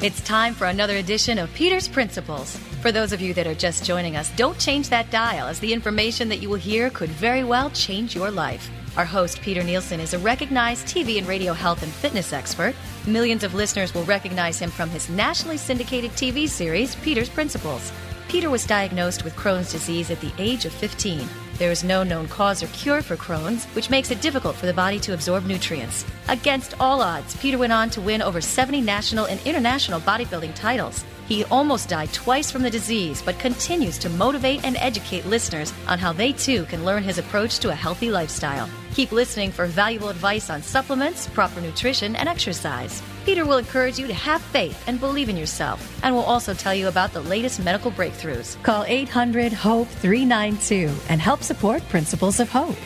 It's 0.00 0.20
time 0.20 0.54
for 0.54 0.68
another 0.68 0.98
edition 0.98 1.38
of 1.38 1.52
Peter's 1.54 1.88
Principles. 1.88 2.56
For 2.82 2.92
those 2.92 3.12
of 3.12 3.20
you 3.20 3.34
that 3.34 3.48
are 3.48 3.54
just 3.54 3.84
joining 3.84 4.14
us, 4.14 4.30
don't 4.36 4.56
change 4.56 4.88
that 4.90 5.10
dial, 5.10 5.48
as 5.48 5.58
the 5.58 5.72
information 5.72 6.28
that 6.28 6.40
you 6.40 6.48
will 6.48 6.54
hear 6.54 6.88
could 6.88 7.10
very 7.10 7.42
well 7.42 7.68
change 7.70 8.14
your 8.14 8.30
life. 8.30 8.70
Our 8.96 9.04
host, 9.04 9.40
Peter 9.40 9.64
Nielsen, 9.64 9.98
is 9.98 10.14
a 10.14 10.18
recognized 10.20 10.86
TV 10.86 11.18
and 11.18 11.26
radio 11.26 11.52
health 11.52 11.82
and 11.82 11.90
fitness 11.90 12.32
expert. 12.32 12.76
Millions 13.08 13.42
of 13.42 13.54
listeners 13.54 13.92
will 13.92 14.04
recognize 14.04 14.60
him 14.60 14.70
from 14.70 14.88
his 14.88 15.08
nationally 15.08 15.56
syndicated 15.56 16.12
TV 16.12 16.48
series, 16.48 16.94
Peter's 16.94 17.28
Principles. 17.28 17.90
Peter 18.28 18.50
was 18.50 18.64
diagnosed 18.64 19.24
with 19.24 19.34
Crohn's 19.34 19.72
disease 19.72 20.12
at 20.12 20.20
the 20.20 20.32
age 20.38 20.64
of 20.64 20.72
15. 20.72 21.28
There 21.58 21.72
is 21.72 21.82
no 21.82 22.04
known 22.04 22.28
cause 22.28 22.62
or 22.62 22.68
cure 22.68 23.02
for 23.02 23.16
Crohn's, 23.16 23.64
which 23.74 23.90
makes 23.90 24.12
it 24.12 24.20
difficult 24.20 24.54
for 24.54 24.66
the 24.66 24.72
body 24.72 25.00
to 25.00 25.12
absorb 25.12 25.44
nutrients. 25.44 26.04
Against 26.28 26.74
all 26.78 27.02
odds, 27.02 27.36
Peter 27.38 27.58
went 27.58 27.72
on 27.72 27.90
to 27.90 28.00
win 28.00 28.22
over 28.22 28.40
70 28.40 28.80
national 28.80 29.24
and 29.24 29.40
international 29.44 30.00
bodybuilding 30.00 30.54
titles. 30.54 31.04
He 31.28 31.44
almost 31.44 31.90
died 31.90 32.10
twice 32.14 32.50
from 32.50 32.62
the 32.62 32.70
disease, 32.70 33.20
but 33.20 33.38
continues 33.38 33.98
to 33.98 34.08
motivate 34.08 34.64
and 34.64 34.78
educate 34.78 35.26
listeners 35.26 35.74
on 35.86 35.98
how 35.98 36.10
they 36.10 36.32
too 36.32 36.64
can 36.64 36.86
learn 36.86 37.02
his 37.02 37.18
approach 37.18 37.58
to 37.58 37.68
a 37.68 37.74
healthy 37.74 38.10
lifestyle. 38.10 38.68
Keep 38.94 39.12
listening 39.12 39.52
for 39.52 39.66
valuable 39.66 40.08
advice 40.08 40.48
on 40.48 40.62
supplements, 40.62 41.26
proper 41.28 41.60
nutrition, 41.60 42.16
and 42.16 42.30
exercise. 42.30 43.02
Peter 43.26 43.44
will 43.44 43.58
encourage 43.58 43.98
you 43.98 44.06
to 44.06 44.14
have 44.14 44.40
faith 44.40 44.82
and 44.88 44.98
believe 44.98 45.28
in 45.28 45.36
yourself, 45.36 46.00
and 46.02 46.14
will 46.14 46.22
also 46.22 46.54
tell 46.54 46.74
you 46.74 46.88
about 46.88 47.12
the 47.12 47.20
latest 47.20 47.62
medical 47.62 47.90
breakthroughs. 47.90 48.60
Call 48.62 48.84
800 48.88 49.52
HOPE 49.52 49.86
392 49.86 50.90
and 51.10 51.20
help 51.20 51.42
support 51.42 51.86
Principles 51.90 52.40
of 52.40 52.48
Hope. 52.48 52.76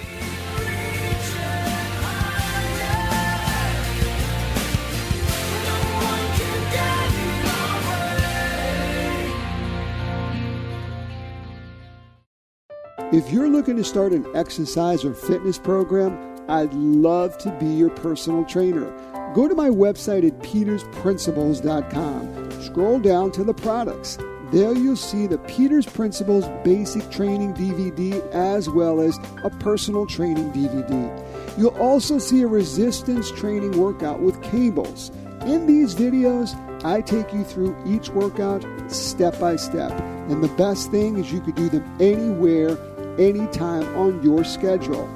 If 13.13 13.31
you're 13.31 13.51
looking 13.51 13.77
to 13.77 13.85
start 13.85 14.15
an 14.15 14.27
exercise 14.35 15.05
or 15.05 15.13
fitness 15.13 15.59
program, 15.59 16.19
I'd 16.49 16.73
love 16.73 17.37
to 17.39 17.51
be 17.61 17.67
your 17.67 17.91
personal 17.91 18.47
trainer. 18.47 18.91
Go 19.35 19.47
to 19.47 19.55
my 19.55 19.69
website 19.69 20.27
at 20.27 20.39
petersprinciples.com. 20.39 22.63
Scroll 22.63 23.01
down 23.01 23.31
to 23.33 23.45
the 23.45 23.53
products. 23.53 24.17
There 24.51 24.75
you'll 24.75 24.97
see 24.97 25.27
the 25.27 25.37
Peters 25.37 25.85
Principles 25.85 26.49
Basic 26.65 27.11
Training 27.11 27.53
DVD 27.53 28.27
as 28.33 28.71
well 28.71 29.03
as 29.03 29.19
a 29.45 29.51
personal 29.51 30.07
training 30.07 30.51
DVD. 30.53 31.59
You'll 31.59 31.77
also 31.77 32.19
see 32.19 32.41
a 32.41 32.47
resistance 32.47 33.31
training 33.31 33.79
workout 33.79 34.21
with 34.21 34.43
cables. 34.43 35.11
In 35.43 35.67
these 35.67 35.95
videos, 35.95 36.55
I 36.83 37.03
take 37.03 37.31
you 37.35 37.45
through 37.45 37.77
each 37.87 38.09
workout 38.09 38.65
step 38.91 39.39
by 39.39 39.57
step. 39.57 39.93
And 40.31 40.43
the 40.43 40.49
best 40.57 40.91
thing 40.91 41.19
is 41.19 41.31
you 41.31 41.43
could 41.43 41.57
do 41.57 41.69
them 41.69 41.85
anywhere 42.01 42.79
anytime 43.19 43.85
on 43.97 44.23
your 44.23 44.45
schedule. 44.45 45.09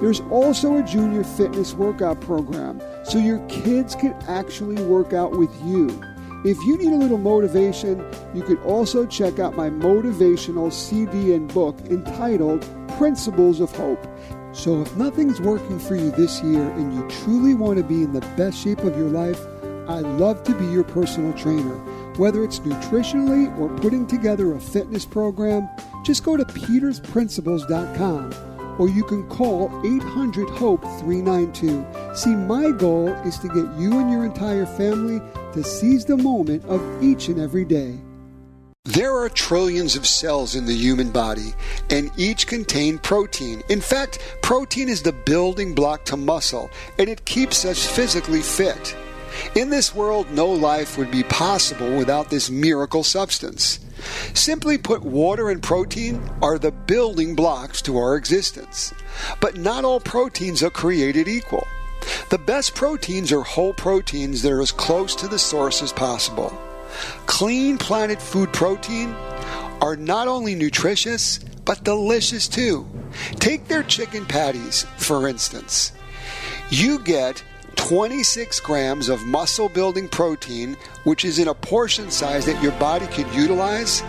There's 0.00 0.20
also 0.30 0.76
a 0.76 0.82
junior 0.82 1.24
fitness 1.24 1.74
workout 1.74 2.20
program 2.20 2.80
so 3.04 3.18
your 3.18 3.40
kids 3.48 3.94
can 3.94 4.12
actually 4.28 4.82
work 4.84 5.12
out 5.12 5.32
with 5.32 5.50
you. 5.64 5.88
If 6.44 6.56
you 6.64 6.78
need 6.78 6.92
a 6.92 6.96
little 6.96 7.18
motivation, 7.18 7.98
you 8.32 8.42
could 8.42 8.60
also 8.62 9.04
check 9.06 9.40
out 9.40 9.56
my 9.56 9.70
motivational 9.70 10.72
CD 10.72 11.34
and 11.34 11.52
book 11.52 11.76
entitled 11.90 12.64
Principles 12.96 13.58
of 13.58 13.74
Hope. 13.74 14.06
So, 14.52 14.80
if 14.80 14.96
nothing's 14.96 15.40
working 15.40 15.80
for 15.80 15.96
you 15.96 16.12
this 16.12 16.40
year 16.42 16.62
and 16.62 16.94
you 16.94 17.06
truly 17.24 17.54
want 17.54 17.78
to 17.78 17.84
be 17.84 18.04
in 18.04 18.12
the 18.12 18.20
best 18.36 18.62
shape 18.62 18.80
of 18.80 18.96
your 18.96 19.08
life, 19.08 19.40
I'd 19.88 20.06
love 20.20 20.44
to 20.44 20.54
be 20.54 20.66
your 20.66 20.84
personal 20.84 21.32
trainer. 21.32 21.76
Whether 22.16 22.44
it's 22.44 22.60
nutritionally 22.60 23.56
or 23.58 23.68
putting 23.80 24.06
together 24.06 24.54
a 24.54 24.60
fitness 24.60 25.04
program, 25.04 25.68
just 26.08 26.24
go 26.24 26.36
to 26.38 26.44
petersprinciples.com 26.46 28.76
or 28.78 28.88
you 28.88 29.04
can 29.04 29.28
call 29.28 29.70
800 29.84 30.48
HOPE 30.48 30.80
392. 31.00 31.84
See, 32.14 32.34
my 32.34 32.70
goal 32.70 33.08
is 33.26 33.38
to 33.40 33.48
get 33.48 33.66
you 33.78 33.98
and 33.98 34.10
your 34.10 34.24
entire 34.24 34.64
family 34.64 35.20
to 35.52 35.62
seize 35.62 36.06
the 36.06 36.16
moment 36.16 36.64
of 36.64 36.80
each 37.02 37.28
and 37.28 37.38
every 37.38 37.66
day. 37.66 38.00
There 38.86 39.14
are 39.14 39.28
trillions 39.28 39.96
of 39.96 40.06
cells 40.06 40.54
in 40.54 40.64
the 40.64 40.74
human 40.74 41.10
body, 41.10 41.52
and 41.90 42.10
each 42.16 42.46
contain 42.46 42.96
protein. 42.96 43.62
In 43.68 43.82
fact, 43.82 44.18
protein 44.40 44.88
is 44.88 45.02
the 45.02 45.12
building 45.12 45.74
block 45.74 46.06
to 46.06 46.16
muscle, 46.16 46.70
and 46.98 47.10
it 47.10 47.26
keeps 47.26 47.66
us 47.66 47.84
physically 47.84 48.40
fit. 48.40 48.96
In 49.56 49.68
this 49.68 49.94
world, 49.94 50.30
no 50.30 50.46
life 50.46 50.96
would 50.96 51.10
be 51.10 51.24
possible 51.24 51.98
without 51.98 52.30
this 52.30 52.48
miracle 52.48 53.04
substance. 53.04 53.80
Simply 54.34 54.78
put, 54.78 55.02
water 55.02 55.50
and 55.50 55.62
protein 55.62 56.22
are 56.42 56.58
the 56.58 56.70
building 56.72 57.34
blocks 57.34 57.82
to 57.82 57.96
our 57.98 58.16
existence. 58.16 58.92
But 59.40 59.56
not 59.56 59.84
all 59.84 60.00
proteins 60.00 60.62
are 60.62 60.70
created 60.70 61.28
equal. 61.28 61.66
The 62.30 62.38
best 62.38 62.74
proteins 62.74 63.32
are 63.32 63.42
whole 63.42 63.72
proteins 63.74 64.42
that 64.42 64.52
are 64.52 64.62
as 64.62 64.72
close 64.72 65.14
to 65.16 65.28
the 65.28 65.38
source 65.38 65.82
as 65.82 65.92
possible. 65.92 66.56
Clean 67.26 67.78
Planet 67.78 68.20
Food 68.20 68.52
Protein 68.52 69.14
are 69.80 69.96
not 69.96 70.28
only 70.28 70.54
nutritious, 70.54 71.38
but 71.64 71.84
delicious 71.84 72.48
too. 72.48 72.86
Take 73.36 73.68
their 73.68 73.82
chicken 73.82 74.24
patties, 74.26 74.84
for 74.96 75.28
instance. 75.28 75.92
You 76.70 76.98
get 76.98 77.42
26 77.78 78.60
grams 78.60 79.08
of 79.08 79.24
muscle 79.24 79.68
building 79.70 80.08
protein, 80.08 80.76
which 81.04 81.24
is 81.24 81.38
in 81.38 81.48
a 81.48 81.54
portion 81.54 82.10
size 82.10 82.44
that 82.44 82.62
your 82.62 82.72
body 82.72 83.06
could 83.06 83.32
utilize. 83.32 84.02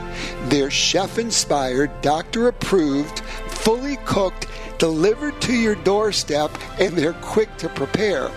They're 0.50 0.70
chef 0.70 1.18
inspired, 1.18 1.90
doctor 2.02 2.50
approved, 2.50 3.20
fully 3.20 3.96
cooked, 4.06 4.48
delivered 4.80 5.40
to 5.44 5.54
your 5.54 5.76
doorstep, 5.76 6.52
and 6.80 6.98
they're 6.98 7.14
quick 7.14 7.56
to 7.58 7.70
prepare. 7.70 8.30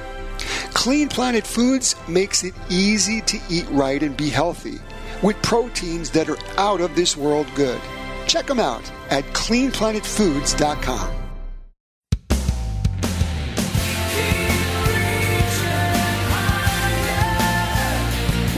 Clean 0.75 1.09
Planet 1.09 1.47
Foods 1.47 1.97
makes 2.06 2.44
it 2.44 2.54
easy 2.70 3.20
to 3.22 3.38
eat 3.50 3.66
right 3.70 4.03
and 4.03 4.16
be 4.16 4.28
healthy 4.28 4.78
with 5.22 5.41
proteins 5.43 6.10
that 6.10 6.28
are 6.28 6.38
out 6.56 6.81
of 6.81 6.94
this 6.94 7.16
world 7.16 7.47
good. 7.56 7.81
Check 8.26 8.47
them 8.47 8.60
out 8.60 8.91
at 9.10 9.25
cleanplanetfoods.com. 9.32 11.22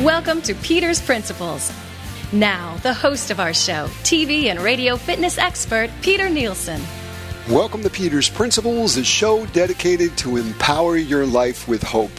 Welcome 0.04 0.42
to 0.42 0.54
Peter's 0.56 1.00
Principles. 1.00 1.72
Now, 2.30 2.76
the 2.82 2.92
host 2.92 3.30
of 3.30 3.40
our 3.40 3.54
show, 3.54 3.86
TV 4.02 4.50
and 4.50 4.60
radio 4.60 4.96
fitness 4.96 5.38
expert, 5.38 5.88
Peter 6.02 6.28
Nielsen. 6.28 6.82
Welcome 7.48 7.82
to 7.84 7.88
Peter's 7.88 8.28
Principles, 8.28 8.98
a 8.98 9.02
show 9.02 9.46
dedicated 9.46 10.14
to 10.18 10.36
empower 10.36 10.98
your 10.98 11.24
life 11.24 11.66
with 11.66 11.82
hope. 11.82 12.10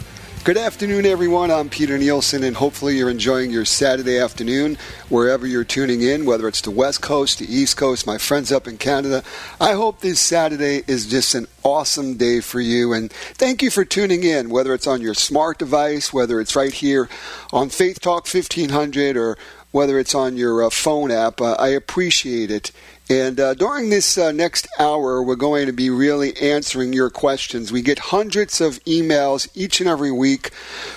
Good 0.45 0.57
afternoon, 0.57 1.07
everyone. 1.07 1.50
I'm 1.50 1.69
Peter 1.69 1.97
Nielsen, 1.97 2.44
and 2.44 2.55
hopefully 2.55 2.99
you're 2.99 3.09
enjoying 3.09 3.49
your 3.49 3.66
Saturday 3.66 4.19
afternoon 4.19 4.78
wherever 5.09 5.47
you're 5.47 5.64
tuning 5.64 6.03
in, 6.03 6.23
whether 6.23 6.47
it's 6.47 6.61
the 6.61 6.69
West 6.69 7.02
Coast, 7.02 7.40
the 7.40 7.52
East 7.52 7.78
Coast, 7.78 8.05
my 8.05 8.19
friends 8.19 8.52
up 8.52 8.67
in 8.67 8.78
Canada. 8.78 9.23
I 9.59 9.73
hope 9.73 10.02
this 10.02 10.19
Saturday 10.19 10.84
is 10.85 11.08
just 11.08 11.34
an 11.34 11.47
awesome 11.64 12.17
day 12.17 12.41
for 12.41 12.61
you, 12.61 12.93
and 12.93 13.11
thank 13.11 13.64
you 13.64 13.72
for 13.72 13.84
tuning 13.84 14.22
in, 14.22 14.52
whether 14.52 14.75
it's 14.75 14.85
on 14.85 15.02
your 15.02 15.16
smart 15.16 15.58
device, 15.58 16.14
whether 16.14 16.40
it's 16.40 16.55
right 16.55 16.73
here 16.73 17.09
on 17.52 17.69
Faith 17.69 17.99
Talk 17.99 18.28
1500, 18.31 19.17
or 19.17 19.40
whether 19.72 19.97
it's 19.97 20.14
on 20.14 20.37
your 20.37 20.64
uh, 20.64 20.69
phone 20.69 21.09
app. 21.09 21.41
Uh, 21.41 21.53
I 21.53 21.69
appreciate 21.69 22.52
it. 22.52 22.72
And 23.09 23.40
uh, 23.40 23.53
during 23.53 23.91
this 23.91 24.17
uh, 24.17 24.31
next 24.31 24.67
hour, 24.79 25.22
we're 25.22 25.35
going 25.35 25.67
to 25.67 25.73
be 25.73 25.91
really 25.91 26.35
answering 26.37 26.91
your 26.91 27.11
questions. 27.11 27.72
We 27.72 27.84
get 27.84 27.99
hundreds 27.99 28.59
of 28.59 28.84
emails 28.85 29.47
each 29.53 29.79
and 29.79 29.87
every 29.87 30.11
week 30.11 30.49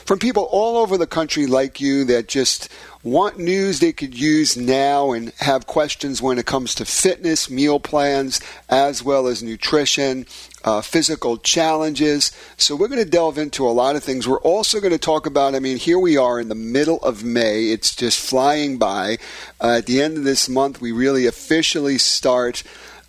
from 0.06 0.18
people 0.18 0.44
all 0.44 0.78
over 0.78 0.96
the 0.96 1.06
country 1.06 1.46
like 1.46 1.82
you 1.82 2.04
that 2.04 2.26
just 2.26 2.70
want 3.02 3.38
news 3.38 3.80
they 3.80 3.92
could 3.92 4.18
use 4.18 4.56
now 4.56 5.12
and 5.12 5.32
have 5.38 5.66
questions 5.66 6.22
when 6.22 6.38
it 6.38 6.46
comes 6.46 6.74
to 6.76 6.86
fitness, 6.86 7.50
meal 7.50 7.78
plans, 7.78 8.40
as 8.70 9.02
well 9.02 9.26
as 9.26 9.42
nutrition. 9.42 10.26
Uh, 10.64 10.80
physical 10.80 11.36
challenges. 11.36 12.32
So 12.56 12.74
we're 12.74 12.88
going 12.88 13.04
to 13.04 13.10
delve 13.10 13.38
into 13.38 13.66
a 13.66 13.70
lot 13.70 13.96
of 13.96 14.04
things. 14.04 14.26
We're 14.26 14.40
also 14.40 14.80
going 14.80 14.92
to 14.92 14.98
talk 14.98 15.26
about, 15.26 15.54
I 15.54 15.60
mean, 15.60 15.76
here 15.76 15.98
we 15.98 16.16
are 16.16 16.40
in 16.40 16.48
the 16.48 16.54
middle 16.54 16.98
of 17.02 17.24
May. 17.24 17.70
It's 17.70 17.94
just 17.94 18.18
flying 18.20 18.78
by. 18.78 19.18
Uh, 19.60 19.76
at 19.78 19.86
the 19.86 20.02
end 20.02 20.16
of 20.18 20.24
this 20.24 20.48
month, 20.48 20.80
we 20.80 20.92
really 20.92 21.26
officially 21.26 21.98
start 21.98 22.62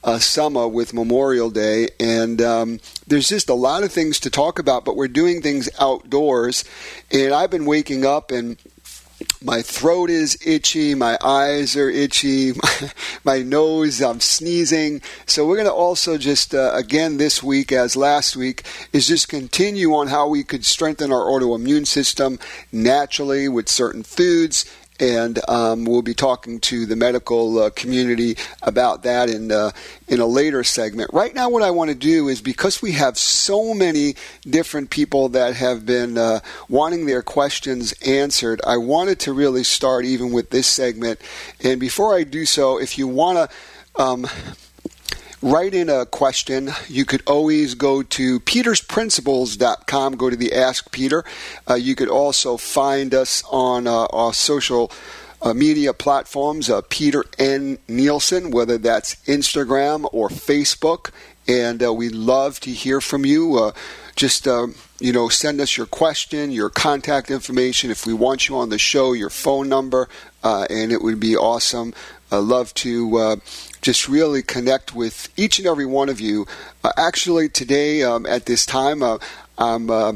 uh, 0.04 0.20
summer 0.20 0.68
with 0.68 0.94
Memorial 0.94 1.50
Day, 1.50 1.90
and 2.00 2.42
um, 2.42 2.80
there's 3.08 3.28
just 3.28 3.50
a 3.50 3.54
lot 3.54 3.84
of 3.84 3.92
things 3.92 4.20
to 4.22 4.30
talk 4.30 4.58
about. 4.58 4.86
But 4.86 4.96
we're 4.96 5.10
doing 5.10 5.42
things 5.42 5.70
outdoors, 5.80 6.64
and 7.12 7.34
I've 7.34 7.52
been 7.52 7.66
waking 7.66 8.06
up 8.06 8.32
and 8.32 8.58
my 9.44 9.62
throat 9.62 10.10
is 10.10 10.38
itchy, 10.46 10.96
my 10.96 11.18
eyes 11.24 11.76
are 11.78 11.90
itchy, 11.90 12.54
my, 13.24 13.42
nose, 13.42 14.02
I'm 14.02 14.20
sneezing. 14.20 15.02
So 15.26 15.48
we're 15.48 15.56
going 15.56 15.68
to 15.68 15.74
also 15.74 16.18
just, 16.18 16.54
uh, 16.54 16.72
again 16.74 17.18
this 17.18 17.42
week, 17.42 17.72
as 17.72 17.96
last 17.96 18.36
week, 18.36 18.64
is 18.92 19.08
just 19.08 19.30
continue 19.30 19.94
on 19.96 20.08
how 20.08 20.28
we 20.28 20.44
could 20.44 20.66
strengthen 20.66 21.14
our 21.14 21.26
autoimmune 21.26 21.88
system 21.88 22.38
naturally 22.72 23.48
with 23.48 23.70
certain 23.70 24.04
foods 24.04 24.66
and 25.00 25.40
um, 25.50 25.86
we'll 25.86 26.02
be 26.02 26.14
talking 26.14 26.60
to 26.60 26.86
the 26.86 26.96
medical 26.96 27.60
uh, 27.60 27.70
community 27.72 28.38
about 28.62 29.04
that 29.04 29.30
in 29.30 29.52
uh, 29.52 29.72
in 30.08 30.20
a 30.20 30.26
later 30.26 30.64
segment. 30.64 31.12
Right 31.14 31.34
now, 31.34 31.50
what 31.50 31.64
I 31.64 31.72
want 31.72 31.90
to 31.90 31.96
do 31.96 32.28
is 32.28 32.42
because 32.42 32.82
we 32.82 32.92
have 32.94 33.18
so 33.18 33.74
many 33.74 34.16
different 34.44 34.90
people 34.90 35.30
that 35.30 35.56
have 35.56 35.86
been 35.86 36.18
uh, 36.18 36.40
wanting 36.68 37.06
their 37.06 37.22
questions 37.22 37.94
answered, 38.06 38.62
I 38.66 38.78
wanted 38.78 39.20
to 39.22 39.34
really 39.34 39.64
start 39.64 40.06
even 40.06 40.32
with 40.32 40.50
this 40.50 40.68
segment. 40.68 41.20
And 41.64 41.80
before 41.80 42.16
I 42.16 42.24
do 42.24 42.46
so, 42.46 42.80
if 42.80 42.98
you 42.98 43.08
want 43.08 43.38
to 43.50 44.02
um, 44.02 44.28
write 45.42 45.74
in 45.74 45.90
a 45.90 46.06
question, 46.06 46.72
you 46.88 47.06
could 47.06 47.24
always 47.26 47.76
go 47.76 48.04
to 48.04 48.40
petersprinciples.com, 48.42 50.16
go 50.16 50.30
to 50.30 50.36
the 50.36 50.54
Ask 50.54 50.92
Peter. 50.92 51.24
Uh, 51.70 51.76
you 51.76 51.96
could 51.96 52.10
also 52.10 52.58
find 52.58 53.14
us 53.14 53.44
on 53.50 53.88
uh, 53.88 54.06
our 54.08 54.34
social 54.34 54.92
uh, 55.42 55.54
media 55.54 55.94
platforms, 55.94 56.70
uh, 56.70 56.82
Peter 56.90 57.24
N. 57.38 57.78
Nielsen, 57.88 58.52
whether 58.52 58.78
that's 58.78 59.16
Instagram 59.26 60.08
or 60.12 60.30
Facebook. 60.30 61.12
And 61.48 61.82
uh, 61.82 61.94
we'd 61.94 62.14
love 62.14 62.60
to 62.62 62.72
hear 62.72 63.02
from 63.02 63.26
you. 63.26 63.58
Uh, 63.58 63.72
just 64.16 64.46
you 64.46 65.14
know, 65.14 65.30
send 65.30 65.62
us 65.62 65.78
your 65.78 65.86
question, 65.86 66.52
your 66.52 66.70
contact 66.70 67.32
information. 67.32 67.90
If 67.90 68.06
we 68.06 68.14
want 68.14 68.50
you 68.50 68.58
on 68.58 68.68
the 68.68 68.78
show, 68.78 69.14
your 69.14 69.30
phone 69.30 69.70
number, 69.70 70.10
and 70.44 70.92
it 70.92 71.02
would 71.02 71.22
be 71.22 71.38
awesome. 71.38 71.94
I 72.30 72.38
love 72.38 72.74
to 72.76 73.40
just 73.82 74.08
really 74.08 74.42
connect 74.42 74.94
with 74.94 75.30
each 75.38 75.60
and 75.60 75.68
every 75.68 75.86
one 75.86 76.10
of 76.10 76.20
you. 76.20 76.46
Uh, 76.84 76.92
actually, 76.98 77.50
today 77.50 78.04
um, 78.04 78.26
at 78.26 78.46
this 78.46 78.66
time, 78.66 79.04
uh, 79.04 79.18
I'm 79.58 79.90
uh, 79.90 80.14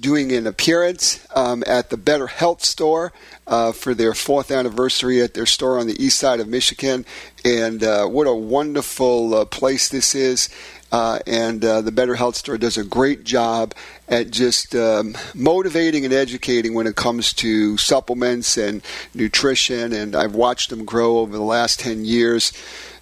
doing 0.00 0.32
an 0.32 0.46
appearance 0.46 1.26
um, 1.34 1.64
at 1.66 1.90
the 1.90 1.96
Better 1.96 2.28
Health 2.28 2.64
Store 2.64 3.12
uh, 3.46 3.72
for 3.72 3.94
their 3.94 4.14
fourth 4.14 4.50
anniversary 4.50 5.20
at 5.20 5.34
their 5.34 5.46
store 5.46 5.78
on 5.78 5.86
the 5.86 6.02
east 6.02 6.18
side 6.18 6.40
of 6.40 6.48
Michigan. 6.48 7.04
And 7.44 7.82
uh, 7.82 8.06
what 8.06 8.26
a 8.26 8.34
wonderful 8.34 9.34
uh, 9.34 9.44
place 9.44 9.88
this 9.88 10.14
is. 10.14 10.48
Uh, 10.90 11.18
and 11.26 11.62
uh, 11.64 11.82
the 11.82 11.92
Better 11.92 12.14
Health 12.14 12.36
Store 12.36 12.56
does 12.56 12.78
a 12.78 12.84
great 12.84 13.24
job 13.24 13.74
at 14.08 14.30
just 14.30 14.74
um, 14.74 15.16
motivating 15.34 16.04
and 16.04 16.14
educating 16.14 16.72
when 16.72 16.86
it 16.86 16.96
comes 16.96 17.32
to 17.34 17.76
supplements 17.76 18.56
and 18.56 18.82
nutrition. 19.14 19.92
And 19.92 20.16
I've 20.16 20.34
watched 20.34 20.70
them 20.70 20.84
grow 20.86 21.18
over 21.18 21.32
the 21.32 21.42
last 21.42 21.80
10 21.80 22.04
years. 22.04 22.52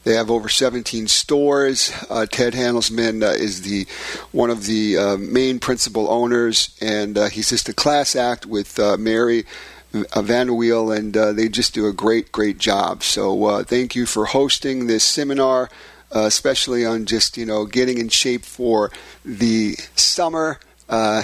They 0.07 0.15
have 0.15 0.31
over 0.31 0.49
17 0.49 1.09
stores. 1.09 1.93
Uh, 2.09 2.27
Ted 2.27 2.53
Handelsman 2.53 3.25
uh, 3.25 3.33
is 3.33 3.63
the 3.63 3.89
one 4.31 4.51
of 4.51 4.67
the 4.67 4.97
uh, 4.97 5.17
main 5.17 5.59
principal 5.59 6.09
owners, 6.09 6.79
and 6.81 7.19
uh, 7.19 7.29
he's 7.29 7.51
just 7.51 7.69
a 7.69 7.73
class 7.73 8.15
act 8.15 8.47
with 8.47 8.79
uh, 8.79 8.97
Mary 8.99 9.47
uh, 9.93 10.23
Vanderweel, 10.23 10.97
and 10.97 11.15
they 11.37 11.49
just 11.49 11.75
do 11.75 11.89
a 11.89 11.93
great, 11.93 12.31
great 12.31 12.59
job. 12.59 13.03
So 13.03 13.65
thank 13.65 13.97
you 13.97 14.07
for 14.07 14.27
hosting 14.27 14.87
this 14.87 15.03
seminar, 15.03 15.71
especially 16.13 16.87
on 16.87 17.07
just 17.07 17.37
you 17.37 17.45
know 17.45 17.67
getting 17.67 17.99
in 17.99 18.09
shape 18.09 18.45
for 18.45 18.93
the 19.25 19.75
summer. 19.97 20.61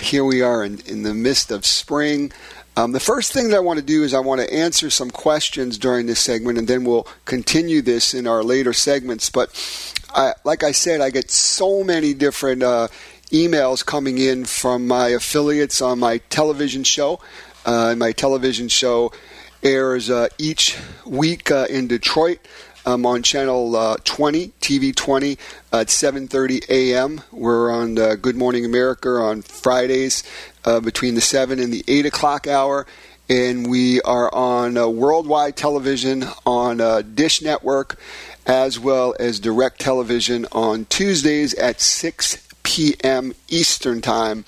here 0.01 0.25
we 0.25 0.43
are 0.43 0.65
in, 0.65 0.81
in 0.87 1.05
the 1.05 1.15
midst 1.15 1.53
of 1.53 1.65
spring. 1.65 2.33
Um, 2.75 2.93
the 2.93 3.01
first 3.01 3.33
thing 3.33 3.51
that 3.51 3.57
I 3.57 3.61
want 3.61 3.79
to 3.81 3.85
do 3.85 4.03
is 4.03 4.15
I 4.15 4.21
want 4.21 4.41
to 4.41 4.53
answer 4.53 4.89
some 4.89 5.11
questions 5.11 5.77
during 5.77 6.07
this 6.07 6.21
segment, 6.21 6.57
and 6.57 6.67
then 6.67 6.85
we'll 6.85 7.07
continue 7.27 7.83
this 7.83 8.15
in 8.15 8.27
our 8.27 8.43
later 8.43 8.73
segments. 8.73 9.29
But 9.29 9.51
I, 10.15 10.33
like 10.45 10.63
I 10.63 10.73
said, 10.73 11.03
I 11.03 11.11
get 11.11 11.31
so 11.31 11.85
many 11.85 12.15
different 12.15 12.63
uh, 12.63 12.89
emails 13.31 13.85
coming 13.85 14.17
in 14.17 14.47
from 14.47 14.89
my 14.89 15.09
affiliates 15.09 15.83
on 15.83 15.99
my 15.99 16.19
television 16.31 16.83
show. 16.83 17.21
Uh, 17.67 17.95
my 17.97 18.13
television 18.13 18.69
show 18.69 19.13
airs 19.63 20.09
uh, 20.09 20.29
each 20.39 20.77
week 21.05 21.51
uh, 21.51 21.67
in 21.69 21.89
Detroit. 21.89 22.39
I'm 22.85 23.07
on 23.07 23.23
channel 23.23 23.77
uh, 23.77 23.97
20, 24.03 24.49
TV 24.61 24.95
20 24.95 25.39
at 25.73 25.87
7:30 25.87 26.69
a.m. 26.69 27.21
We're 27.31 27.71
on 27.71 27.99
uh, 27.99 28.17
Good 28.17 28.37
Morning 28.37 28.65
America 28.65 29.09
on 29.11 29.43
Fridays 29.43 30.25
uh, 30.65 30.81
between 30.81 31.15
the 31.15 31.21
7 31.21 31.61
and 31.61 31.73
the 31.73 31.85
8 31.87 32.07
o'clock 32.07 32.47
hour. 32.47 32.87
And 33.29 33.71
we 33.71 34.03
are 34.03 34.35
on 34.35 34.77
uh, 34.77 34.89
worldwide 34.89 35.57
television 35.57 36.25
on 36.45 36.81
uh, 36.81 37.03
Dish 37.03 37.41
Network 37.41 37.99
as 38.47 38.81
well 38.81 39.15
as 39.21 39.39
direct 39.39 39.81
television 39.81 40.47
on 40.51 40.87
Tuesdays 40.87 41.55
at 41.55 41.81
6 41.81 42.49
p.m. 42.65 43.33
Eastern 43.49 44.01
Time 44.01 44.45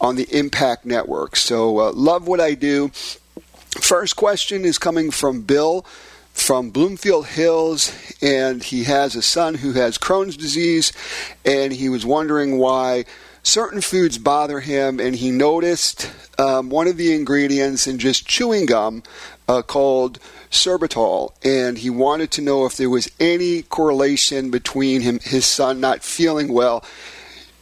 on 0.00 0.14
the 0.14 0.28
Impact 0.30 0.86
Network. 0.86 1.34
So, 1.34 1.74
love 1.74 2.28
what 2.28 2.40
I 2.40 2.54
do. 2.54 2.92
First 3.80 4.14
question 4.14 4.64
is 4.64 4.78
coming 4.78 5.10
from 5.10 5.42
Bill 5.42 5.84
from 6.32 6.70
Bloomfield 6.70 7.26
Hills, 7.26 7.92
and 8.20 8.62
he 8.62 8.84
has 8.84 9.14
a 9.14 9.22
son 9.22 9.54
who 9.54 9.72
has 9.72 9.98
Crohn's 9.98 10.36
disease, 10.36 10.92
and 11.44 11.72
he 11.72 11.88
was 11.88 12.06
wondering 12.06 12.58
why 12.58 13.04
certain 13.42 13.80
foods 13.80 14.18
bother 14.18 14.60
him, 14.60 14.98
and 14.98 15.16
he 15.16 15.30
noticed 15.30 16.10
um, 16.38 16.70
one 16.70 16.88
of 16.88 16.96
the 16.96 17.14
ingredients 17.14 17.86
in 17.86 17.98
just 17.98 18.26
chewing 18.26 18.66
gum 18.66 19.02
uh, 19.48 19.62
called 19.62 20.18
sorbitol, 20.50 21.32
and 21.44 21.78
he 21.78 21.90
wanted 21.90 22.30
to 22.30 22.42
know 22.42 22.66
if 22.66 22.76
there 22.76 22.90
was 22.90 23.10
any 23.20 23.62
correlation 23.62 24.50
between 24.50 25.00
him, 25.00 25.18
his 25.22 25.44
son 25.44 25.80
not 25.80 26.02
feeling 26.02 26.52
well. 26.52 26.84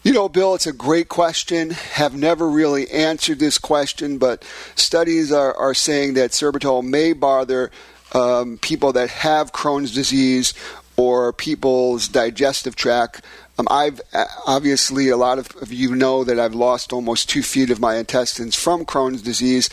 You 0.02 0.14
know, 0.14 0.31
Bill, 0.31 0.55
it's 0.55 0.66
a 0.66 0.73
great 0.73 1.08
question. 1.08 1.70
Have 1.70 2.14
never 2.14 2.49
really 2.49 2.90
answered 2.90 3.38
this 3.38 3.58
question, 3.58 4.16
but 4.16 4.43
studies 4.75 5.31
are, 5.31 5.55
are 5.55 5.75
saying 5.75 6.14
that 6.14 6.31
sorbitol 6.31 6.82
may 6.82 7.12
bother 7.12 7.71
um, 8.12 8.59
people 8.59 8.93
that 8.93 9.11
have 9.11 9.52
Crohn's 9.52 9.93
disease 9.93 10.55
or 10.97 11.33
people's 11.33 12.09
digestive 12.09 12.76
tract. 12.76 13.23
Um, 13.59 13.67
I've 13.71 14.00
uh, 14.12 14.25
obviously 14.47 15.09
a 15.09 15.17
lot 15.17 15.38
of 15.38 15.73
you 15.73 15.95
know 15.95 16.25
that 16.25 16.38
I've 16.38 16.55
lost 16.55 16.93
almost 16.93 17.29
two 17.29 17.43
feet 17.43 17.71
of 17.71 17.81
my 17.81 17.97
intestines 17.97 18.55
from 18.55 18.85
Crohn's 18.85 19.23
disease. 19.23 19.71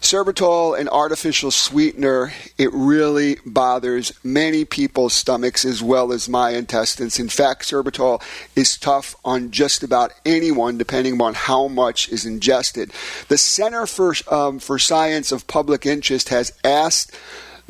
Sorbitol, 0.00 0.80
an 0.80 0.88
artificial 0.88 1.50
sweetener, 1.50 2.32
it 2.56 2.70
really 2.72 3.36
bothers 3.44 4.12
many 4.24 4.64
people's 4.64 5.12
stomachs 5.12 5.62
as 5.66 5.82
well 5.82 6.10
as 6.10 6.26
my 6.26 6.50
intestines. 6.50 7.18
In 7.18 7.28
fact, 7.28 7.64
sorbitol 7.64 8.22
is 8.56 8.78
tough 8.78 9.14
on 9.26 9.50
just 9.50 9.82
about 9.82 10.12
anyone, 10.24 10.78
depending 10.78 11.20
on 11.20 11.34
how 11.34 11.68
much 11.68 12.08
is 12.08 12.24
ingested. 12.24 12.92
The 13.28 13.36
Center 13.36 13.86
for 13.86 14.14
um, 14.30 14.58
for 14.58 14.78
Science 14.78 15.32
of 15.32 15.46
Public 15.46 15.84
Interest 15.84 16.30
has 16.30 16.50
asked 16.64 17.14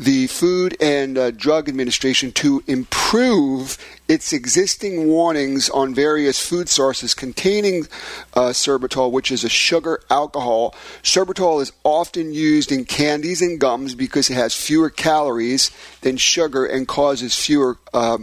the 0.00 0.26
Food 0.28 0.78
and 0.80 1.18
uh, 1.18 1.30
Drug 1.30 1.68
Administration 1.68 2.32
to 2.32 2.62
improve 2.66 3.76
its 4.08 4.32
existing 4.32 5.06
warnings 5.06 5.68
on 5.68 5.94
various 5.94 6.44
food 6.44 6.70
sources 6.70 7.12
containing 7.12 7.86
uh, 8.32 8.48
sorbitol, 8.48 9.12
which 9.12 9.30
is 9.30 9.44
a 9.44 9.48
sugar 9.48 10.00
alcohol. 10.08 10.74
Sorbitol 11.02 11.60
is 11.60 11.72
often 11.84 12.32
used 12.32 12.72
in 12.72 12.86
candies 12.86 13.42
and 13.42 13.60
gums 13.60 13.94
because 13.94 14.30
it 14.30 14.34
has 14.34 14.54
fewer 14.54 14.88
calories 14.88 15.70
than 16.00 16.16
sugar 16.16 16.64
and 16.64 16.88
causes 16.88 17.36
fewer 17.36 17.76
uh, 17.92 18.18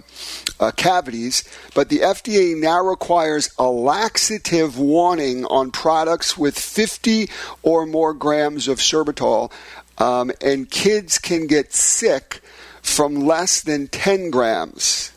uh, 0.59 0.71
cavities. 0.71 1.43
But 1.75 1.89
the 1.89 1.99
FDA 1.99 2.59
now 2.59 2.81
requires 2.81 3.51
a 3.59 3.69
laxative 3.69 4.79
warning 4.79 5.45
on 5.45 5.69
products 5.69 6.35
with 6.35 6.57
50 6.57 7.29
or 7.61 7.85
more 7.85 8.15
grams 8.15 8.67
of 8.67 8.79
sorbitol 8.79 9.51
um, 9.97 10.31
and 10.41 10.69
kids 10.69 11.17
can 11.17 11.47
get 11.47 11.73
sick 11.73 12.41
from 12.81 13.15
less 13.15 13.61
than 13.61 13.87
10 13.87 14.29
grams. 14.29 15.11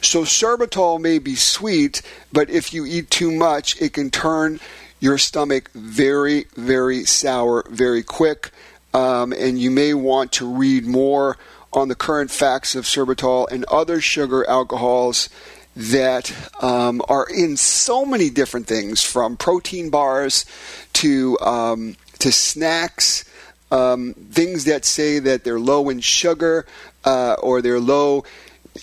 So 0.00 0.22
sorbitol 0.22 1.00
may 1.00 1.18
be 1.18 1.34
sweet, 1.34 2.02
but 2.32 2.48
if 2.50 2.72
you 2.72 2.86
eat 2.86 3.10
too 3.10 3.32
much, 3.32 3.80
it 3.80 3.92
can 3.92 4.10
turn 4.10 4.60
your 5.00 5.18
stomach 5.18 5.70
very, 5.74 6.46
very 6.56 7.04
sour 7.04 7.64
very 7.68 8.02
quick. 8.02 8.50
Um, 8.94 9.32
and 9.32 9.58
you 9.58 9.70
may 9.70 9.94
want 9.94 10.32
to 10.32 10.46
read 10.46 10.86
more 10.86 11.38
on 11.72 11.88
the 11.88 11.94
current 11.94 12.30
facts 12.30 12.74
of 12.74 12.84
sorbitol 12.84 13.50
and 13.50 13.64
other 13.64 14.00
sugar 14.00 14.48
alcohols 14.48 15.28
that 15.74 16.32
um, 16.62 17.00
are 17.08 17.26
in 17.26 17.56
so 17.56 18.04
many 18.04 18.28
different 18.28 18.66
things, 18.66 19.02
from 19.02 19.36
protein 19.36 19.88
bars 19.88 20.44
to 20.92 21.38
um, 21.40 21.96
to 22.18 22.30
snacks, 22.30 23.24
um, 23.72 24.12
things 24.30 24.64
that 24.66 24.84
say 24.84 25.18
that 25.18 25.44
they're 25.44 25.58
low 25.58 25.88
in 25.88 26.00
sugar 26.00 26.66
uh, 27.04 27.36
or 27.42 27.62
they're 27.62 27.80
low 27.80 28.24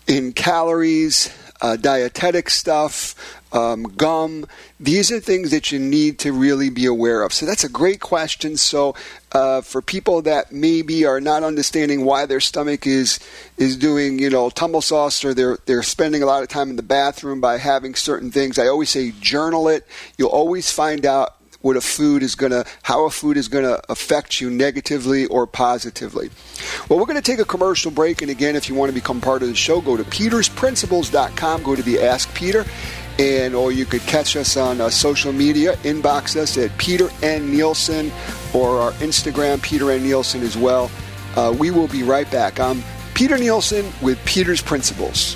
in 0.07 0.33
calories, 0.33 1.33
uh, 1.61 1.75
dietetic 1.75 2.49
stuff, 2.49 3.15
um, 3.51 3.83
gum. 3.83 4.47
These 4.79 5.11
are 5.11 5.19
things 5.19 5.51
that 5.51 5.71
you 5.71 5.79
need 5.79 6.19
to 6.19 6.31
really 6.31 6.69
be 6.69 6.85
aware 6.85 7.23
of. 7.23 7.33
So 7.33 7.45
that's 7.45 7.63
a 7.63 7.69
great 7.69 7.99
question. 7.99 8.57
So 8.57 8.95
uh, 9.31 9.61
for 9.61 9.81
people 9.81 10.23
that 10.23 10.51
maybe 10.51 11.05
are 11.05 11.21
not 11.21 11.43
understanding 11.43 12.03
why 12.05 12.25
their 12.25 12.39
stomach 12.39 12.87
is 12.87 13.19
is 13.57 13.77
doing 13.77 14.17
you 14.19 14.29
know 14.29 14.49
tumble 14.49 14.81
sauce 14.81 15.23
or 15.23 15.33
they're 15.33 15.57
they're 15.65 15.83
spending 15.83 16.23
a 16.23 16.25
lot 16.25 16.41
of 16.41 16.49
time 16.49 16.69
in 16.69 16.75
the 16.75 16.83
bathroom 16.83 17.41
by 17.41 17.57
having 17.57 17.93
certain 17.93 18.31
things, 18.31 18.57
I 18.57 18.67
always 18.67 18.89
say 18.89 19.11
journal 19.19 19.67
it. 19.67 19.87
You'll 20.17 20.29
always 20.29 20.71
find 20.71 21.05
out 21.05 21.35
what 21.61 21.75
a 21.75 21.81
food 21.81 22.23
is 22.23 22.35
going 22.35 22.51
to 22.51 22.65
how 22.83 23.05
a 23.05 23.09
food 23.09 23.37
is 23.37 23.47
going 23.47 23.65
to 23.65 23.81
affect 23.91 24.39
you 24.39 24.49
negatively 24.49 25.25
or 25.27 25.45
positively. 25.45 26.29
Well, 26.87 26.99
we're 26.99 27.05
going 27.05 27.21
to 27.21 27.21
take 27.21 27.39
a 27.39 27.45
commercial 27.45 27.91
break 27.91 28.21
and 28.21 28.31
again 28.31 28.55
if 28.55 28.69
you 28.69 28.75
want 28.75 28.89
to 28.89 28.95
become 28.95 29.21
part 29.21 29.41
of 29.41 29.49
the 29.49 29.55
show 29.55 29.81
go 29.81 29.97
to 29.97 30.03
petersprinciples.com 30.03 31.63
go 31.63 31.75
to 31.75 31.83
the 31.83 31.99
ask 32.01 32.33
Peter 32.33 32.65
and 33.19 33.53
or 33.53 33.71
you 33.71 33.85
could 33.85 34.01
catch 34.01 34.37
us 34.37 34.55
on 34.55 34.79
uh, 34.79 34.89
social 34.89 35.33
media. 35.33 35.75
Inbox 35.83 36.37
us 36.37 36.57
at 36.57 36.75
Peter 36.77 37.09
N 37.21 37.51
Nielsen 37.51 38.11
or 38.53 38.79
our 38.79 38.91
Instagram 38.93 39.61
Peter 39.61 39.91
N 39.91 40.03
Nielsen 40.03 40.41
as 40.41 40.57
well. 40.57 40.89
Uh, 41.35 41.53
we 41.57 41.69
will 41.69 41.89
be 41.89 42.01
right 42.01 42.29
back. 42.31 42.59
I'm 42.59 42.81
Peter 43.13 43.37
Nielsen 43.37 43.91
with 44.01 44.17
Peter's 44.25 44.61
Principles. 44.61 45.35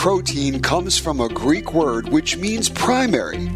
Protein 0.00 0.62
comes 0.62 0.96
from 0.96 1.20
a 1.20 1.28
Greek 1.28 1.74
word 1.74 2.08
which 2.08 2.38
means 2.38 2.70
primary. 2.70 3.48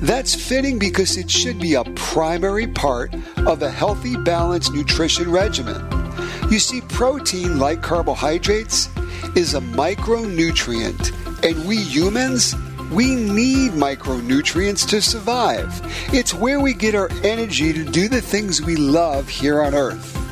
That's 0.00 0.32
fitting 0.32 0.78
because 0.78 1.16
it 1.16 1.28
should 1.28 1.58
be 1.58 1.74
a 1.74 1.82
primary 1.96 2.68
part 2.68 3.12
of 3.38 3.62
a 3.62 3.68
healthy, 3.68 4.16
balanced 4.16 4.72
nutrition 4.72 5.28
regimen. 5.28 5.84
You 6.52 6.60
see, 6.60 6.82
protein, 6.82 7.58
like 7.58 7.82
carbohydrates, 7.82 8.88
is 9.34 9.54
a 9.54 9.60
micronutrient, 9.60 11.42
and 11.42 11.66
we 11.66 11.78
humans, 11.78 12.54
we 12.92 13.16
need 13.16 13.72
micronutrients 13.72 14.88
to 14.90 15.02
survive. 15.02 15.80
It's 16.14 16.32
where 16.32 16.60
we 16.60 16.74
get 16.74 16.94
our 16.94 17.10
energy 17.24 17.72
to 17.72 17.84
do 17.84 18.08
the 18.08 18.22
things 18.22 18.62
we 18.62 18.76
love 18.76 19.28
here 19.28 19.64
on 19.64 19.74
Earth. 19.74 20.27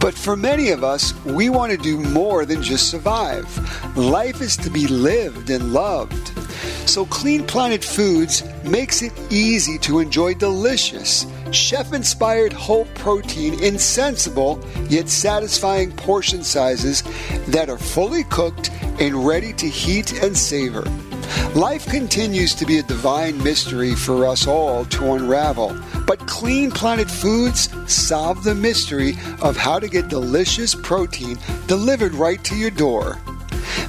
But 0.00 0.14
for 0.14 0.36
many 0.36 0.70
of 0.70 0.84
us, 0.84 1.14
we 1.24 1.48
want 1.48 1.72
to 1.72 1.78
do 1.78 1.98
more 1.98 2.44
than 2.44 2.62
just 2.62 2.90
survive. 2.90 3.46
Life 3.96 4.40
is 4.40 4.56
to 4.58 4.70
be 4.70 4.86
lived 4.86 5.50
and 5.50 5.72
loved. 5.72 6.32
So 6.88 7.06
Clean 7.06 7.46
Planet 7.46 7.82
Foods 7.84 8.42
makes 8.64 9.02
it 9.02 9.12
easy 9.30 9.78
to 9.78 10.00
enjoy 10.00 10.34
delicious, 10.34 11.26
chef 11.52 11.92
inspired 11.92 12.52
whole 12.52 12.86
protein 12.94 13.62
in 13.62 13.78
sensible 13.78 14.62
yet 14.88 15.08
satisfying 15.08 15.92
portion 15.92 16.42
sizes 16.42 17.02
that 17.48 17.70
are 17.70 17.78
fully 17.78 18.24
cooked 18.24 18.70
and 19.00 19.26
ready 19.26 19.52
to 19.54 19.68
heat 19.68 20.22
and 20.22 20.36
savor. 20.36 20.84
Life 21.54 21.86
continues 21.86 22.54
to 22.54 22.66
be 22.66 22.78
a 22.78 22.82
divine 22.82 23.42
mystery 23.42 23.94
for 23.94 24.26
us 24.26 24.46
all 24.46 24.84
to 24.86 25.12
unravel, 25.12 25.78
but 26.06 26.26
Clean 26.26 26.70
Planet 26.70 27.10
Foods 27.10 27.68
solve 27.86 28.44
the 28.44 28.54
mystery 28.54 29.12
of 29.40 29.56
how 29.56 29.78
to 29.78 29.88
get 29.88 30.08
delicious 30.08 30.74
protein 30.74 31.38
delivered 31.66 32.12
right 32.14 32.42
to 32.44 32.56
your 32.56 32.70
door. 32.70 33.18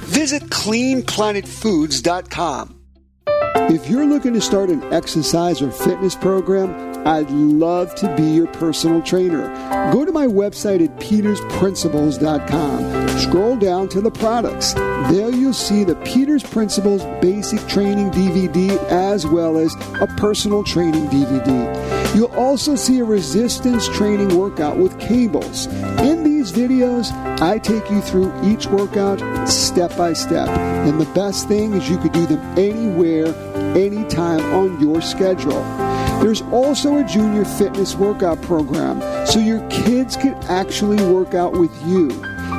Visit 0.04 0.44
cleanplanetfoods.com. 0.44 2.80
If 3.26 3.88
you're 3.88 4.06
looking 4.06 4.34
to 4.34 4.40
start 4.40 4.68
an 4.68 4.82
exercise 4.92 5.62
or 5.62 5.70
fitness 5.70 6.14
program, 6.14 6.93
I'd 7.04 7.30
love 7.30 7.94
to 7.96 8.16
be 8.16 8.22
your 8.22 8.46
personal 8.46 9.02
trainer. 9.02 9.52
Go 9.92 10.06
to 10.06 10.12
my 10.12 10.26
website 10.26 10.82
at 10.82 10.98
petersprinciples.com. 11.00 13.18
Scroll 13.18 13.56
down 13.56 13.88
to 13.90 14.00
the 14.00 14.10
products. 14.10 14.72
There 14.74 15.30
you'll 15.30 15.52
see 15.52 15.84
the 15.84 15.96
Peters 15.96 16.42
Principles 16.42 17.04
Basic 17.20 17.60
Training 17.68 18.10
DVD 18.10 18.82
as 18.90 19.26
well 19.26 19.58
as 19.58 19.74
a 20.00 20.06
personal 20.16 20.64
training 20.64 21.08
DVD. 21.08 22.14
You'll 22.14 22.34
also 22.34 22.74
see 22.74 23.00
a 23.00 23.04
resistance 23.04 23.86
training 23.88 24.38
workout 24.38 24.78
with 24.78 24.98
cables. 24.98 25.66
In 25.98 26.24
these 26.24 26.52
videos, 26.52 27.12
I 27.42 27.58
take 27.58 27.90
you 27.90 28.00
through 28.00 28.32
each 28.44 28.66
workout 28.66 29.20
step 29.48 29.94
by 29.96 30.14
step. 30.14 30.48
And 30.48 30.98
the 31.00 31.12
best 31.12 31.48
thing 31.48 31.74
is 31.74 31.90
you 31.90 31.98
could 31.98 32.12
do 32.12 32.24
them 32.26 32.40
anywhere, 32.58 33.34
anytime 33.76 34.40
on 34.54 34.80
your 34.80 35.02
schedule. 35.02 35.83
There's 36.22 36.42
also 36.42 36.98
a 36.98 37.04
junior 37.04 37.44
fitness 37.44 37.94
workout 37.94 38.40
program 38.42 39.00
so 39.26 39.38
your 39.38 39.66
kids 39.68 40.16
can 40.16 40.34
actually 40.44 41.04
work 41.12 41.34
out 41.34 41.52
with 41.52 41.70
you. 41.86 42.08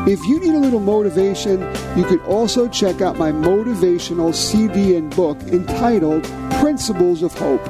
If 0.08 0.24
you 0.26 0.40
need 0.40 0.54
a 0.54 0.60
little 0.60 0.80
motivation, 0.80 1.62
you 1.98 2.04
could 2.04 2.22
also 2.22 2.68
check 2.68 3.02
out 3.02 3.18
my 3.18 3.32
motivational 3.32 4.36
CD 4.36 4.96
and 4.96 5.16
book 5.16 5.42
entitled 5.44 6.24
Principles 6.60 7.24
of 7.24 7.34
Hope. 7.34 7.66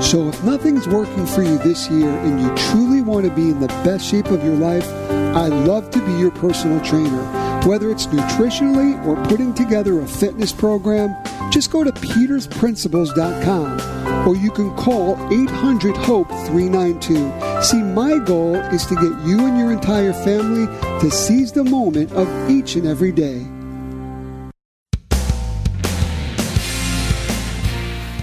So, 0.00 0.28
if 0.28 0.42
nothing's 0.44 0.86
working 0.86 1.26
for 1.26 1.42
you 1.42 1.58
this 1.58 1.90
year 1.90 2.08
and 2.08 2.40
you 2.40 2.54
truly 2.70 3.00
want 3.00 3.26
to 3.26 3.32
be 3.32 3.50
in 3.50 3.58
the 3.60 3.68
best 3.84 4.06
shape 4.06 4.26
of 4.26 4.44
your 4.44 4.54
life, 4.54 4.88
I'd 5.34 5.52
love 5.66 5.90
to 5.90 6.06
be 6.06 6.12
your 6.12 6.30
personal 6.30 6.80
trainer. 6.84 7.49
Whether 7.66 7.90
it's 7.90 8.06
nutritionally 8.06 9.04
or 9.06 9.22
putting 9.26 9.52
together 9.52 10.00
a 10.00 10.06
fitness 10.06 10.50
program, 10.50 11.14
just 11.50 11.70
go 11.70 11.84
to 11.84 11.92
petersprinciples.com 11.92 14.26
or 14.26 14.34
you 14.34 14.50
can 14.50 14.74
call 14.76 15.14
800 15.32 15.96
HOPE 15.96 16.28
392. 16.46 17.62
See, 17.62 17.82
my 17.82 18.18
goal 18.18 18.56
is 18.56 18.86
to 18.86 18.94
get 18.94 19.26
you 19.26 19.46
and 19.46 19.58
your 19.58 19.72
entire 19.72 20.12
family 20.12 20.66
to 21.00 21.10
seize 21.10 21.52
the 21.52 21.64
moment 21.64 22.12
of 22.12 22.28
each 22.50 22.76
and 22.76 22.86
every 22.86 23.12
day. 23.12 23.46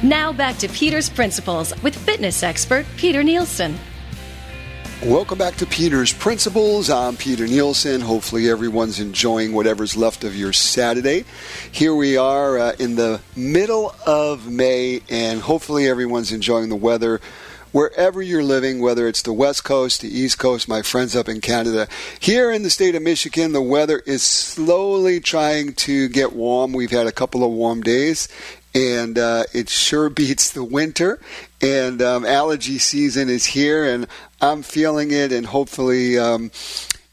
Now 0.04 0.32
back 0.32 0.58
to 0.60 0.70
Peter's 0.70 1.10
Principles 1.10 1.74
with 1.84 1.96
fitness 1.96 2.42
expert 2.42 2.86
Peter 2.98 3.24
Nielsen. 3.24 3.78
Welcome 5.06 5.38
back 5.38 5.56
to 5.58 5.68
Peter's 5.68 6.12
Principles. 6.12 6.90
I'm 6.90 7.18
Peter 7.18 7.46
Nielsen. 7.46 8.02
Hopefully, 8.02 8.50
everyone's 8.50 9.00
enjoying 9.00 9.54
whatever's 9.54 9.96
left 9.96 10.24
of 10.24 10.36
your 10.36 10.52
Saturday. 10.52 11.24
Here 11.72 11.94
we 11.94 12.18
are 12.18 12.58
uh, 12.58 12.72
in 12.80 12.96
the 12.96 13.22
middle 13.36 13.94
of 14.08 14.50
May, 14.50 15.02
and 15.08 15.42
hopefully, 15.42 15.88
everyone's 15.88 16.32
enjoying 16.32 16.70
the 16.70 16.76
weather 16.76 17.22
wherever 17.72 18.24
you're 18.24 18.44
living, 18.44 18.82
whether 18.82 19.08
it's 19.08 19.22
the 19.22 19.32
West 19.32 19.64
Coast, 19.64 20.02
the 20.02 20.10
East 20.10 20.40
Coast, 20.40 20.68
my 20.68 20.82
friends 20.82 21.16
up 21.16 21.30
in 21.30 21.42
Canada. 21.42 21.88
Here 22.20 22.52
in 22.52 22.64
the 22.64 22.72
state 22.72 22.96
of 22.96 23.04
Michigan, 23.04 23.52
the 23.52 23.62
weather 23.62 24.00
is 24.00 24.24
slowly 24.24 25.20
trying 25.20 25.74
to 25.74 26.10
get 26.10 26.34
warm. 26.34 26.74
We've 26.74 26.90
had 26.90 27.06
a 27.06 27.12
couple 27.12 27.44
of 27.44 27.52
warm 27.52 27.82
days, 27.82 28.28
and 28.74 29.20
uh, 29.20 29.44
it 29.54 29.70
sure 29.70 30.10
beats 30.10 30.50
the 30.52 30.64
winter. 30.64 31.20
And 31.62 32.02
um, 32.02 32.26
allergy 32.26 32.78
season 32.78 33.30
is 33.30 33.46
here, 33.46 33.84
and 33.84 34.08
I'm 34.42 34.62
feeling 34.62 35.12
it, 35.12 35.32
and 35.32 35.48
hopefully 35.48 36.20
um, 36.20 36.52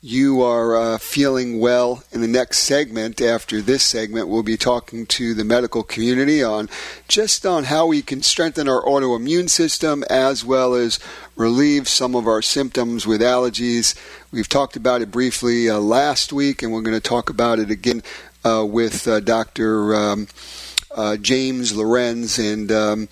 you 0.03 0.43
are 0.43 0.77
uh, 0.77 0.99
feeling 0.99 1.61
well. 1.61 2.05
In 2.13 2.21
the 2.21 2.29
next 2.29 2.59
segment, 2.59 3.23
after 3.23 3.63
this 3.63 3.83
segment, 3.83 4.29
we'll 4.29 4.43
be 4.43 4.59
talking 4.59 5.07
to 5.07 5.33
the 5.33 5.45
medical 5.45 5.83
community 5.83 6.43
on 6.43 6.69
just 7.09 7.47
on 7.47 7.65
how 7.65 7.87
we 7.87 8.03
can 8.03 8.21
strengthen 8.21 8.69
our 8.69 8.83
autoimmune 8.83 9.49
system 9.49 10.05
as 10.11 10.45
well 10.45 10.75
as 10.75 11.01
relieve 11.37 11.89
some 11.89 12.15
of 12.15 12.27
our 12.27 12.43
symptoms 12.43 13.07
with 13.07 13.23
allergies. 13.23 13.95
We've 14.31 14.49
talked 14.49 14.77
about 14.77 15.01
it 15.01 15.11
briefly 15.11 15.71
uh, 15.71 15.79
last 15.79 16.35
week, 16.35 16.63
and 16.63 16.71
we're 16.71 16.83
going 16.83 17.01
to 17.01 17.09
talk 17.09 17.31
about 17.31 17.59
it 17.59 17.71
again 17.71 18.03
uh, 18.45 18.67
with 18.69 19.09
uh, 19.09 19.21
Dr. 19.21 19.95
Um, 19.95 20.29
uh, 20.95 21.17
James 21.17 21.75
Lorenz 21.75 22.39
and. 22.39 23.09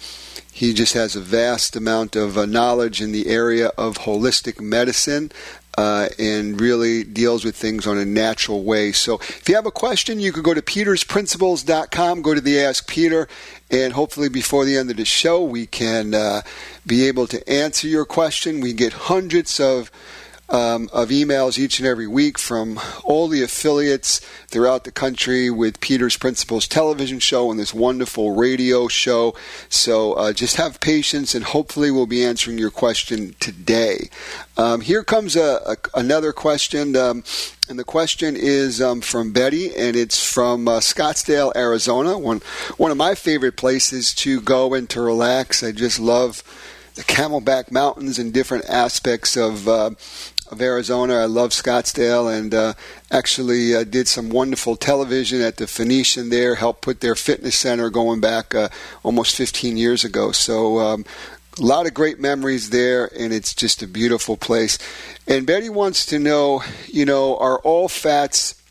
He 0.63 0.73
just 0.73 0.95
has 0.95 1.17
a 1.17 1.21
vast 1.21 1.75
amount 1.75 2.15
of 2.15 2.39
uh, 2.39 2.47
knowledge 2.47 3.03
in 3.03 3.11
the 3.11 3.27
area 3.27 3.73
of 3.77 3.99
holistic 3.99 4.61
medicine. 4.61 5.33
uh, 5.77 6.09
and 6.19 6.61
really 6.61 7.03
deals 7.03 7.45
with 7.45 7.57
things 7.57 7.87
on 7.87 7.97
a 7.97 8.05
natural 8.05 8.63
way. 8.63 8.93
So 8.93 9.15
if 9.15 9.49
you 9.49 9.55
have 9.55 9.67
a 9.67 9.71
question, 9.71 10.21
you 10.21 10.31
can 10.31 10.43
go 10.43 10.53
to 10.53 10.61
petersprinciples.com, 10.61 12.23
go 12.23 12.35
to 12.35 12.41
the 12.41 12.61
Ask 12.61 12.87
Peter, 12.87 13.27
and 13.71 13.95
hopefully 13.95 14.29
before 14.29 14.67
the 14.67 14.77
end 14.77 14.91
of 14.91 14.99
the 14.99 15.07
show, 15.07 15.43
we 15.43 15.67
can 15.67 16.15
uh, 16.15 16.43
be 16.87 17.09
able 17.09 17.27
to 17.29 17.49
answer 17.49 17.89
your 17.89 18.05
question. 18.05 18.61
We 18.61 18.75
get 18.75 18.93
hundreds 18.93 19.59
of 19.59 19.91
um, 20.53 20.89
of 20.93 21.09
emails 21.09 21.59
each 21.59 21.79
and 21.79 21.89
every 21.89 22.07
week 22.07 22.39
from 22.39 22.79
all 23.05 23.27
the 23.27 23.43
affiliates 23.43 24.21
throughout 24.49 24.85
the 24.85 24.93
country 24.93 25.51
with 25.51 25.81
Peter's 25.81 26.17
Principles 26.17 26.69
television 26.69 27.19
show 27.19 27.51
and 27.51 27.59
this 27.59 27.73
wonderful 27.73 28.33
radio 28.33 28.87
show. 28.87 29.35
So 29.71 30.13
uh, 30.13 30.33
just 30.33 30.57
have 30.57 30.79
patience, 30.81 31.35
and 31.35 31.45
hopefully, 31.45 31.91
we'll 31.91 32.07
be 32.07 32.25
answering 32.25 32.59
your 32.59 32.71
question 32.71 33.35
today. 33.41 34.11
Um, 34.57 34.83
here 34.83 35.03
comes 35.03 35.35
a, 35.35 35.61
a, 35.67 35.77
another 35.99 36.33
question. 36.33 36.95
Um, 36.95 37.25
and 37.69 37.79
the 37.79 37.85
question 37.85 38.37
is 38.37 38.83
um, 38.83 39.01
from 39.01 39.33
Betty, 39.33 39.75
and 39.75 39.97
it's 39.97 40.23
from 40.23 40.69
uh, 40.69 40.81
Scottsdale, 40.81 41.57
Arizona. 41.57 42.19
One 42.19 42.43
one 42.77 42.91
of 42.91 42.99
my 42.99 43.15
favorite 43.15 43.57
places 43.57 44.13
to 44.17 44.43
go 44.43 44.75
and 44.75 44.91
to 44.91 45.01
relax. 45.01 45.63
I 45.63 45.73
just 45.73 45.99
love 45.99 46.43
the 46.95 47.03
Camelback 47.03 47.71
Mountains 47.71 48.19
and 48.19 48.33
different 48.33 48.67
aspects 48.67 49.37
of 49.37 49.67
uh, 49.67 49.91
of 50.53 50.61
Arizona. 50.61 51.15
I 51.15 51.25
love 51.25 51.51
Scottsdale 51.51 52.33
and 52.33 52.55
uh, 52.55 52.75
actually 53.11 53.75
uh, 53.75 53.85
did 53.85 54.07
some 54.07 54.29
wonderful 54.29 54.77
television 54.77 55.41
at 55.41 55.57
the 55.57 55.67
Phoenician 55.67 56.29
there, 56.29 56.57
helped 56.57 56.83
put 56.83 57.01
their 57.01 57.15
fitness 57.15 57.59
center 57.59 57.89
going 57.89 58.21
back 58.21 58.55
uh, 58.55 58.69
almost 59.03 59.35
15 59.35 59.79
years 59.79 60.05
ago. 60.05 60.31
So 60.31 60.79
um, 60.79 61.07
a 61.59 61.63
lot 61.63 61.87
of 61.87 61.95
great 61.95 62.21
memories 62.21 62.71
there, 62.71 63.11
and 63.19 63.33
it's 63.33 63.55
just 63.55 63.83
a 63.83 63.87
beautiful 63.87 64.37
place. 64.37 64.79
And 65.27 65.47
Betty 65.47 65.71
wants 65.71 66.05
to 66.07 66.19
know, 66.19 66.63
you 66.87 67.07
know, 67.07 67.39
are 67.39 67.59
all 67.61 67.89
fats 67.89 68.63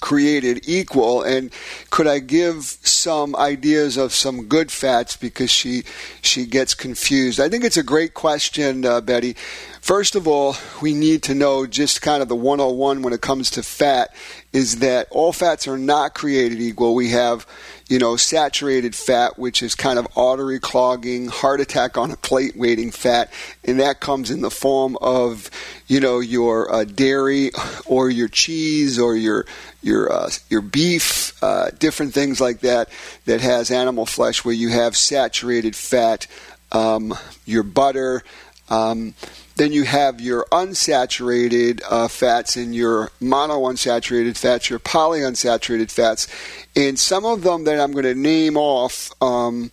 created 0.00 0.66
equal 0.66 1.22
and 1.22 1.52
could 1.90 2.06
I 2.06 2.20
give 2.20 2.64
some 2.64 3.36
ideas 3.36 3.98
of 3.98 4.14
some 4.14 4.46
good 4.46 4.72
fats 4.72 5.16
because 5.16 5.50
she 5.50 5.84
she 6.22 6.46
gets 6.46 6.74
confused. 6.74 7.38
I 7.38 7.48
think 7.48 7.64
it's 7.64 7.76
a 7.76 7.82
great 7.82 8.14
question, 8.14 8.84
uh, 8.84 9.02
Betty. 9.02 9.36
First 9.80 10.14
of 10.14 10.28
all, 10.28 10.56
we 10.80 10.94
need 10.94 11.22
to 11.24 11.34
know 11.34 11.66
just 11.66 12.02
kind 12.02 12.22
of 12.22 12.28
the 12.28 12.36
101 12.36 13.02
when 13.02 13.12
it 13.12 13.20
comes 13.20 13.50
to 13.52 13.62
fat 13.62 14.14
is 14.52 14.78
that 14.80 15.08
all 15.10 15.32
fats 15.32 15.66
are 15.66 15.78
not 15.78 16.14
created 16.14 16.60
equal. 16.60 16.94
We 16.94 17.10
have 17.10 17.46
you 17.90 17.98
know, 17.98 18.16
saturated 18.16 18.94
fat, 18.94 19.36
which 19.36 19.64
is 19.64 19.74
kind 19.74 19.98
of 19.98 20.06
artery 20.16 20.60
clogging, 20.60 21.26
heart 21.26 21.60
attack 21.60 21.98
on 21.98 22.12
a 22.12 22.16
plate 22.16 22.56
waiting 22.56 22.92
fat, 22.92 23.32
and 23.64 23.80
that 23.80 23.98
comes 23.98 24.30
in 24.30 24.42
the 24.42 24.50
form 24.50 24.96
of, 25.00 25.50
you 25.88 25.98
know, 25.98 26.20
your 26.20 26.72
uh, 26.72 26.84
dairy 26.84 27.50
or 27.86 28.08
your 28.08 28.28
cheese 28.28 28.96
or 28.96 29.16
your 29.16 29.44
your 29.82 30.10
uh, 30.10 30.30
your 30.48 30.60
beef, 30.60 31.42
uh, 31.42 31.70
different 31.80 32.14
things 32.14 32.40
like 32.40 32.60
that 32.60 32.88
that 33.24 33.40
has 33.40 33.72
animal 33.72 34.06
flesh 34.06 34.44
where 34.44 34.54
you 34.54 34.68
have 34.68 34.96
saturated 34.96 35.74
fat, 35.74 36.28
um, 36.70 37.12
your 37.44 37.64
butter. 37.64 38.22
Um, 38.70 39.14
then 39.56 39.72
you 39.72 39.84
have 39.84 40.20
your 40.20 40.46
unsaturated 40.52 41.82
uh, 41.90 42.08
fats 42.08 42.56
and 42.56 42.74
your 42.74 43.10
monounsaturated 43.20 44.36
fats, 44.36 44.70
your 44.70 44.78
polyunsaturated 44.78 45.90
fats, 45.90 46.28
and 46.74 46.98
some 46.98 47.26
of 47.26 47.42
them 47.42 47.64
that 47.64 47.78
I'm 47.78 47.92
going 47.92 48.04
to 48.04 48.14
name 48.14 48.56
off 48.56 49.12
um, 49.22 49.70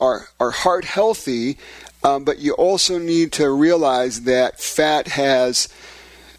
are 0.00 0.28
are 0.38 0.50
heart 0.50 0.84
healthy, 0.84 1.58
um, 2.04 2.24
but 2.24 2.38
you 2.38 2.52
also 2.52 2.98
need 2.98 3.32
to 3.32 3.50
realize 3.50 4.22
that 4.22 4.60
fat 4.60 5.08
has 5.08 5.68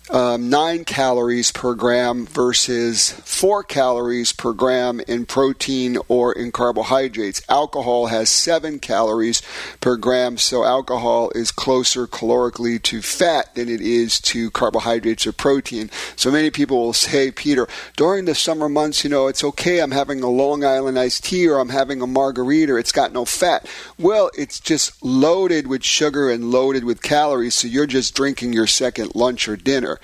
um, 0.10 0.50
9 0.50 0.86
calories 0.86 1.52
per 1.52 1.74
gram 1.74 2.26
versus 2.26 3.12
4 3.12 3.64
calories 3.64 4.32
per 4.32 4.54
gram 4.54 5.00
in 5.08 5.26
protein 5.26 5.98
or 6.08 6.32
in 6.34 6.52
carbohydrates. 6.52 7.42
Alcohol 7.50 8.08
has 8.08 8.30
7 8.30 8.80
calories 8.80 9.42
per 9.82 9.98
gram, 9.98 10.38
so 10.38 10.64
alcohol 10.64 11.32
is 11.34 11.52
closer 11.52 12.08
calorically 12.08 12.82
to 12.84 13.02
fat 13.02 13.54
than 13.56 13.68
it 13.68 13.82
is 13.82 14.20
to 14.22 14.52
carbohydrates 14.52 15.26
or 15.26 15.32
protein. 15.32 15.90
So 16.16 16.32
many 16.32 16.52
people 16.52 16.78
will 16.78 16.94
say, 16.94 17.32
Peter, 17.32 17.68
during 17.98 18.26
the 18.26 18.36
summer 18.36 18.70
months, 18.70 19.04
you 19.04 19.10
know, 19.10 19.28
it's 19.28 19.44
okay, 19.44 19.80
I'm 19.80 19.92
having 19.92 20.22
a 20.22 20.30
Long 20.30 20.64
Island 20.64 21.00
iced 21.00 21.26
tea 21.26 21.48
or 21.48 21.60
I'm 21.60 21.70
having 21.70 22.02
a 22.02 22.08
margarita, 22.08 22.76
it's 22.76 22.92
got 22.92 23.12
no 23.12 23.26
fat. 23.26 23.68
Well, 23.98 24.30
it's 24.38 24.60
just 24.60 25.04
loaded 25.04 25.68
with 25.68 25.84
sugar 25.84 26.30
and 26.30 26.52
loaded 26.52 26.84
with 26.84 27.02
calories, 27.02 27.56
so 27.56 27.68
you're 27.68 27.88
just 27.88 28.16
drinking 28.16 28.54
your 28.54 28.68
second 28.68 29.16
lunch 29.16 29.48
or 29.48 29.58
dinner. 29.58 29.95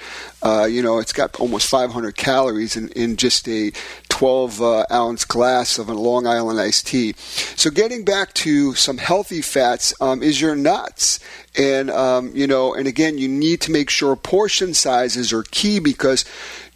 Uh, 0.42 0.68
you 0.70 0.82
know, 0.82 1.00
it's 1.00 1.14
got 1.14 1.40
almost 1.40 1.68
500 1.68 2.16
calories 2.16 2.76
in, 2.76 2.90
in 2.90 3.16
just 3.16 3.48
a 3.48 3.72
12 4.10 4.62
uh, 4.62 4.86
ounce 4.92 5.26
glass 5.26 5.78
of 5.78 5.90
a 5.90 5.94
Long 5.94 6.28
Island 6.28 6.60
iced 6.60 6.88
tea. 6.88 7.14
So, 7.18 7.70
getting 7.70 8.04
back 8.04 8.34
to 8.36 8.74
some 8.76 8.98
healthy 8.98 9.42
fats 9.42 9.94
um, 10.02 10.22
is 10.22 10.40
your 10.40 10.56
nuts. 10.56 11.20
And, 11.58 11.90
um, 11.90 12.32
you 12.34 12.48
know, 12.48 12.74
and 12.74 12.88
again, 12.88 13.18
you 13.18 13.28
need 13.28 13.62
to 13.62 13.72
make 13.72 13.90
sure 13.90 14.16
portion 14.16 14.74
sizes 14.74 15.34
are 15.34 15.44
key 15.44 15.80
because 15.80 16.24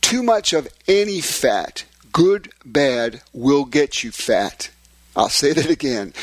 too 0.01 0.21
much 0.21 0.53
of 0.53 0.67
any 0.87 1.21
fat, 1.21 1.85
good, 2.11 2.51
bad, 2.65 3.21
will 3.33 3.65
get 3.65 4.03
you 4.03 4.11
fat. 4.11 4.69
I'll 5.15 5.29
say 5.29 5.53
that 5.53 5.69
again 5.69 6.13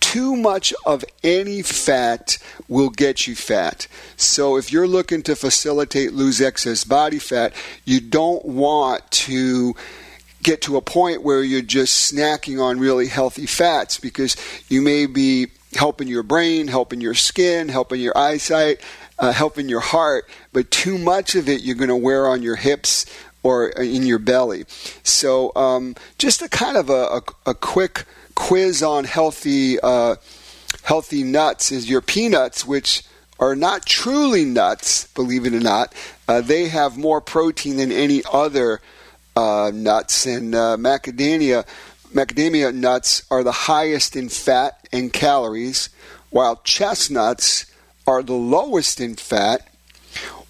too 0.00 0.34
much 0.34 0.74
of 0.84 1.04
any 1.22 1.62
fat 1.62 2.36
will 2.66 2.90
get 2.90 3.28
you 3.28 3.36
fat. 3.36 3.86
So 4.16 4.56
if 4.56 4.72
you're 4.72 4.88
looking 4.88 5.22
to 5.22 5.36
facilitate 5.36 6.12
lose 6.12 6.40
excess 6.40 6.82
body 6.82 7.20
fat, 7.20 7.52
you 7.84 8.00
don't 8.00 8.44
want 8.44 9.08
to 9.12 9.74
get 10.42 10.62
to 10.62 10.76
a 10.76 10.80
point 10.80 11.22
where 11.22 11.44
you're 11.44 11.62
just 11.62 12.12
snacking 12.12 12.60
on 12.60 12.80
really 12.80 13.06
healthy 13.06 13.46
fats 13.46 14.00
because 14.00 14.36
you 14.68 14.82
may 14.82 15.06
be 15.06 15.48
helping 15.74 16.08
your 16.08 16.24
brain, 16.24 16.66
helping 16.66 17.00
your 17.00 17.14
skin, 17.14 17.68
helping 17.68 18.00
your 18.00 18.16
eyesight, 18.18 18.80
uh, 19.18 19.32
helping 19.32 19.68
your 19.68 19.80
heart, 19.80 20.28
but 20.52 20.70
too 20.70 20.98
much 20.98 21.36
of 21.36 21.48
it 21.48 21.60
you're 21.60 21.76
going 21.76 21.88
to 21.88 21.94
wear 21.94 22.26
on 22.26 22.42
your 22.42 22.56
hips 22.56 23.06
or 23.42 23.68
in 23.68 24.06
your 24.06 24.18
belly. 24.18 24.64
So, 25.02 25.52
um, 25.56 25.96
just 26.18 26.42
a 26.42 26.48
kind 26.48 26.76
of 26.76 26.90
a, 26.90 27.20
a, 27.46 27.50
a 27.50 27.54
quick 27.54 28.04
quiz 28.34 28.82
on 28.82 29.04
healthy 29.04 29.78
uh, 29.80 30.16
healthy 30.82 31.22
nuts 31.22 31.72
is 31.72 31.88
your 31.88 32.00
peanuts, 32.00 32.66
which 32.66 33.02
are 33.38 33.56
not 33.56 33.86
truly 33.86 34.44
nuts, 34.44 35.06
believe 35.14 35.46
it 35.46 35.54
or 35.54 35.60
not. 35.60 35.94
Uh, 36.28 36.40
they 36.40 36.68
have 36.68 36.96
more 36.96 37.20
protein 37.20 37.76
than 37.76 37.90
any 37.90 38.22
other 38.32 38.80
uh, 39.36 39.70
nuts, 39.74 40.26
and 40.26 40.54
uh, 40.54 40.76
macadamia 40.78 41.64
macadamia 42.12 42.74
nuts 42.74 43.22
are 43.30 43.44
the 43.44 43.52
highest 43.52 44.16
in 44.16 44.28
fat 44.28 44.86
and 44.92 45.12
calories, 45.12 45.88
while 46.30 46.56
chestnuts 46.64 47.66
are 48.06 48.22
the 48.22 48.34
lowest 48.34 49.00
in 49.00 49.14
fat. 49.14 49.66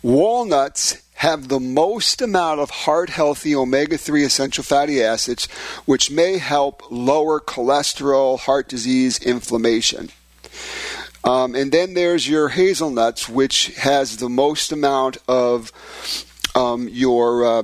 Walnuts 0.02 1.02
have 1.20 1.48
the 1.48 1.60
most 1.60 2.22
amount 2.22 2.60
of 2.60 2.70
heart 2.70 3.10
healthy 3.10 3.54
omega 3.54 3.98
3 3.98 4.24
essential 4.24 4.64
fatty 4.64 5.02
acids, 5.02 5.44
which 5.84 6.10
may 6.10 6.38
help 6.38 6.82
lower 6.90 7.38
cholesterol, 7.38 8.38
heart 8.38 8.70
disease, 8.70 9.18
inflammation. 9.18 10.08
Um, 11.22 11.54
and 11.54 11.70
then 11.72 11.92
there's 11.92 12.26
your 12.26 12.48
hazelnuts, 12.48 13.28
which 13.28 13.66
has 13.76 14.16
the 14.16 14.30
most 14.30 14.72
amount 14.72 15.18
of 15.28 15.70
um, 16.54 16.88
your 16.88 17.44
uh, 17.44 17.62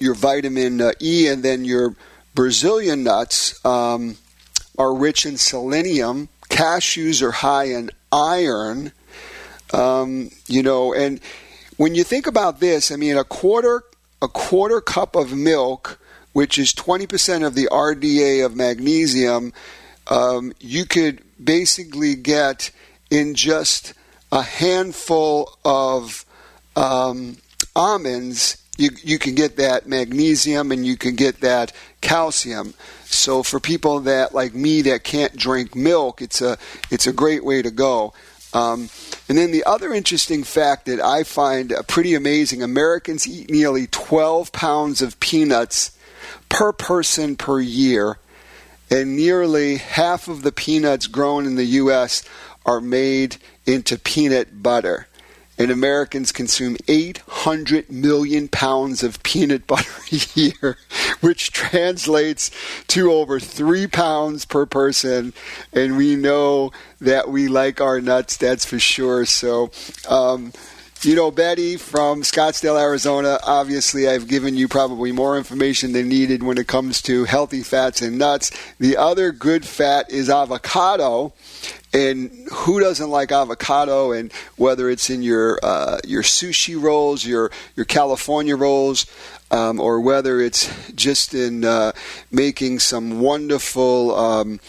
your 0.00 0.14
vitamin 0.14 0.80
uh, 0.80 0.92
E, 0.98 1.28
and 1.28 1.42
then 1.42 1.66
your 1.66 1.94
Brazilian 2.34 3.04
nuts 3.04 3.62
um, 3.66 4.16
are 4.78 4.94
rich 4.94 5.26
in 5.26 5.36
selenium. 5.36 6.30
Cashews 6.48 7.20
are 7.20 7.32
high 7.32 7.64
in 7.64 7.90
iron. 8.10 8.92
Um, 9.74 10.30
you 10.46 10.62
know, 10.62 10.94
and 10.94 11.20
when 11.76 11.94
you 11.94 12.04
think 12.04 12.26
about 12.26 12.60
this, 12.60 12.90
I 12.90 12.96
mean, 12.96 13.16
a 13.16 13.24
quarter 13.24 13.84
a 14.22 14.28
quarter 14.28 14.80
cup 14.80 15.14
of 15.14 15.34
milk, 15.34 15.98
which 16.32 16.58
is 16.58 16.72
20% 16.72 17.46
of 17.46 17.54
the 17.54 17.68
RDA 17.70 18.44
of 18.44 18.56
magnesium, 18.56 19.52
um, 20.08 20.52
you 20.60 20.84
could 20.86 21.22
basically 21.42 22.14
get 22.14 22.70
in 23.10 23.34
just 23.34 23.92
a 24.32 24.42
handful 24.42 25.58
of 25.64 26.24
um, 26.76 27.36
almonds. 27.74 28.56
You, 28.78 28.90
you 29.02 29.18
can 29.18 29.34
get 29.34 29.56
that 29.56 29.86
magnesium 29.86 30.72
and 30.72 30.86
you 30.86 30.96
can 30.96 31.14
get 31.14 31.40
that 31.40 31.72
calcium. 32.00 32.74
So 33.04 33.42
for 33.42 33.60
people 33.60 34.00
that 34.00 34.34
like 34.34 34.54
me 34.54 34.82
that 34.82 35.04
can't 35.04 35.36
drink 35.36 35.74
milk, 35.74 36.20
it's 36.20 36.42
a 36.42 36.58
it's 36.90 37.06
a 37.06 37.12
great 37.12 37.44
way 37.44 37.62
to 37.62 37.70
go. 37.70 38.12
Um, 38.54 38.88
and 39.28 39.36
then 39.36 39.50
the 39.50 39.64
other 39.64 39.92
interesting 39.92 40.44
fact 40.44 40.86
that 40.86 41.00
I 41.00 41.24
find 41.24 41.74
pretty 41.88 42.14
amazing 42.14 42.62
Americans 42.62 43.26
eat 43.26 43.50
nearly 43.50 43.86
12 43.88 44.52
pounds 44.52 45.02
of 45.02 45.18
peanuts 45.20 45.96
per 46.48 46.72
person 46.72 47.36
per 47.36 47.60
year, 47.60 48.18
and 48.90 49.16
nearly 49.16 49.76
half 49.76 50.28
of 50.28 50.42
the 50.42 50.52
peanuts 50.52 51.06
grown 51.06 51.44
in 51.44 51.56
the 51.56 51.64
U.S. 51.64 52.22
are 52.64 52.80
made 52.80 53.36
into 53.66 53.98
peanut 53.98 54.62
butter. 54.62 55.08
And 55.58 55.70
Americans 55.70 56.32
consume 56.32 56.76
800 56.88 57.90
million 57.90 58.48
pounds 58.48 59.02
of 59.02 59.22
peanut 59.22 59.66
butter 59.66 59.90
a 60.12 60.16
year, 60.34 60.78
which 61.20 61.52
translates 61.52 62.50
to 62.88 63.12
over 63.12 63.40
three 63.40 63.86
pounds 63.86 64.44
per 64.44 64.66
person. 64.66 65.32
And 65.72 65.96
we 65.96 66.16
know 66.16 66.72
that 67.00 67.28
we 67.28 67.48
like 67.48 67.80
our 67.80 68.00
nuts, 68.00 68.36
that's 68.36 68.64
for 68.64 68.78
sure. 68.78 69.24
So, 69.24 69.70
um, 70.08 70.52
you 71.06 71.14
know, 71.14 71.30
Betty 71.30 71.76
from 71.76 72.22
Scottsdale, 72.22 72.80
Arizona, 72.80 73.38
obviously 73.44 74.08
I've 74.08 74.26
given 74.26 74.56
you 74.56 74.66
probably 74.66 75.12
more 75.12 75.38
information 75.38 75.92
than 75.92 76.08
needed 76.08 76.42
when 76.42 76.58
it 76.58 76.66
comes 76.66 77.00
to 77.02 77.24
healthy 77.24 77.62
fats 77.62 78.02
and 78.02 78.18
nuts. 78.18 78.50
The 78.80 78.96
other 78.96 79.30
good 79.30 79.64
fat 79.64 80.10
is 80.10 80.28
avocado. 80.28 81.32
And 81.92 82.48
who 82.52 82.80
doesn't 82.80 83.08
like 83.08 83.30
avocado? 83.30 84.10
And 84.10 84.32
whether 84.56 84.90
it's 84.90 85.08
in 85.08 85.22
your 85.22 85.60
uh, 85.62 86.00
your 86.04 86.22
sushi 86.22 86.80
rolls, 86.80 87.24
your 87.24 87.52
your 87.76 87.86
California 87.86 88.56
rolls, 88.56 89.06
um, 89.50 89.80
or 89.80 90.00
whether 90.00 90.40
it's 90.40 90.68
just 90.92 91.32
in 91.32 91.64
uh, 91.64 91.92
making 92.30 92.80
some 92.80 93.20
wonderful, 93.20 94.14
um, 94.14 94.60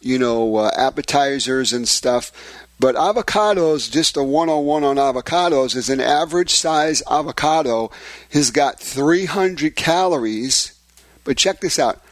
you 0.00 0.18
know, 0.18 0.56
uh, 0.56 0.70
appetizers 0.74 1.72
and 1.72 1.86
stuff. 1.86 2.32
But 2.82 2.96
avocados, 2.96 3.88
just 3.88 4.16
a 4.16 4.24
101 4.24 4.82
on 4.82 4.96
avocados, 4.96 5.76
is 5.76 5.88
an 5.88 6.00
average 6.00 6.50
size 6.50 7.00
avocado 7.08 7.92
has 8.32 8.50
got 8.50 8.80
300 8.80 9.76
calories. 9.76 10.76
But 11.22 11.36
check 11.36 11.60
this 11.60 11.78
out 11.78 12.02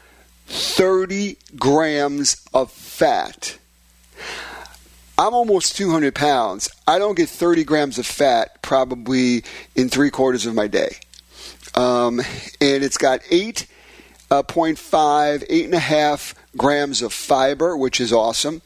30 0.45 1.35
grams 1.57 2.47
of 2.53 2.71
fat. 2.71 3.57
I'm 5.17 5.33
almost 5.33 5.75
200 5.75 6.15
pounds. 6.15 6.69
I 6.87 6.99
don't 6.99 7.15
get 7.17 7.27
30 7.27 7.65
grams 7.65 7.97
of 7.99 8.05
fat 8.05 8.61
probably 8.61 9.43
in 9.75 9.89
three 9.89 10.09
quarters 10.09 10.45
of 10.45 10.55
my 10.55 10.67
day. 10.67 10.95
Um, 11.75 12.21
and 12.61 12.81
it's 12.81 12.97
got 12.97 13.19
8.5, 13.23 13.67
uh, 14.31 14.43
8.5 14.43 16.33
grams 16.55 17.01
of 17.01 17.11
fiber, 17.11 17.75
which 17.75 17.99
is 17.99 18.13
awesome. 18.13 18.61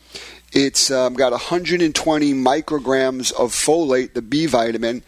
It's 0.51 0.89
um, 0.89 1.15
got 1.15 1.31
120 1.31 2.33
micrograms 2.33 3.31
of 3.33 3.51
folate, 3.51 4.13
the 4.13 4.21
B 4.21 4.45
vitamin, 4.45 5.03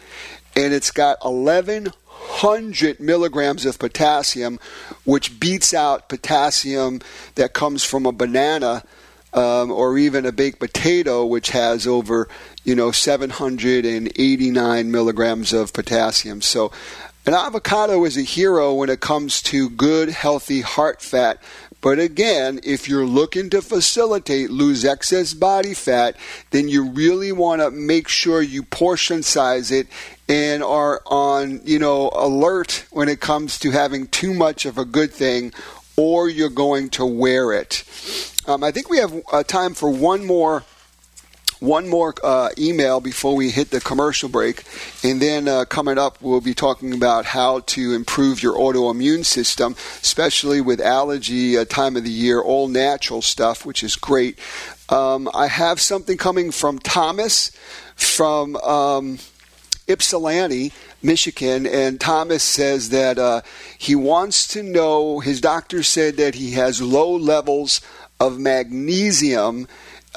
and 0.55 0.73
it's 0.73 0.91
got 0.91 1.23
1100 1.23 2.99
milligrams 2.99 3.65
of 3.65 3.79
potassium, 3.79 4.59
which 5.05 5.39
beats 5.39 5.73
out 5.73 6.09
potassium 6.09 7.01
that 7.35 7.53
comes 7.53 7.83
from 7.83 8.05
a 8.05 8.11
banana 8.11 8.83
um, 9.33 9.71
or 9.71 9.97
even 9.97 10.25
a 10.25 10.31
baked 10.31 10.59
potato, 10.59 11.25
which 11.25 11.51
has 11.51 11.85
over 11.85 12.27
you 12.63 12.75
know 12.75 12.91
789 12.91 14.91
milligrams 14.91 15.53
of 15.53 15.73
potassium. 15.73 16.41
So 16.41 16.71
an 17.27 17.33
avocado 17.33 18.05
is 18.05 18.17
a 18.17 18.21
hero 18.21 18.73
when 18.73 18.89
it 18.89 19.01
comes 19.01 19.41
to 19.43 19.69
good, 19.69 20.09
healthy 20.09 20.61
heart 20.61 21.01
fat. 21.01 21.41
But 21.87 21.99
again, 21.99 22.59
if 22.65 22.89
you're 22.89 23.05
looking 23.05 23.49
to 23.51 23.61
facilitate 23.61 24.49
lose 24.49 24.83
excess 24.83 25.33
body 25.33 25.73
fat, 25.73 26.17
then 26.51 26.67
you 26.67 26.89
really 26.89 27.31
want 27.31 27.61
to 27.61 27.71
make 27.71 28.09
sure 28.09 28.41
you 28.41 28.63
portion 28.63 29.23
size 29.23 29.71
it 29.71 29.87
and 30.27 30.61
are 30.61 31.01
on, 31.05 31.61
you 31.63 31.79
know, 31.79 32.11
alert 32.13 32.83
when 32.91 33.07
it 33.07 33.21
comes 33.21 33.57
to 33.59 33.71
having 33.71 34.07
too 34.07 34.33
much 34.33 34.65
of 34.65 34.77
a 34.77 34.83
good 34.83 35.13
thing 35.13 35.53
or 35.95 36.27
you're 36.27 36.49
going 36.49 36.89
to 36.89 37.05
wear 37.05 37.53
it. 37.53 37.85
Um, 38.47 38.65
I 38.65 38.71
think 38.71 38.89
we 38.89 38.97
have 38.97 39.21
uh, 39.31 39.43
time 39.43 39.73
for 39.73 39.89
one 39.89 40.25
more 40.25 40.65
one 41.59 41.87
more 41.87 42.13
uh, 42.23 42.49
email 42.57 42.99
before 42.99 43.35
we 43.35 43.49
hit 43.49 43.71
the 43.71 43.81
commercial 43.81 44.29
break. 44.29 44.63
And 45.03 45.21
then 45.21 45.47
uh, 45.47 45.65
coming 45.65 45.97
up, 45.97 46.21
we'll 46.21 46.41
be 46.41 46.53
talking 46.53 46.93
about 46.93 47.25
how 47.25 47.61
to 47.61 47.93
improve 47.93 48.43
your 48.43 48.55
autoimmune 48.55 49.25
system, 49.25 49.75
especially 50.01 50.61
with 50.61 50.79
allergy 50.79 51.57
uh, 51.57 51.65
time 51.65 51.95
of 51.95 52.03
the 52.03 52.09
year, 52.09 52.41
all 52.41 52.67
natural 52.67 53.21
stuff, 53.21 53.65
which 53.65 53.83
is 53.83 53.95
great. 53.95 54.39
Um, 54.89 55.29
I 55.33 55.47
have 55.47 55.81
something 55.81 56.17
coming 56.17 56.51
from 56.51 56.79
Thomas 56.79 57.51
from 57.95 58.55
um, 58.57 59.19
Ypsilanti. 59.87 60.73
Michigan, 61.03 61.67
and 61.67 62.01
Thomas 62.01 62.43
says 62.43 62.89
that 62.89 63.19
uh, 63.19 63.41
he 63.77 63.95
wants 63.95 64.47
to 64.47 64.63
know. 64.63 65.19
His 65.19 65.39
doctor 65.39 65.83
said 65.83 66.17
that 66.17 66.33
he 66.33 66.53
has 66.53 66.81
low 66.81 67.15
levels 67.15 67.81
of 68.19 68.39
magnesium. 68.39 69.67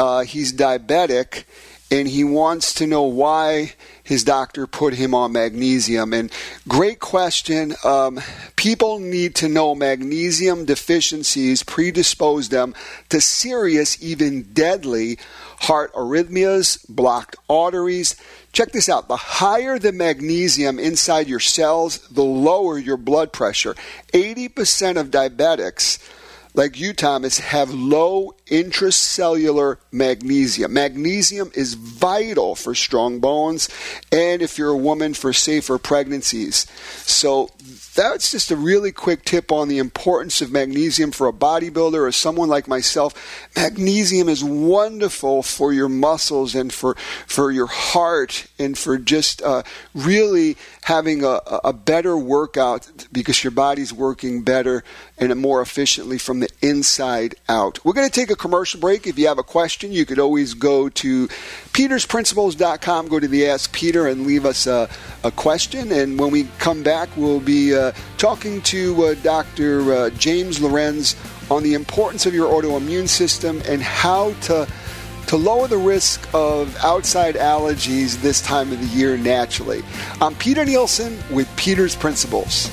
Uh, 0.00 0.22
he's 0.22 0.50
diabetic, 0.50 1.44
and 1.90 2.08
he 2.08 2.24
wants 2.24 2.72
to 2.72 2.86
know 2.86 3.02
why 3.02 3.74
his 4.02 4.24
doctor 4.24 4.66
put 4.66 4.94
him 4.94 5.14
on 5.14 5.32
magnesium. 5.32 6.14
And 6.14 6.32
great 6.66 7.00
question. 7.00 7.74
Um, 7.84 8.18
people 8.56 8.98
need 8.98 9.34
to 9.34 9.48
know 9.48 9.74
magnesium 9.74 10.64
deficiencies 10.64 11.62
predispose 11.62 12.48
them 12.48 12.74
to 13.10 13.20
serious, 13.20 14.02
even 14.02 14.44
deadly 14.54 15.18
heart 15.58 15.92
arrhythmias, 15.92 16.82
blocked 16.88 17.36
arteries. 17.50 18.16
Check 18.54 18.72
this 18.72 18.88
out. 18.88 19.06
The 19.06 19.18
higher 19.18 19.78
the 19.78 19.92
magnesium 19.92 20.78
inside 20.78 21.28
your 21.28 21.40
cells, 21.40 21.98
the 22.08 22.24
lower 22.24 22.78
your 22.78 22.96
blood 22.96 23.34
pressure. 23.34 23.74
80% 24.14 24.98
of 24.98 25.10
diabetics 25.10 25.98
like 26.54 26.80
you, 26.80 26.92
Thomas, 26.92 27.38
have 27.38 27.72
low 27.72 28.34
intracellular 28.50 29.78
magnesium. 29.92 30.72
Magnesium 30.72 31.50
is 31.54 31.74
vital 31.74 32.54
for 32.54 32.74
strong 32.74 33.20
bones 33.20 33.68
and 34.12 34.42
if 34.42 34.58
you're 34.58 34.70
a 34.70 34.76
woman 34.76 35.14
for 35.14 35.32
safer 35.32 35.78
pregnancies. 35.78 36.66
So 37.06 37.50
that's 37.94 38.30
just 38.30 38.50
a 38.50 38.56
really 38.56 38.92
quick 38.92 39.24
tip 39.24 39.50
on 39.50 39.68
the 39.68 39.78
importance 39.78 40.40
of 40.40 40.52
magnesium 40.52 41.10
for 41.10 41.26
a 41.26 41.32
bodybuilder 41.32 42.00
or 42.00 42.12
someone 42.12 42.48
like 42.48 42.68
myself. 42.68 43.48
Magnesium 43.56 44.28
is 44.28 44.44
wonderful 44.44 45.42
for 45.42 45.72
your 45.72 45.88
muscles 45.88 46.54
and 46.54 46.72
for, 46.72 46.94
for 47.26 47.50
your 47.50 47.66
heart 47.66 48.46
and 48.58 48.78
for 48.78 48.96
just 48.96 49.42
uh, 49.42 49.62
really 49.94 50.56
having 50.82 51.24
a, 51.24 51.40
a 51.64 51.72
better 51.72 52.16
workout 52.16 52.90
because 53.12 53.42
your 53.44 53.50
body's 53.50 53.92
working 53.92 54.42
better 54.42 54.82
and 55.18 55.34
more 55.38 55.60
efficiently 55.60 56.18
from 56.18 56.40
the 56.40 56.48
inside 56.62 57.34
out. 57.48 57.84
We're 57.84 57.92
going 57.92 58.08
to 58.08 58.12
take 58.12 58.30
a 58.30 58.36
commercial 58.40 58.80
break. 58.80 59.06
If 59.06 59.18
you 59.18 59.28
have 59.28 59.38
a 59.38 59.44
question, 59.44 59.92
you 59.92 60.06
could 60.06 60.18
always 60.18 60.54
go 60.54 60.88
to 60.88 61.28
petersprinciples.com, 61.72 63.08
go 63.08 63.20
to 63.20 63.28
the 63.28 63.46
Ask 63.46 63.72
Peter, 63.72 64.08
and 64.08 64.26
leave 64.26 64.44
us 64.46 64.66
a, 64.66 64.88
a 65.22 65.30
question. 65.30 65.92
And 65.92 66.18
when 66.18 66.30
we 66.30 66.48
come 66.58 66.82
back, 66.82 67.08
we'll 67.16 67.40
be 67.40 67.76
uh, 67.76 67.92
talking 68.16 68.62
to 68.62 69.04
uh, 69.04 69.14
Dr. 69.22 69.92
Uh, 69.92 70.10
James 70.10 70.60
Lorenz 70.60 71.14
on 71.50 71.62
the 71.62 71.74
importance 71.74 72.26
of 72.26 72.34
your 72.34 72.50
autoimmune 72.50 73.08
system 73.08 73.62
and 73.66 73.82
how 73.82 74.32
to 74.42 74.66
to 75.26 75.36
lower 75.36 75.68
the 75.68 75.78
risk 75.78 76.28
of 76.34 76.76
outside 76.78 77.36
allergies 77.36 78.20
this 78.20 78.40
time 78.40 78.72
of 78.72 78.80
the 78.80 78.86
year 78.86 79.16
naturally. 79.16 79.80
I'm 80.20 80.34
Peter 80.34 80.64
Nielsen 80.64 81.16
with 81.30 81.48
Peter's 81.56 81.94
Principles. 81.94 82.68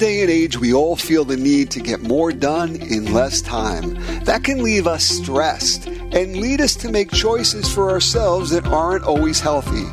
Day 0.00 0.22
and 0.22 0.30
age, 0.30 0.58
we 0.58 0.72
all 0.72 0.96
feel 0.96 1.26
the 1.26 1.36
need 1.36 1.70
to 1.70 1.78
get 1.78 2.00
more 2.00 2.32
done 2.32 2.74
in 2.76 3.12
less 3.12 3.42
time. 3.42 3.94
That 4.24 4.42
can 4.42 4.62
leave 4.62 4.86
us 4.86 5.04
stressed 5.04 5.86
and 5.86 6.38
lead 6.38 6.62
us 6.62 6.74
to 6.76 6.90
make 6.90 7.12
choices 7.12 7.72
for 7.72 7.90
ourselves 7.90 8.48
that 8.50 8.66
aren't 8.66 9.04
always 9.04 9.40
healthy. 9.40 9.84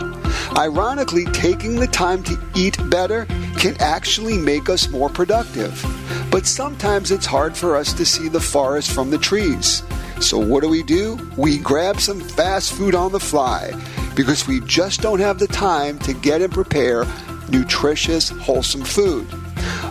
Ironically, 0.57 1.25
taking 1.25 1.75
the 1.75 1.87
time 1.87 2.23
to 2.23 2.39
eat 2.55 2.77
better 2.89 3.25
can 3.57 3.75
actually 3.81 4.37
make 4.37 4.69
us 4.69 4.87
more 4.87 5.09
productive. 5.09 5.85
But 6.31 6.45
sometimes 6.45 7.11
it's 7.11 7.25
hard 7.25 7.57
for 7.57 7.75
us 7.75 7.91
to 7.93 8.05
see 8.05 8.29
the 8.29 8.39
forest 8.39 8.91
from 8.91 9.09
the 9.09 9.17
trees. 9.17 9.83
So, 10.21 10.37
what 10.37 10.63
do 10.63 10.69
we 10.69 10.83
do? 10.83 11.19
We 11.35 11.57
grab 11.57 11.99
some 11.99 12.21
fast 12.21 12.71
food 12.71 12.95
on 12.95 13.11
the 13.11 13.19
fly 13.19 13.73
because 14.15 14.47
we 14.47 14.61
just 14.61 15.01
don't 15.01 15.19
have 15.19 15.37
the 15.37 15.47
time 15.47 15.99
to 15.99 16.13
get 16.13 16.41
and 16.41 16.53
prepare 16.53 17.05
nutritious, 17.49 18.29
wholesome 18.29 18.85
food. 18.85 19.27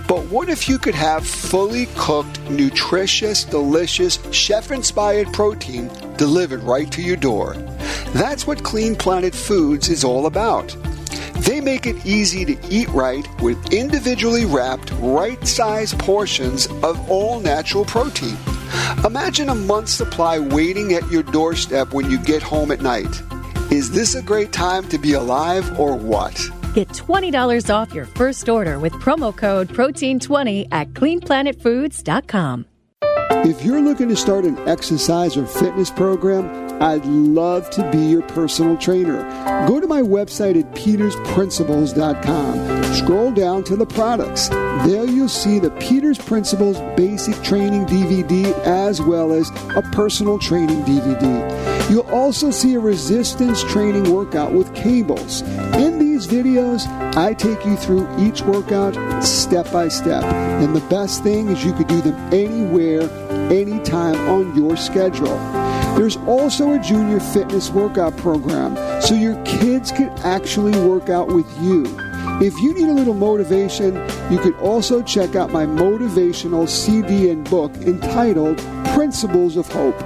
But 0.08 0.24
what 0.26 0.48
if 0.48 0.68
you 0.68 0.78
could 0.78 0.94
have 0.94 1.26
fully 1.26 1.86
cooked, 1.96 2.40
nutritious, 2.48 3.44
delicious, 3.44 4.20
chef 4.32 4.70
inspired 4.70 5.32
protein 5.32 5.90
delivered 6.16 6.62
right 6.62 6.90
to 6.92 7.02
your 7.02 7.16
door? 7.16 7.54
That's 8.14 8.46
what 8.46 8.62
Clean 8.62 8.94
Planet 8.94 9.34
Foods 9.34 9.88
is 9.88 10.04
all 10.04 10.26
about. 10.26 10.76
They 11.40 11.60
make 11.60 11.86
it 11.86 12.06
easy 12.06 12.44
to 12.44 12.56
eat 12.68 12.88
right 12.90 13.26
with 13.42 13.72
individually 13.72 14.44
wrapped, 14.44 14.92
right 15.00 15.44
sized 15.46 15.98
portions 15.98 16.66
of 16.82 17.10
all 17.10 17.40
natural 17.40 17.84
protein. 17.84 18.36
Imagine 19.04 19.48
a 19.48 19.54
month's 19.54 19.92
supply 19.92 20.38
waiting 20.38 20.92
at 20.94 21.10
your 21.10 21.22
doorstep 21.24 21.92
when 21.92 22.10
you 22.10 22.18
get 22.18 22.42
home 22.42 22.70
at 22.70 22.80
night. 22.80 23.22
Is 23.70 23.90
this 23.90 24.14
a 24.14 24.22
great 24.22 24.52
time 24.52 24.88
to 24.88 24.98
be 24.98 25.14
alive 25.14 25.78
or 25.78 25.96
what? 25.96 26.40
Get 26.76 26.88
$20 26.88 27.74
off 27.74 27.94
your 27.94 28.04
first 28.04 28.50
order 28.50 28.78
with 28.78 28.92
promo 28.92 29.34
code 29.34 29.70
Protein20 29.70 30.68
at 30.72 30.92
cleanplanetfoods.com. 30.92 32.66
If 33.46 33.64
you're 33.64 33.80
looking 33.80 34.10
to 34.10 34.16
start 34.16 34.44
an 34.44 34.58
exercise 34.68 35.38
or 35.38 35.46
fitness 35.46 35.90
program, 35.90 36.65
I'd 36.80 37.04
love 37.06 37.70
to 37.70 37.90
be 37.90 37.98
your 37.98 38.22
personal 38.22 38.76
trainer. 38.76 39.22
Go 39.66 39.80
to 39.80 39.86
my 39.86 40.02
website 40.02 40.60
at 40.60 40.70
petersprinciples.com. 40.74 42.84
Scroll 42.94 43.32
down 43.32 43.64
to 43.64 43.76
the 43.76 43.86
products. 43.86 44.48
There 44.48 45.06
you'll 45.06 45.28
see 45.28 45.58
the 45.58 45.70
Peters 45.72 46.18
Principles 46.18 46.78
Basic 46.96 47.42
Training 47.42 47.86
DVD 47.86 48.52
as 48.66 49.00
well 49.00 49.32
as 49.32 49.48
a 49.74 49.80
personal 49.92 50.38
training 50.38 50.82
DVD. 50.82 51.90
You'll 51.90 52.10
also 52.10 52.50
see 52.50 52.74
a 52.74 52.80
resistance 52.80 53.62
training 53.64 54.12
workout 54.12 54.52
with 54.52 54.74
cables. 54.74 55.40
In 55.76 55.98
these 55.98 56.26
videos, 56.26 56.86
I 57.16 57.32
take 57.32 57.64
you 57.64 57.76
through 57.76 58.06
each 58.18 58.42
workout 58.42 59.24
step 59.24 59.72
by 59.72 59.88
step. 59.88 60.24
And 60.24 60.76
the 60.76 60.86
best 60.88 61.22
thing 61.22 61.48
is 61.48 61.64
you 61.64 61.72
could 61.72 61.88
do 61.88 62.02
them 62.02 62.34
anywhere, 62.34 63.08
anytime 63.50 64.16
on 64.28 64.54
your 64.54 64.76
schedule. 64.76 65.38
There's 65.96 66.18
also 66.18 66.72
a 66.72 66.78
junior 66.78 67.20
fitness 67.20 67.70
workout 67.70 68.16
program 68.18 68.76
so 69.00 69.14
your 69.14 69.42
kids 69.44 69.90
can 69.90 70.11
actually 70.18 70.78
work 70.87 71.09
out 71.09 71.28
with 71.28 71.46
you. 71.62 71.85
If 72.38 72.59
you 72.61 72.74
need 72.74 72.88
a 72.88 72.92
little 72.92 73.14
motivation, 73.14 73.94
you 74.30 74.38
could 74.38 74.54
also 74.56 75.02
check 75.02 75.35
out 75.35 75.50
my 75.50 75.64
motivational 75.64 76.68
CD 76.68 77.30
and 77.30 77.48
book 77.48 77.74
entitled 77.76 78.59
Principles 78.94 79.56
of 79.56 79.66
Hope. 79.68 79.98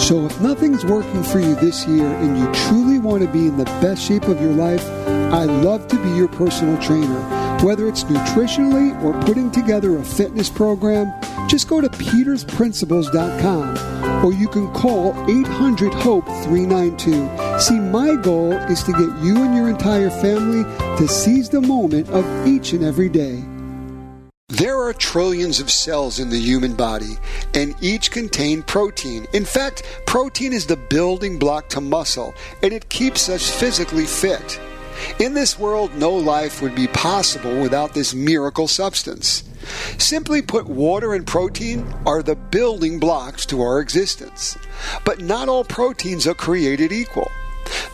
So 0.00 0.24
if 0.24 0.40
nothing's 0.40 0.82
working 0.84 1.22
for 1.22 1.40
you 1.40 1.54
this 1.56 1.86
year 1.86 2.06
and 2.06 2.38
you 2.38 2.50
truly 2.66 2.98
want 2.98 3.22
to 3.22 3.28
be 3.28 3.46
in 3.46 3.58
the 3.58 3.64
best 3.64 4.02
shape 4.02 4.24
of 4.24 4.40
your 4.40 4.52
life, 4.52 4.84
I'd 5.06 5.50
love 5.62 5.86
to 5.88 6.02
be 6.02 6.08
your 6.16 6.28
personal 6.28 6.80
trainer. 6.80 7.43
Whether 7.64 7.88
it's 7.88 8.04
nutritionally 8.04 9.02
or 9.02 9.18
putting 9.22 9.50
together 9.50 9.96
a 9.96 10.04
fitness 10.04 10.50
program, 10.50 11.14
just 11.48 11.66
go 11.66 11.80
to 11.80 11.88
petersprinciples.com 11.88 14.22
or 14.22 14.34
you 14.34 14.48
can 14.48 14.70
call 14.74 15.14
800 15.30 15.94
HOPE 15.94 16.26
392. 16.44 17.58
See, 17.58 17.80
my 17.80 18.16
goal 18.16 18.52
is 18.52 18.82
to 18.82 18.92
get 18.92 19.08
you 19.24 19.42
and 19.42 19.56
your 19.56 19.70
entire 19.70 20.10
family 20.10 20.64
to 20.98 21.08
seize 21.08 21.48
the 21.48 21.62
moment 21.62 22.10
of 22.10 22.26
each 22.46 22.74
and 22.74 22.84
every 22.84 23.08
day. 23.08 23.42
There 24.50 24.78
are 24.78 24.92
trillions 24.92 25.58
of 25.58 25.70
cells 25.70 26.18
in 26.18 26.28
the 26.28 26.38
human 26.38 26.74
body, 26.74 27.16
and 27.54 27.74
each 27.80 28.10
contain 28.10 28.62
protein. 28.62 29.26
In 29.32 29.46
fact, 29.46 29.84
protein 30.04 30.52
is 30.52 30.66
the 30.66 30.76
building 30.76 31.38
block 31.38 31.70
to 31.70 31.80
muscle, 31.80 32.34
and 32.62 32.74
it 32.74 32.90
keeps 32.90 33.30
us 33.30 33.48
physically 33.48 34.04
fit. 34.04 34.60
In 35.18 35.34
this 35.34 35.58
world, 35.58 35.94
no 35.94 36.12
life 36.12 36.62
would 36.62 36.74
be 36.74 36.86
possible 36.88 37.60
without 37.60 37.94
this 37.94 38.14
miracle 38.14 38.68
substance. 38.68 39.44
Simply 39.98 40.42
put, 40.42 40.66
water 40.66 41.14
and 41.14 41.26
protein 41.26 41.86
are 42.06 42.22
the 42.22 42.36
building 42.36 42.98
blocks 42.98 43.46
to 43.46 43.62
our 43.62 43.80
existence. 43.80 44.58
But 45.04 45.20
not 45.20 45.48
all 45.48 45.64
proteins 45.64 46.26
are 46.26 46.34
created 46.34 46.92
equal. 46.92 47.30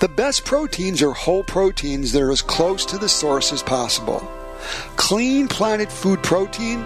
The 0.00 0.08
best 0.08 0.44
proteins 0.44 1.02
are 1.02 1.12
whole 1.12 1.44
proteins 1.44 2.12
that 2.12 2.22
are 2.22 2.32
as 2.32 2.42
close 2.42 2.84
to 2.86 2.98
the 2.98 3.08
source 3.08 3.52
as 3.52 3.62
possible. 3.62 4.26
Clean 4.96 5.48
Planet 5.48 5.90
Food 5.90 6.22
Protein 6.22 6.80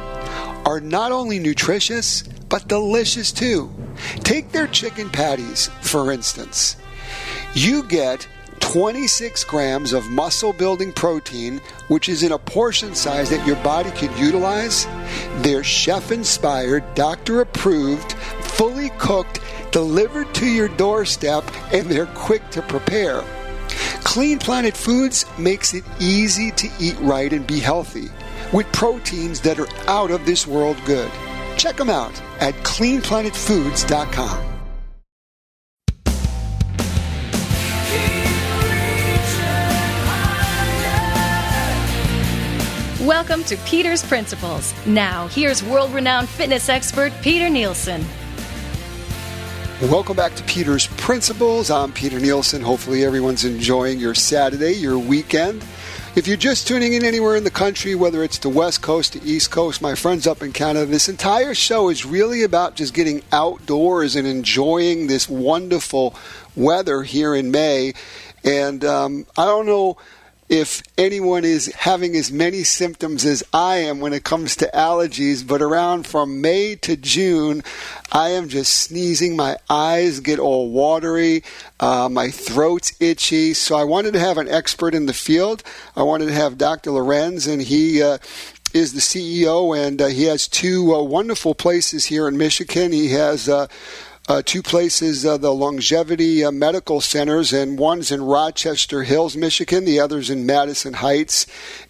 are 0.65 0.81
not 0.81 1.13
only 1.13 1.39
nutritious, 1.39 2.23
but 2.49 2.69
delicious 2.69 3.33
too. 3.33 3.73
Take 4.21 4.53
their 4.53 4.67
chicken 4.67 5.11
patties, 5.11 5.69
for 5.81 6.13
instance. 6.13 6.77
You 7.55 7.85
get 7.85 8.27
26 8.61 9.45
grams 9.45 9.93
of 9.93 10.11
muscle 10.11 10.53
building 10.53 10.93
protein, 10.93 11.61
which 11.89 12.09
is 12.09 12.23
in 12.23 12.33
a 12.33 12.39
portion 12.39 12.95
size 12.95 13.31
that 13.31 13.47
your 13.47 13.57
body 13.57 13.91
could 13.93 14.17
utilize. 14.19 14.87
They're 15.39 15.65
chef 15.65 16.11
inspired, 16.13 16.83
doctor 16.95 17.41
approved, 17.41 18.13
fully 18.13 18.91
cooked, 18.99 19.41
delivered 19.71 20.35
to 20.35 20.47
your 20.47 20.69
doorstep, 20.69 21.45
and 21.73 21.89
they're 21.89 22.07
quick 22.07 22.49
to 22.51 22.63
prepare. 22.63 23.23
Clean 24.05 24.39
Planet 24.39 24.77
Foods 24.77 25.25
makes 25.39 25.75
it 25.75 25.85
easy 25.99 26.51
to 26.53 26.69
eat 26.79 26.97
right 27.01 27.33
and 27.33 27.47
be 27.47 27.59
healthy 27.59 28.09
with 28.53 28.71
proteins 28.73 29.41
that 29.41 29.59
are 29.59 29.69
out 29.89 30.11
of 30.11 30.25
this 30.27 30.47
world 30.47 30.77
good. 30.85 31.11
Check 31.57 31.77
them 31.77 31.91
out 31.91 32.21
at 32.41 32.55
cleanplanetfoods.com. 32.57 34.55
Welcome 43.05 43.45
to 43.45 43.59
Peter's 43.67 44.03
Principles. 44.03 44.73
Now, 44.87 45.27
here's 45.27 45.63
world 45.63 45.93
renowned 45.93 46.27
fitness 46.27 46.71
expert 46.71 47.13
Peter 47.21 47.51
Nielsen. 47.51 48.03
Welcome 49.83 50.17
back 50.17 50.35
to 50.37 50.43
Peter's 50.45 50.87
Principles. 50.87 51.71
I'm 51.71 51.93
Peter 51.93 52.19
Nielsen. 52.19 52.63
Hopefully, 52.63 53.05
everyone's 53.05 53.45
enjoying 53.45 53.99
your 53.99 54.15
Saturday, 54.15 54.73
your 54.73 54.99
weekend. 54.99 55.63
If 56.17 56.27
you're 56.27 56.39
just 56.39 56.67
tuning 56.67 56.95
in 56.95 57.05
anywhere 57.05 57.37
in 57.37 57.45
the 57.45 57.51
country, 57.51 57.95
whether 57.95 58.25
it's 58.25 58.39
the 58.39 58.49
West 58.49 58.81
Coast, 58.81 59.13
the 59.13 59.31
East 59.31 59.51
Coast, 59.51 59.83
my 59.83 59.95
friends 59.95 60.27
up 60.27 60.43
in 60.43 60.55
Canada, 60.55 60.87
this 60.87 61.11
entire 61.11 61.55
show 61.55 61.91
is 61.91 62.07
really 62.07 62.43
about 62.43 62.75
just 62.75 62.95
getting 62.95 63.23
outdoors 63.33 64.17
and 64.17 64.27
enjoying 64.27 65.09
this 65.09 65.29
wonderful 65.29 66.15
weather 66.57 67.03
here 67.03 67.35
in 67.35 67.51
May. 67.51 67.93
And 68.45 68.83
um, 68.83 69.27
I 69.37 69.45
don't 69.45 69.67
know 69.67 69.99
if 70.55 70.85
anyone 70.97 71.45
is 71.45 71.67
having 71.75 72.15
as 72.15 72.31
many 72.31 72.63
symptoms 72.63 73.25
as 73.25 73.43
I 73.53 73.79
am 73.79 73.99
when 73.99 74.13
it 74.13 74.23
comes 74.23 74.55
to 74.57 74.71
allergies, 74.73 75.45
but 75.45 75.61
around 75.61 76.07
from 76.07 76.41
May 76.41 76.77
to 76.77 76.97
June, 76.97 77.65
I 78.13 78.29
am 78.29 78.49
just 78.49 78.73
sneezing. 78.73 79.35
My 79.35 79.57
eyes 79.69 80.21
get 80.21 80.39
all 80.39 80.71
watery. 80.71 81.43
Uh, 81.81 82.09
my 82.09 82.31
throat's 82.31 82.95
itchy. 83.01 83.53
So 83.53 83.75
I 83.75 83.83
wanted 83.83 84.13
to 84.13 84.21
have 84.21 84.39
an 84.39 84.49
expert 84.49 84.95
in 84.95 85.07
the 85.07 85.13
field. 85.13 85.65
I 85.97 86.05
wanted 86.05 86.27
to 86.27 86.35
have 86.35 86.57
Dr. 86.57 86.93
Lorenz, 86.93 87.49
and 87.49 87.61
he. 87.61 88.03
Uh, 88.03 88.19
is 88.73 88.93
the 88.93 88.99
CEO, 88.99 89.79
and 89.79 90.03
uh, 90.03 90.07
he 90.07 90.25
has 90.25 90.49
two 90.49 90.93
uh, 90.93 91.01
wonderful 91.01 91.55
places 91.55 92.07
here 92.07 92.27
in 92.27 92.37
Michigan. 92.37 92.91
He 92.91 93.11
has 93.11 93.49
uh, 94.27 94.43
two 94.45 94.63
places, 94.63 95.27
uh, 95.27 95.37
the 95.37 95.53
longevity 95.53 96.43
uh, 96.43 96.51
medical 96.51 97.01
centers, 97.01 97.53
and 97.53 97.79
one's 97.79 98.11
in 98.11 98.23
Rochester 98.23 99.03
Hills, 99.03 99.37
Michigan, 99.37 99.85
the 99.85 100.01
other's 100.01 100.31
in 100.31 100.47
Madison 100.47 100.95
Heights. 100.95 101.47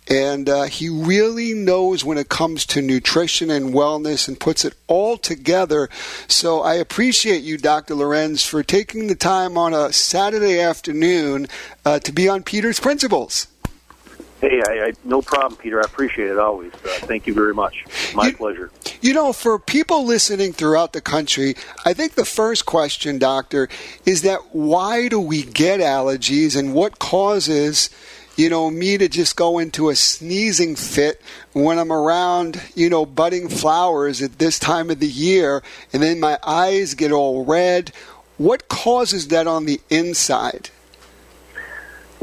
And 0.08 0.48
uh, 0.48 0.64
he 0.64 0.88
really 0.88 1.54
knows 1.54 2.04
when 2.04 2.18
it 2.18 2.28
comes 2.28 2.66
to 2.66 2.82
nutrition 2.82 3.50
and 3.50 3.72
wellness 3.72 4.26
and 4.26 4.38
puts 4.38 4.64
it 4.64 4.74
all 4.88 5.16
together. 5.16 5.88
So 6.26 6.60
I 6.62 6.74
appreciate 6.74 7.42
you, 7.42 7.56
Dr. 7.56 7.94
Lorenz, 7.94 8.44
for 8.44 8.62
taking 8.62 9.06
the 9.06 9.14
time 9.14 9.56
on 9.56 9.72
a 9.72 9.92
Saturday 9.92 10.60
afternoon 10.60 11.46
uh, 11.84 12.00
to 12.00 12.12
be 12.12 12.28
on 12.28 12.42
Peter's 12.42 12.80
Principles. 12.80 13.46
Hey, 14.44 14.60
I, 14.60 14.88
I, 14.88 14.92
no 15.04 15.22
problem, 15.22 15.56
Peter. 15.56 15.80
I 15.80 15.84
appreciate 15.84 16.28
it 16.28 16.38
always. 16.38 16.70
Uh, 16.74 16.88
thank 17.06 17.26
you 17.26 17.32
very 17.32 17.54
much. 17.54 17.86
My 18.14 18.26
you, 18.26 18.36
pleasure. 18.36 18.70
You 19.00 19.14
know, 19.14 19.32
for 19.32 19.58
people 19.58 20.04
listening 20.04 20.52
throughout 20.52 20.92
the 20.92 21.00
country, 21.00 21.54
I 21.86 21.94
think 21.94 22.12
the 22.12 22.26
first 22.26 22.66
question, 22.66 23.18
doctor, 23.18 23.70
is 24.04 24.20
that 24.20 24.40
why 24.54 25.08
do 25.08 25.18
we 25.18 25.44
get 25.44 25.80
allergies 25.80 26.58
and 26.58 26.74
what 26.74 26.98
causes 26.98 27.88
you 28.36 28.50
know, 28.50 28.68
me 28.68 28.98
to 28.98 29.08
just 29.08 29.36
go 29.36 29.58
into 29.58 29.88
a 29.88 29.96
sneezing 29.96 30.74
fit 30.76 31.22
when 31.52 31.78
I'm 31.78 31.92
around, 31.92 32.60
you 32.74 32.90
know, 32.90 33.06
budding 33.06 33.48
flowers 33.48 34.20
at 34.20 34.40
this 34.40 34.58
time 34.58 34.90
of 34.90 34.98
the 34.98 35.06
year, 35.06 35.62
and 35.92 36.02
then 36.02 36.18
my 36.18 36.38
eyes 36.44 36.94
get 36.94 37.12
all 37.12 37.44
red. 37.44 37.92
What 38.36 38.68
causes 38.68 39.28
that 39.28 39.46
on 39.46 39.66
the 39.66 39.80
inside? 39.88 40.70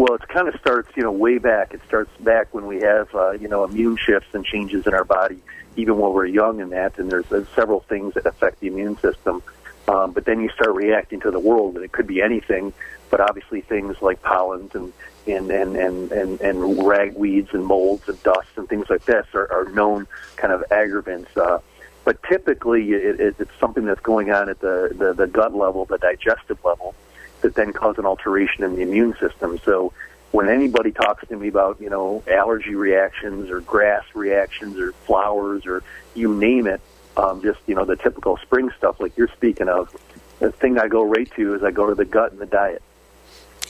Well, 0.01 0.15
it 0.15 0.27
kind 0.29 0.47
of 0.47 0.59
starts, 0.59 0.89
you 0.95 1.03
know, 1.03 1.11
way 1.11 1.37
back. 1.37 1.75
It 1.75 1.81
starts 1.85 2.09
back 2.21 2.55
when 2.55 2.65
we 2.65 2.77
have, 2.77 3.13
uh, 3.13 3.33
you 3.33 3.47
know, 3.47 3.63
immune 3.65 3.97
shifts 3.97 4.29
and 4.33 4.43
changes 4.43 4.87
in 4.87 4.95
our 4.95 5.03
body, 5.03 5.37
even 5.75 5.99
when 5.99 6.11
we're 6.11 6.25
young 6.25 6.59
and 6.59 6.71
that. 6.71 6.97
And 6.97 7.11
there's, 7.11 7.27
there's 7.27 7.47
several 7.49 7.81
things 7.81 8.15
that 8.15 8.25
affect 8.25 8.61
the 8.61 8.67
immune 8.67 8.97
system. 8.97 9.43
Um, 9.87 10.11
but 10.11 10.25
then 10.25 10.41
you 10.41 10.49
start 10.49 10.73
reacting 10.73 11.19
to 11.19 11.29
the 11.29 11.37
world, 11.37 11.75
and 11.75 11.85
it 11.85 11.91
could 11.91 12.07
be 12.07 12.19
anything, 12.19 12.73
but 13.11 13.19
obviously 13.19 13.61
things 13.61 14.01
like 14.01 14.23
pollens 14.23 14.73
and 14.73 14.91
and 15.27 15.51
and 15.51 15.75
and 15.75 16.11
and, 16.11 16.41
and 16.41 16.57
ragweeds 16.79 17.53
and 17.53 17.63
molds 17.63 18.09
and 18.09 18.23
dust 18.23 18.49
and 18.55 18.67
things 18.67 18.89
like 18.89 19.05
this 19.05 19.27
are, 19.35 19.51
are 19.53 19.69
known 19.69 20.07
kind 20.35 20.51
of 20.51 20.63
aggravants. 20.71 21.37
Uh, 21.37 21.59
but 22.05 22.17
typically, 22.23 22.89
it, 22.93 23.19
it, 23.19 23.35
it's 23.37 23.59
something 23.59 23.85
that's 23.85 24.01
going 24.01 24.31
on 24.31 24.49
at 24.49 24.61
the, 24.61 24.95
the 24.97 25.13
the 25.13 25.27
gut 25.27 25.53
level, 25.53 25.85
the 25.85 25.99
digestive 25.99 26.57
level 26.65 26.95
that 27.41 27.55
then 27.55 27.73
cause 27.73 27.97
an 27.97 28.05
alteration 28.05 28.63
in 28.63 28.75
the 28.75 28.81
immune 28.81 29.15
system. 29.19 29.59
So 29.65 29.93
when 30.31 30.49
anybody 30.49 30.91
talks 30.91 31.27
to 31.27 31.35
me 31.35 31.47
about 31.47 31.79
you 31.81 31.89
know 31.89 32.23
allergy 32.27 32.75
reactions 32.75 33.49
or 33.49 33.61
grass 33.61 34.03
reactions 34.13 34.77
or 34.77 34.93
flowers 35.05 35.65
or 35.65 35.83
you 36.13 36.33
name 36.33 36.67
it, 36.67 36.81
um, 37.17 37.41
just 37.41 37.59
you 37.67 37.75
know 37.75 37.85
the 37.85 37.97
typical 37.97 38.37
spring 38.37 38.71
stuff 38.77 38.99
like 38.99 39.15
you're 39.17 39.29
speaking 39.29 39.69
of, 39.69 39.95
the 40.39 40.51
thing 40.51 40.79
I 40.79 40.87
go 40.87 41.03
right 41.03 41.29
to 41.35 41.55
is 41.55 41.63
I 41.63 41.71
go 41.71 41.87
to 41.87 41.95
the 41.95 42.05
gut 42.05 42.31
and 42.31 42.39
the 42.39 42.45
diet. 42.45 42.81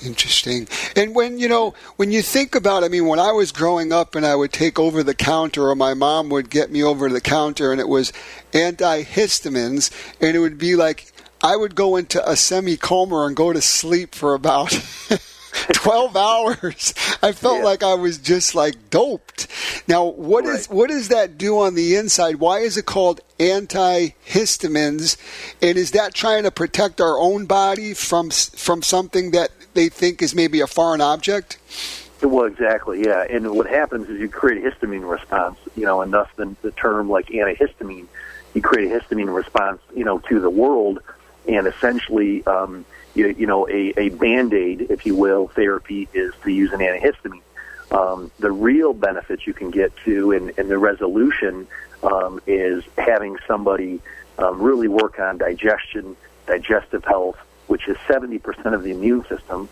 Interesting. 0.04 0.68
And 0.96 1.14
when 1.14 1.38
you 1.38 1.48
know 1.48 1.76
when 1.98 2.12
you 2.12 2.22
think 2.22 2.56
about, 2.56 2.84
I 2.84 2.88
mean, 2.88 3.06
when 3.06 3.20
I 3.20 3.32
was 3.32 3.52
growing 3.52 3.92
up 3.92 4.16
and 4.16 4.26
I 4.26 4.36
would 4.36 4.52
take 4.52 4.80
over 4.80 5.04
the 5.04 5.14
counter, 5.14 5.70
or 5.70 5.76
my 5.76 5.94
mom 5.94 6.30
would 6.30 6.50
get 6.50 6.72
me 6.72 6.84
over 6.84 7.08
the 7.10 7.22
counter, 7.22 7.72
and 7.72 7.80
it 7.80 7.88
was 7.88 8.12
antihistamines, 8.52 9.92
and 10.20 10.36
it 10.36 10.40
would 10.40 10.58
be 10.58 10.76
like 10.76 11.11
I 11.44 11.56
would 11.56 11.76
go 11.76 11.96
into 11.96 12.28
a 12.30 12.36
semi 12.36 12.78
coma 12.78 13.26
and 13.26 13.36
go 13.36 13.52
to 13.52 13.62
sleep 13.62 14.14
for 14.14 14.34
about 14.34 14.70
12 15.74 16.16
hours. 16.16 16.94
I 17.22 17.32
felt 17.32 17.58
yeah. 17.58 17.64
like 17.64 17.84
I 17.84 17.96
was 17.96 18.18
just 18.18 18.56
like 18.56 18.90
doped. 18.90 19.48
Now, 19.88 20.06
what 20.06 20.46
right. 20.46 20.60
is 20.60 20.70
what 20.70 20.90
does 20.90 21.08
that 21.10 21.38
do 21.38 21.60
on 21.60 21.76
the 21.76 21.96
inside? 21.96 22.36
Why 22.36 22.60
is 22.60 22.78
it 22.78 22.86
called 22.86 23.22
antihistamines? 23.40 25.18
And 25.62 25.78
is 25.78 25.92
that 25.92 26.14
trying 26.14 26.44
to 26.44 26.52
protect 26.52 27.02
our 27.02 27.18
own 27.18 27.46
body 27.46 27.94
from 27.94 28.30
from 28.30 28.82
something 28.82 29.32
that 29.32 29.50
they 29.74 29.90
think 29.90 30.22
is 30.22 30.36
maybe 30.36 30.62
a 30.62 30.68
foreign 30.68 31.02
object? 31.02 31.58
Well, 32.22 32.46
exactly, 32.46 33.04
yeah. 33.04 33.26
And 33.28 33.52
what 33.52 33.68
happens 33.68 34.08
is 34.08 34.20
you 34.20 34.30
create 34.30 34.64
a 34.64 34.70
histamine 34.70 35.10
response, 35.10 35.58
you 35.76 35.86
know, 35.86 36.02
and 36.02 36.14
thus 36.14 36.30
the, 36.36 36.56
the 36.62 36.72
term 36.72 37.10
like 37.10 37.28
antihistamine, 37.28 38.06
you 38.54 38.62
create 38.62 38.92
a 38.92 39.00
histamine 39.00 39.34
response, 39.34 39.82
you 39.96 40.04
know, 40.04 40.20
to 40.20 40.40
the 40.40 40.50
world, 40.50 41.02
and 41.48 41.68
essentially 41.68 42.46
um,– 42.46 42.86
you, 43.14 43.28
you 43.38 43.46
know, 43.46 43.68
a, 43.68 43.94
a 43.98 44.10
band-aid, 44.10 44.88
if 44.90 45.06
you 45.06 45.16
will, 45.16 45.48
therapy 45.50 46.08
is 46.14 46.34
to 46.44 46.52
use 46.52 46.72
an 46.72 46.80
antihistamine. 46.80 47.42
Um, 47.92 48.32
the 48.40 48.52
real 48.52 48.94
benefits 48.94 49.46
you 49.46 49.54
can 49.54 49.70
get 49.70 49.96
to 50.06 50.32
in, 50.32 50.52
in 50.58 50.70
the 50.70 50.78
resolution 50.78 51.68
um, 52.04 52.40
is 52.48 52.84
having 52.98 53.38
somebody 53.48 54.02
um, 54.38 54.62
really 54.62 54.88
work 54.88 55.20
on 55.20 55.38
digestion, 55.38 56.16
digestive 56.48 57.04
health, 57.04 57.38
which 57.68 57.88
is 57.90 57.98
70% 58.08 58.74
of 58.74 58.84
the 58.84 58.92
immune 58.92 59.26
system, 59.26 59.68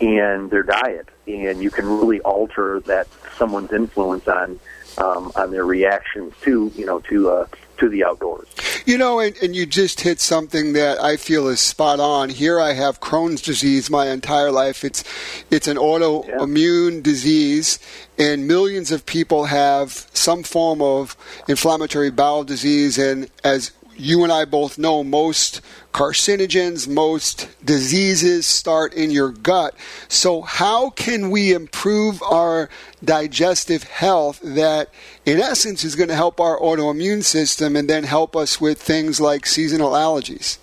and 0.00 0.50
their 0.50 0.64
diet. 0.64 1.08
And 1.28 1.62
you 1.62 1.70
can 1.70 1.86
really 1.86 2.20
alter 2.20 2.80
that 2.80 3.06
someone's 3.36 3.72
influence 3.72 4.26
on 4.26 4.58
um, 4.98 5.32
on 5.36 5.50
their 5.50 5.64
reactions 5.64 6.34
to 6.42 6.70
you 6.76 6.84
know 6.84 7.00
to 7.00 7.30
uh, 7.30 7.46
to 7.82 7.88
the 7.88 8.04
outdoors. 8.04 8.46
You 8.86 8.96
know, 8.96 9.18
and, 9.18 9.36
and, 9.42 9.56
you 9.56 9.66
just 9.66 10.00
hit 10.00 10.20
something 10.20 10.72
that 10.72 11.00
I 11.00 11.16
feel 11.16 11.48
is 11.48 11.60
spot 11.60 11.98
on. 11.98 12.30
Here, 12.30 12.60
I 12.60 12.74
have 12.74 13.00
Crohn's 13.00 13.42
disease 13.42 13.90
my 13.90 14.08
entire 14.08 14.52
life. 14.52 14.84
It's 14.84 15.02
it's 15.50 15.66
an 15.66 15.76
autoimmune 15.76 16.96
yeah. 16.96 17.02
disease, 17.02 17.80
and 18.18 18.46
millions 18.46 18.92
of 18.92 19.04
people 19.04 19.46
have 19.46 20.06
some 20.14 20.44
form 20.44 20.80
of 20.80 21.16
inflammatory 21.48 22.10
bowel 22.10 22.44
disease. 22.44 22.98
And 22.98 23.28
as 23.42 23.72
you 24.02 24.24
and 24.24 24.32
I 24.32 24.44
both 24.44 24.78
know 24.78 25.04
most 25.04 25.60
carcinogens, 25.92 26.88
most 26.88 27.48
diseases 27.64 28.46
start 28.46 28.92
in 28.94 29.10
your 29.10 29.30
gut. 29.30 29.74
So, 30.08 30.42
how 30.42 30.90
can 30.90 31.30
we 31.30 31.52
improve 31.52 32.20
our 32.22 32.68
digestive 33.04 33.84
health 33.84 34.40
that, 34.42 34.90
in 35.24 35.38
essence, 35.38 35.84
is 35.84 35.94
going 35.94 36.08
to 36.08 36.16
help 36.16 36.40
our 36.40 36.58
autoimmune 36.58 37.22
system 37.22 37.76
and 37.76 37.88
then 37.88 38.02
help 38.02 38.34
us 38.34 38.60
with 38.60 38.82
things 38.82 39.20
like 39.20 39.46
seasonal 39.46 39.92
allergies? 39.92 40.58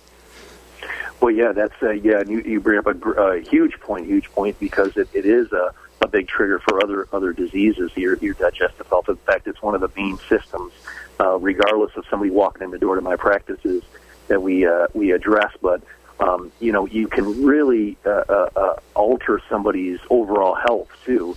Well, 1.20 1.30
yeah, 1.30 1.52
that's 1.52 1.82
uh, 1.82 1.90
yeah. 1.90 2.22
You, 2.26 2.40
you 2.40 2.60
bring 2.60 2.78
up 2.78 2.86
a, 2.86 3.10
a 3.10 3.40
huge 3.40 3.78
point, 3.80 4.06
huge 4.06 4.30
point 4.32 4.58
because 4.58 4.96
it, 4.96 5.08
it 5.12 5.24
is 5.24 5.52
a, 5.52 5.72
a 6.02 6.08
big 6.08 6.28
trigger 6.28 6.58
for 6.58 6.82
other 6.82 7.08
other 7.12 7.32
diseases. 7.32 7.90
Your 7.96 8.16
your 8.18 8.34
digestive 8.34 8.86
health. 8.86 9.08
In 9.08 9.16
fact, 9.16 9.46
it's 9.46 9.62
one 9.62 9.74
of 9.74 9.80
the 9.80 9.90
main 9.96 10.18
systems 10.28 10.72
uh, 11.20 11.38
regardless 11.38 11.94
of 11.96 12.04
somebody 12.08 12.30
walking 12.30 12.62
in 12.62 12.70
the 12.70 12.78
door 12.78 12.96
to 12.96 13.02
my 13.02 13.16
practices 13.16 13.82
that 14.28 14.42
we 14.42 14.66
uh, 14.66 14.86
we 14.94 15.12
address. 15.12 15.52
But 15.60 15.82
um, 16.18 16.50
you 16.60 16.72
know, 16.72 16.86
you 16.86 17.08
can 17.08 17.44
really 17.44 17.96
uh, 18.06 18.24
uh, 18.28 18.50
uh, 18.56 18.76
alter 18.94 19.40
somebody's 19.48 20.00
overall 20.08 20.54
health 20.54 20.88
too 21.04 21.36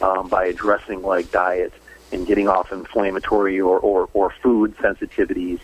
um, 0.00 0.28
by 0.28 0.46
addressing 0.46 1.02
like 1.02 1.30
diet 1.32 1.72
and 2.12 2.26
getting 2.26 2.48
off 2.48 2.72
inflammatory 2.72 3.60
or 3.60 3.78
or, 3.78 4.08
or 4.12 4.30
food 4.30 4.76
sensitivities, 4.76 5.58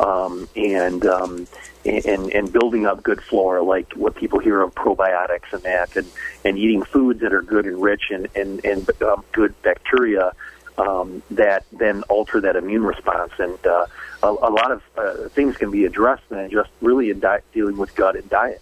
um, 0.00 0.46
and 0.54 1.06
um, 1.06 1.46
and 1.86 2.30
and 2.30 2.52
building 2.52 2.84
up 2.84 3.02
good 3.02 3.22
flora, 3.22 3.62
like 3.62 3.92
what 3.94 4.14
people 4.14 4.38
hear 4.38 4.60
of 4.60 4.74
probiotics 4.74 5.52
and 5.52 5.62
that, 5.62 5.96
and 5.96 6.06
and 6.44 6.58
eating 6.58 6.82
foods 6.82 7.20
that 7.20 7.32
are 7.32 7.42
good 7.42 7.64
and 7.64 7.80
rich 7.80 8.10
and 8.10 8.28
and 8.34 8.62
and 8.64 9.02
um, 9.02 9.24
good 9.32 9.54
bacteria 9.62 10.32
um, 10.78 11.22
that 11.30 11.64
then 11.72 12.02
alter 12.04 12.40
that 12.40 12.56
immune 12.56 12.84
response. 12.84 13.32
And 13.38 13.58
uh, 13.66 13.86
a, 14.22 14.28
a 14.28 14.50
lot 14.50 14.70
of 14.70 14.82
uh, 14.96 15.28
things 15.28 15.56
can 15.56 15.70
be 15.70 15.84
addressed 15.84 16.28
then 16.28 16.50
just 16.50 16.70
really 16.80 17.10
in 17.10 17.20
di- 17.20 17.40
dealing 17.52 17.76
with 17.76 17.94
gut 17.94 18.16
and 18.16 18.28
diet. 18.28 18.60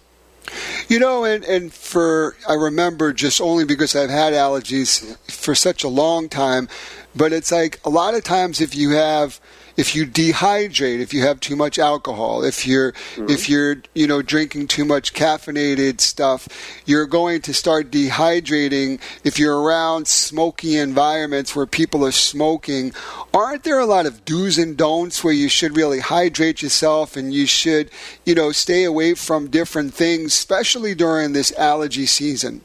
You 0.89 0.99
know, 0.99 1.23
and, 1.23 1.43
and 1.45 1.71
for, 1.73 2.35
I 2.47 2.53
remember 2.53 3.13
just 3.13 3.39
only 3.39 3.63
because 3.63 3.95
I've 3.95 4.09
had 4.09 4.33
allergies 4.33 5.17
for 5.31 5.55
such 5.55 5.83
a 5.83 5.87
long 5.87 6.27
time, 6.27 6.67
but 7.15 7.31
it's 7.31 7.51
like 7.51 7.79
a 7.85 7.89
lot 7.89 8.13
of 8.13 8.23
times 8.23 8.59
if 8.59 8.75
you 8.75 8.91
have 8.91 9.39
if 9.75 9.95
you 9.95 10.05
dehydrate, 10.05 10.99
if 10.99 11.13
you 11.13 11.21
have 11.21 11.39
too 11.39 11.55
much 11.55 11.79
alcohol, 11.79 12.43
if 12.43 12.67
you're 12.67 12.91
mm-hmm. 12.91 13.29
if 13.29 13.49
you're 13.49 13.77
you 13.93 14.07
know 14.07 14.21
drinking 14.21 14.67
too 14.67 14.85
much 14.85 15.13
caffeinated 15.13 15.99
stuff, 15.99 16.47
you're 16.85 17.05
going 17.05 17.41
to 17.41 17.53
start 17.53 17.91
dehydrating. 17.91 18.99
If 19.23 19.39
you're 19.39 19.59
around 19.59 20.07
smoky 20.07 20.77
environments 20.77 21.55
where 21.55 21.65
people 21.65 22.05
are 22.05 22.11
smoking, 22.11 22.93
aren't 23.33 23.63
there 23.63 23.79
a 23.79 23.85
lot 23.85 24.05
of 24.05 24.25
do's 24.25 24.57
and 24.57 24.77
don'ts 24.77 25.23
where 25.23 25.33
you 25.33 25.49
should 25.49 25.75
really 25.75 25.99
hydrate 25.99 26.61
yourself 26.61 27.17
and 27.17 27.33
you 27.33 27.45
should 27.45 27.89
you 28.25 28.35
know 28.35 28.51
stay 28.51 28.83
away 28.83 29.13
from 29.15 29.47
different 29.47 29.93
things, 29.93 30.33
especially 30.33 30.93
during 30.93 31.33
this 31.33 31.51
allergy 31.53 32.05
season? 32.05 32.61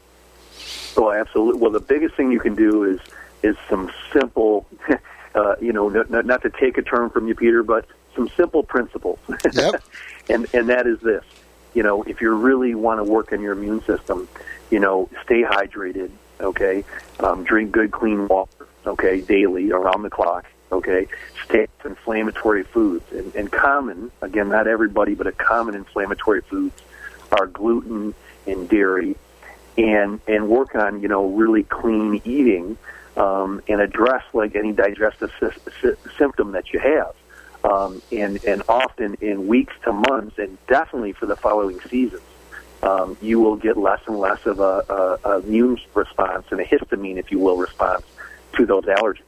Oh, 0.97 1.11
absolutely. 1.11 1.61
Well, 1.61 1.71
the 1.71 1.79
biggest 1.79 2.15
thing 2.15 2.31
you 2.31 2.39
can 2.39 2.55
do 2.55 2.83
is 2.83 2.99
is 3.41 3.55
some 3.69 3.89
simple 4.11 4.65
uh, 5.35 5.55
you 5.61 5.73
know, 5.73 5.89
not, 5.89 6.25
not 6.25 6.41
to 6.41 6.49
take 6.49 6.77
a 6.77 6.81
term 6.81 7.09
from 7.09 7.27
you, 7.27 7.35
Peter, 7.35 7.63
but 7.63 7.85
some 8.15 8.29
simple 8.35 8.63
principles. 8.63 9.19
Yep. 9.53 9.81
and 10.29 10.47
and 10.53 10.69
that 10.69 10.87
is 10.87 10.99
this. 10.99 11.23
You 11.73 11.83
know, 11.83 12.03
if 12.03 12.21
you 12.21 12.33
really 12.33 12.75
want 12.75 12.99
to 12.99 13.03
work 13.03 13.31
on 13.31 13.41
your 13.41 13.53
immune 13.53 13.83
system, 13.83 14.27
you 14.69 14.79
know, 14.79 15.09
stay 15.23 15.43
hydrated. 15.43 16.11
Okay, 16.41 16.83
um, 17.19 17.43
drink 17.43 17.71
good, 17.71 17.91
clean 17.91 18.27
water. 18.27 18.67
Okay, 18.85 19.21
daily, 19.21 19.71
around 19.71 20.03
the 20.03 20.09
clock. 20.09 20.45
Okay, 20.71 21.07
stay 21.45 21.67
inflammatory 21.83 22.63
foods 22.63 23.11
and, 23.11 23.33
and 23.35 23.51
common. 23.51 24.11
Again, 24.21 24.49
not 24.49 24.67
everybody, 24.67 25.15
but 25.15 25.27
a 25.27 25.31
common 25.31 25.75
inflammatory 25.75 26.41
foods 26.41 26.79
are 27.31 27.47
gluten 27.47 28.13
and 28.47 28.69
dairy, 28.69 29.15
and 29.77 30.21
and 30.27 30.47
work 30.47 30.75
on 30.75 31.01
you 31.01 31.07
know 31.07 31.27
really 31.27 31.63
clean 31.63 32.21
eating 32.23 32.77
um, 33.19 33.61
and 33.67 33.81
address 33.81 34.23
like 34.33 34.55
any 34.55 34.71
digestive 34.71 35.31
sy- 35.39 35.71
sy- 35.81 36.11
symptom 36.17 36.53
that 36.53 36.73
you 36.73 36.79
have. 36.79 37.13
Um, 37.63 38.01
and, 38.11 38.43
and 38.45 38.63
often 38.69 39.15
in 39.15 39.47
weeks 39.47 39.73
to 39.83 39.91
months, 39.91 40.39
and 40.39 40.57
definitely 40.67 41.11
for 41.11 41.25
the 41.25 41.35
following 41.35 41.79
seasons, 41.81 42.21
um, 42.81 43.17
you 43.21 43.41
will 43.41 43.57
get 43.57 43.75
less 43.75 43.99
and 44.07 44.17
less 44.17 44.45
of 44.45 44.61
a, 44.61 45.19
a, 45.23 45.29
a 45.29 45.39
immune 45.39 45.77
response 45.93 46.45
and 46.51 46.61
a 46.61 46.63
histamine, 46.63 47.17
if 47.17 47.29
you 47.31 47.37
will, 47.37 47.57
response 47.57 48.05
to 48.55 48.65
those 48.65 48.85
allergens. 48.85 49.23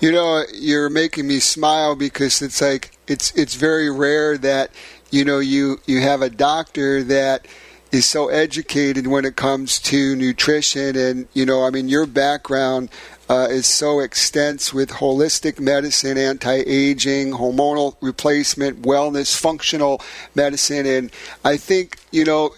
You 0.00 0.12
know, 0.12 0.42
you're 0.54 0.88
making 0.88 1.26
me 1.26 1.40
smile 1.40 1.94
because 1.94 2.40
it's 2.40 2.62
like 2.62 2.92
it's 3.06 3.32
it's 3.34 3.54
very 3.54 3.90
rare 3.90 4.38
that 4.38 4.70
you 5.10 5.26
know 5.26 5.40
you 5.40 5.80
you 5.84 6.00
have 6.00 6.22
a 6.22 6.30
doctor 6.30 7.02
that 7.04 7.46
is 7.92 8.06
so 8.06 8.28
educated 8.28 9.06
when 9.06 9.24
it 9.24 9.36
comes 9.36 9.78
to 9.78 10.14
nutrition 10.14 10.96
and 10.96 11.26
you 11.34 11.44
know 11.44 11.64
i 11.64 11.70
mean 11.70 11.88
your 11.88 12.06
background 12.06 12.88
uh, 13.28 13.46
is 13.48 13.66
so 13.66 14.00
extensive 14.00 14.74
with 14.74 14.90
holistic 14.90 15.60
medicine 15.60 16.18
anti-aging 16.18 17.30
hormonal 17.32 17.96
replacement 18.00 18.82
wellness 18.82 19.36
functional 19.36 20.00
medicine. 20.34 20.84
And 20.84 21.12
i 21.44 21.56
think 21.56 21.98
you 22.10 22.24
know 22.24 22.50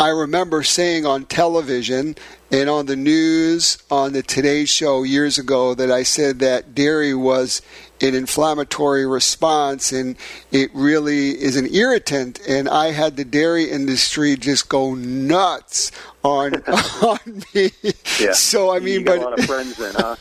i 0.00 0.08
remember 0.08 0.62
saying 0.62 1.06
on 1.06 1.24
television 1.26 2.16
and 2.50 2.68
on 2.68 2.86
the 2.86 2.96
news 2.96 3.78
on 3.90 4.12
the 4.12 4.22
today 4.22 4.64
show 4.64 5.04
years 5.04 5.38
ago 5.38 5.74
that 5.74 5.90
i 5.90 6.02
said 6.02 6.40
that 6.40 6.74
dairy 6.74 7.14
was 7.14 7.62
an 8.00 8.14
inflammatory 8.14 9.06
response 9.06 9.92
and 9.92 10.16
it 10.50 10.70
really 10.74 11.30
is 11.30 11.56
an 11.56 11.72
irritant 11.72 12.40
and 12.48 12.68
I 12.68 12.90
had 12.90 13.16
the 13.16 13.24
dairy 13.24 13.70
industry 13.70 14.36
just 14.36 14.68
go 14.68 14.94
nuts 14.94 15.92
on 16.24 16.54
on 17.02 17.42
me. 17.54 17.70
Yeah. 18.18 18.32
So 18.32 18.74
I 18.74 18.80
mean, 18.80 19.04
but 19.04 19.18
a 19.18 19.20
lot 19.20 19.38
of 19.38 19.44
friends 19.44 19.76
then, 19.76 19.94
huh? 19.96 20.16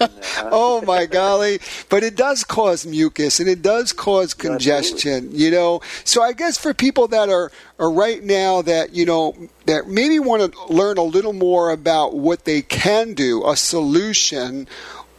oh 0.51 0.81
my 0.85 1.05
golly! 1.05 1.59
But 1.89 2.03
it 2.03 2.15
does 2.15 2.43
cause 2.43 2.85
mucus 2.85 3.39
and 3.39 3.49
it 3.49 3.61
does 3.61 3.93
cause 3.93 4.33
congestion. 4.33 5.29
You 5.31 5.49
know, 5.49 5.81
so 6.03 6.21
I 6.21 6.33
guess 6.33 6.57
for 6.57 6.73
people 6.73 7.07
that 7.07 7.29
are 7.29 7.51
are 7.79 7.91
right 7.91 8.21
now 8.21 8.61
that 8.63 8.93
you 8.93 9.05
know 9.05 9.35
that 9.65 9.87
maybe 9.87 10.19
want 10.19 10.53
to 10.53 10.73
learn 10.73 10.97
a 10.97 11.03
little 11.03 11.33
more 11.33 11.71
about 11.71 12.13
what 12.13 12.45
they 12.45 12.61
can 12.61 13.13
do, 13.13 13.47
a 13.47 13.55
solution. 13.55 14.67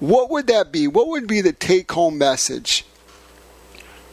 What 0.01 0.31
would 0.31 0.49
that 0.49 0.73
be? 0.73 0.89
What 0.89 1.09
would 1.09 1.27
be 1.27 1.41
the 1.41 1.53
take 1.53 1.91
home 1.93 2.19
message? 2.19 2.85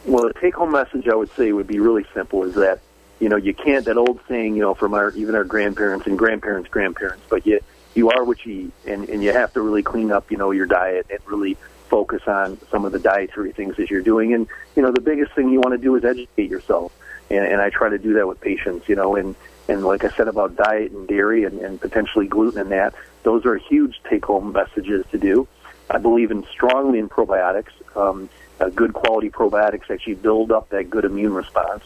Well, 0.04 0.28
the 0.28 0.34
take 0.34 0.54
home 0.54 0.72
message 0.72 1.08
I 1.08 1.14
would 1.14 1.30
say 1.34 1.52
would 1.52 1.66
be 1.66 1.80
really 1.80 2.06
simple: 2.14 2.44
is 2.44 2.54
that 2.54 2.80
you 3.20 3.28
know 3.28 3.36
you 3.36 3.54
can't 3.54 3.84
that 3.84 3.96
old 3.96 4.20
saying 4.28 4.56
you 4.56 4.62
know 4.62 4.74
from 4.74 4.94
our 4.94 5.10
even 5.12 5.34
our 5.34 5.44
grandparents 5.44 6.06
and 6.06 6.18
grandparents' 6.18 6.68
grandparents, 6.68 7.24
but 7.28 7.46
you 7.46 7.60
you 7.94 8.10
are 8.10 8.24
what 8.24 8.44
you 8.44 8.66
eat, 8.66 8.90
and 8.90 9.08
and 9.08 9.22
you 9.22 9.32
have 9.32 9.52
to 9.54 9.60
really 9.60 9.82
clean 9.82 10.10
up 10.10 10.30
you 10.30 10.36
know 10.36 10.50
your 10.50 10.66
diet 10.66 11.06
and 11.10 11.20
really 11.26 11.56
focus 11.88 12.22
on 12.26 12.58
some 12.70 12.84
of 12.86 12.92
the 12.92 12.98
dietary 12.98 13.52
things 13.52 13.76
that 13.76 13.90
you're 13.90 14.02
doing. 14.02 14.32
And 14.34 14.46
you 14.76 14.82
know 14.82 14.92
the 14.92 15.00
biggest 15.00 15.32
thing 15.32 15.50
you 15.50 15.60
want 15.60 15.72
to 15.72 15.78
do 15.78 15.94
is 15.96 16.04
educate 16.04 16.50
yourself, 16.50 16.92
and, 17.30 17.44
and 17.44 17.60
I 17.60 17.70
try 17.70 17.88
to 17.88 17.98
do 17.98 18.14
that 18.14 18.26
with 18.26 18.40
patients. 18.40 18.88
You 18.88 18.96
know, 18.96 19.14
and 19.16 19.34
and 19.68 19.84
like 19.84 20.04
I 20.04 20.10
said 20.10 20.28
about 20.28 20.56
diet 20.56 20.92
and 20.92 21.06
dairy 21.06 21.44
and, 21.44 21.60
and 21.60 21.80
potentially 21.80 22.26
gluten 22.26 22.60
and 22.60 22.70
that, 22.72 22.94
those 23.22 23.46
are 23.46 23.56
huge 23.56 24.00
take 24.08 24.24
home 24.24 24.52
messages 24.52 25.04
to 25.12 25.18
do. 25.18 25.46
I 25.92 25.98
believe 25.98 26.30
in 26.30 26.44
strongly 26.50 26.98
in 26.98 27.08
probiotics. 27.08 27.70
Um, 27.94 28.28
uh, 28.60 28.70
good 28.70 28.92
quality 28.94 29.28
probiotics 29.28 29.90
actually 29.90 30.14
build 30.14 30.50
up 30.50 30.70
that 30.70 30.88
good 30.88 31.04
immune 31.04 31.34
response. 31.34 31.84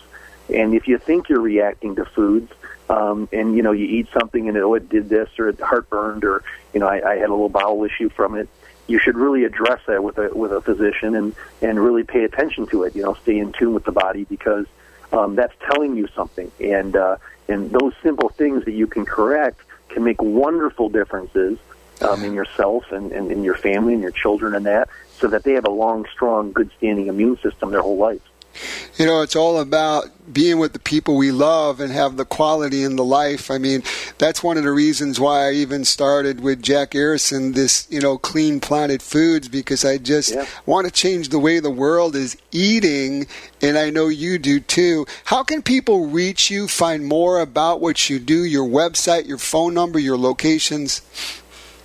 And 0.53 0.75
if 0.75 0.87
you 0.87 0.99
think 0.99 1.29
you're 1.29 1.41
reacting 1.41 1.97
to 1.97 2.05
foods, 2.05 2.53
um, 2.89 3.29
and 3.33 3.57
you 3.57 3.63
know 3.63 3.73
you 3.73 3.85
eat 3.85 4.09
something 4.13 4.47
and 4.47 4.57
it, 4.57 4.63
oh 4.63 4.75
it 4.75 4.89
did 4.89 5.09
this 5.09 5.29
or 5.41 5.49
it 5.49 5.61
heartburned 5.61 6.25
or 6.25 6.45
you 6.73 6.79
know 6.79 6.87
I, 6.87 7.15
I 7.15 7.17
had 7.17 7.29
a 7.29 7.33
little 7.33 7.49
bowel 7.49 7.83
issue 7.83 8.09
from 8.11 8.37
it, 8.37 8.49
you 8.87 8.99
should 9.01 9.17
really 9.17 9.45
address 9.45 9.81
that 9.87 10.03
with 10.03 10.19
a 10.19 10.29
with 10.33 10.53
a 10.53 10.61
physician 10.61 11.15
and 11.15 11.35
and 11.63 11.83
really 11.83 12.05
pay 12.05 12.25
attention 12.25 12.67
to 12.69 12.85
it. 12.85 12.95
You 12.95 13.03
know, 13.03 13.15
stay 13.15 13.39
in 13.39 13.53
tune 13.53 13.75
with 13.75 13.85
the 13.85 13.93
body 13.93 14.25
because 14.25 14.67
um, 15.13 15.35
that's 15.35 15.55
telling 15.71 15.97
you 15.97 16.07
something. 16.15 16.51
And 16.61 16.95
uh, 16.95 17.17
and 17.49 17.71
those 17.71 17.93
simple 18.03 18.29
things 18.29 18.65
that 18.65 18.73
you 18.73 18.87
can 18.87 19.05
correct 19.05 19.61
can 19.89 20.05
make 20.05 20.21
wonderful 20.23 20.89
differences 20.89 21.59
um, 22.01 22.25
in 22.25 22.35
yourself 22.35 22.91
and, 22.93 23.13
and 23.13 23.31
in 23.31 23.45
your 23.45 23.57
family 23.57 23.93
and 23.93 24.03
your 24.03 24.13
children 24.13 24.55
and 24.55 24.67
that, 24.67 24.89
so 25.19 25.29
that 25.29 25.45
they 25.45 25.53
have 25.53 25.67
a 25.67 25.71
long, 25.71 26.07
strong, 26.13 26.53
good 26.53 26.71
standing 26.77 27.07
immune 27.07 27.39
system 27.39 27.71
their 27.71 27.83
whole 27.83 27.97
life. 27.97 28.21
You 28.97 29.05
know, 29.05 29.21
it's 29.21 29.37
all 29.37 29.61
about 29.61 30.07
being 30.33 30.59
with 30.59 30.73
the 30.73 30.79
people 30.79 31.17
we 31.17 31.31
love 31.31 31.79
and 31.79 31.93
have 31.93 32.17
the 32.17 32.25
quality 32.25 32.83
in 32.83 32.97
the 32.97 33.05
life. 33.05 33.51
I 33.51 33.59
mean, 33.59 33.83
that's 34.17 34.43
one 34.43 34.57
of 34.57 34.65
the 34.65 34.73
reasons 34.73 35.21
why 35.21 35.49
I 35.49 35.53
even 35.53 35.85
started 35.85 36.41
with 36.41 36.63
Jack 36.63 36.95
Aronson, 36.95 37.53
this, 37.53 37.87
you 37.91 38.01
know, 38.01 38.17
Clean 38.17 38.59
Planet 38.59 39.03
Foods, 39.03 39.49
because 39.49 39.85
I 39.85 39.99
just 39.99 40.33
yeah. 40.33 40.47
want 40.65 40.87
to 40.87 40.91
change 40.91 41.29
the 41.29 41.39
way 41.39 41.59
the 41.61 41.71
world 41.71 42.17
is 42.17 42.39
eating, 42.51 43.27
and 43.61 43.77
I 43.77 43.91
know 43.91 44.09
you 44.09 44.39
do 44.39 44.61
too. 44.61 45.07
How 45.27 45.43
can 45.43 45.61
people 45.61 46.07
reach 46.07 46.51
you, 46.51 46.67
find 46.67 47.05
more 47.05 47.41
about 47.41 47.83
what 47.83 48.09
you 48.09 48.19
do, 48.19 48.43
your 48.45 48.67
website, 48.67 49.27
your 49.27 49.39
phone 49.39 49.75
number, 49.75 49.99
your 49.99 50.17
locations? 50.17 51.03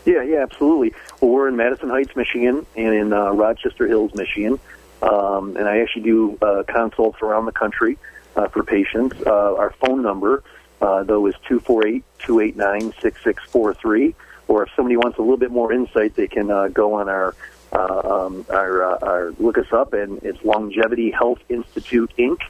Yeah, 0.05 0.23
yeah, 0.23 0.41
absolutely. 0.41 0.93
Well, 1.19 1.31
we're 1.31 1.47
in 1.47 1.55
Madison 1.55 1.89
Heights, 1.89 2.15
Michigan, 2.15 2.65
and 2.75 2.93
in 2.93 3.13
uh, 3.13 3.31
Rochester 3.31 3.87
Hills, 3.87 4.13
Michigan. 4.15 4.59
Um, 5.01 5.57
and 5.57 5.67
I 5.67 5.79
actually 5.79 6.03
do 6.03 6.37
uh, 6.41 6.63
consults 6.63 7.21
around 7.21 7.45
the 7.45 7.51
country 7.51 7.97
uh, 8.35 8.47
for 8.47 8.63
patients. 8.63 9.15
Uh, 9.25 9.55
our 9.55 9.71
phone 9.79 10.01
number, 10.01 10.43
uh, 10.81 11.03
though, 11.03 11.25
is 11.27 11.35
248 11.47 12.03
289 12.19 12.93
6643. 13.01 14.15
Or 14.47 14.63
if 14.63 14.69
somebody 14.75 14.97
wants 14.97 15.17
a 15.17 15.21
little 15.21 15.37
bit 15.37 15.51
more 15.51 15.71
insight, 15.71 16.15
they 16.15 16.27
can 16.27 16.51
uh, 16.51 16.67
go 16.67 16.93
on 16.95 17.07
our 17.07 17.35
uh, 17.71 18.25
um, 18.25 18.45
our, 18.49 18.83
uh, 18.83 18.97
our 19.01 19.31
look 19.39 19.57
us 19.57 19.71
up, 19.71 19.93
and 19.93 20.21
it's 20.23 20.43
Longevity 20.43 21.09
Health 21.09 21.39
Institute 21.47 22.11
Inc. 22.19 22.41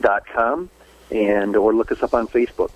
dot 0.00 0.24
com, 0.32 0.70
and 1.10 1.56
or 1.56 1.74
look 1.74 1.90
us 1.90 2.00
up 2.02 2.14
on 2.14 2.28
Facebook. 2.28 2.70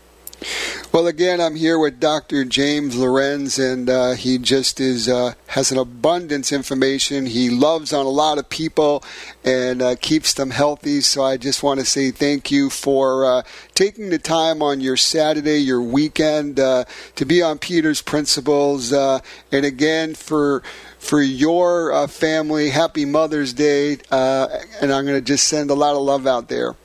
Well, 0.93 1.07
again, 1.07 1.41
I'm 1.41 1.57
here 1.57 1.79
with 1.79 2.01
Dr. 2.01 2.45
James 2.45 2.99
Lorenz, 2.99 3.59
and 3.59 3.89
uh, 3.89 4.11
he 4.11 4.37
just 4.37 4.79
is 4.79 5.09
uh, 5.09 5.33
has 5.47 5.73
an 5.73 5.79
abundance 5.79 6.53
information. 6.53 7.25
He 7.25 7.49
loves 7.49 7.95
on 7.95 8.05
a 8.05 8.11
lot 8.11 8.37
of 8.37 8.51
people 8.51 9.03
and 9.43 9.81
uh, 9.81 9.97
keeps 9.97 10.35
them 10.35 10.51
healthy. 10.51 11.01
So 11.01 11.23
I 11.25 11.39
just 11.39 11.63
want 11.63 11.81
to 11.81 11.87
say 11.87 12.11
thank 12.11 12.51
you 12.51 12.69
for 12.69 13.25
uh, 13.25 13.43
taking 13.75 14.11
the 14.11 14.19
time 14.19 14.61
on 14.61 14.83
your 14.83 14.99
Saturday, 14.99 15.61
your 15.61 15.81
weekend, 15.81 16.61
uh, 16.61 16.85
to 17.17 17.25
be 17.25 17.41
on 17.41 17.57
Peter's 17.57 18.03
Principles, 18.03 18.93
uh, 18.93 19.21
and 19.51 19.65
again 19.65 20.15
for 20.15 20.63
for 20.99 21.23
your 21.23 22.07
family. 22.07 22.69
Happy 22.69 23.07
Mother's 23.07 23.55
Day, 23.55 23.97
and 24.11 24.93
I'm 24.93 25.07
going 25.07 25.17
to 25.17 25.23
just 25.23 25.49
send 25.49 25.71
a 25.71 25.75
lot 25.75 25.97
of 25.97 26.03
love 26.03 26.27
out 26.27 26.51
there. 26.51 26.77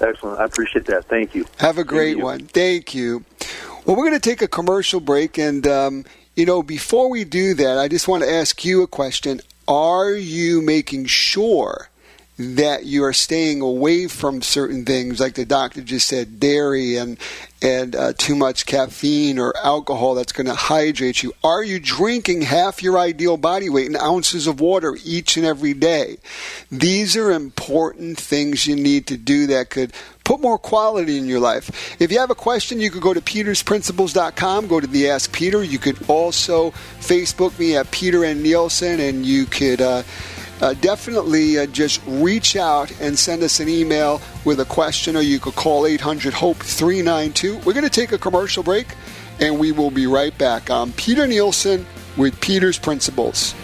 Excellent. 0.00 0.40
I 0.40 0.44
appreciate 0.44 0.86
that. 0.86 1.06
Thank 1.06 1.34
you. 1.34 1.46
Have 1.58 1.78
a 1.78 1.84
great 1.84 2.14
Thank 2.14 2.24
one. 2.24 2.46
Thank 2.46 2.94
you. 2.94 3.24
Well, 3.84 3.96
we're 3.96 4.08
going 4.08 4.20
to 4.20 4.28
take 4.28 4.42
a 4.42 4.48
commercial 4.48 5.00
break. 5.00 5.38
And, 5.38 5.66
um, 5.66 6.04
you 6.36 6.46
know, 6.46 6.62
before 6.62 7.10
we 7.10 7.24
do 7.24 7.54
that, 7.54 7.78
I 7.78 7.88
just 7.88 8.08
want 8.08 8.22
to 8.24 8.30
ask 8.30 8.64
you 8.64 8.82
a 8.82 8.86
question. 8.86 9.40
Are 9.68 10.12
you 10.12 10.62
making 10.62 11.06
sure 11.06 11.90
that 12.40 12.86
you 12.86 13.04
are 13.04 13.12
staying 13.12 13.60
away 13.60 14.08
from 14.08 14.40
certain 14.40 14.86
things, 14.86 15.20
like 15.20 15.34
the 15.34 15.44
doctor 15.44 15.82
just 15.82 16.08
said, 16.08 16.40
dairy 16.40 16.96
and 16.96 17.18
and 17.62 17.94
uh, 17.94 18.14
too 18.16 18.34
much 18.34 18.64
caffeine 18.64 19.38
or 19.38 19.54
alcohol 19.62 20.14
that's 20.14 20.32
going 20.32 20.46
to 20.46 20.54
hydrate 20.54 21.22
you? 21.22 21.34
Are 21.44 21.62
you 21.62 21.78
drinking 21.78 22.40
half 22.40 22.82
your 22.82 22.98
ideal 22.98 23.36
body 23.36 23.68
weight 23.68 23.86
in 23.86 23.96
ounces 23.96 24.46
of 24.46 24.60
water 24.60 24.96
each 25.04 25.36
and 25.36 25.44
every 25.44 25.74
day? 25.74 26.16
These 26.70 27.14
are 27.18 27.30
important 27.30 28.18
things 28.18 28.66
you 28.66 28.74
need 28.76 29.06
to 29.08 29.18
do 29.18 29.46
that 29.48 29.68
could 29.68 29.92
put 30.24 30.40
more 30.40 30.58
quality 30.58 31.18
in 31.18 31.26
your 31.26 31.40
life. 31.40 32.00
If 32.00 32.10
you 32.10 32.18
have 32.20 32.30
a 32.30 32.34
question, 32.34 32.80
you 32.80 32.90
could 32.90 33.02
go 33.02 33.12
to 33.12 33.20
petersprinciples.com, 33.20 34.66
go 34.66 34.80
to 34.80 34.86
the 34.86 35.10
Ask 35.10 35.30
Peter. 35.30 35.62
You 35.62 35.78
could 35.78 35.98
also 36.08 36.70
Facebook 37.00 37.58
me 37.58 37.76
at 37.76 37.90
Peter 37.90 38.24
N. 38.24 38.42
Nielsen, 38.42 38.98
and 39.00 39.26
you 39.26 39.44
could. 39.44 39.82
Uh, 39.82 40.04
uh, 40.60 40.74
definitely 40.74 41.58
uh, 41.58 41.66
just 41.66 42.00
reach 42.06 42.56
out 42.56 42.92
and 43.00 43.18
send 43.18 43.42
us 43.42 43.60
an 43.60 43.68
email 43.68 44.20
with 44.44 44.60
a 44.60 44.64
question, 44.64 45.16
or 45.16 45.20
you 45.20 45.38
could 45.38 45.54
call 45.54 45.86
800 45.86 46.34
HOPE 46.34 46.58
392. 46.58 47.58
We're 47.58 47.72
going 47.72 47.84
to 47.84 47.90
take 47.90 48.12
a 48.12 48.18
commercial 48.18 48.62
break, 48.62 48.86
and 49.40 49.58
we 49.58 49.72
will 49.72 49.90
be 49.90 50.06
right 50.06 50.36
back. 50.36 50.70
I'm 50.70 50.92
Peter 50.92 51.26
Nielsen 51.26 51.86
with 52.16 52.40
Peter's 52.40 52.78
Principles. 52.78 53.54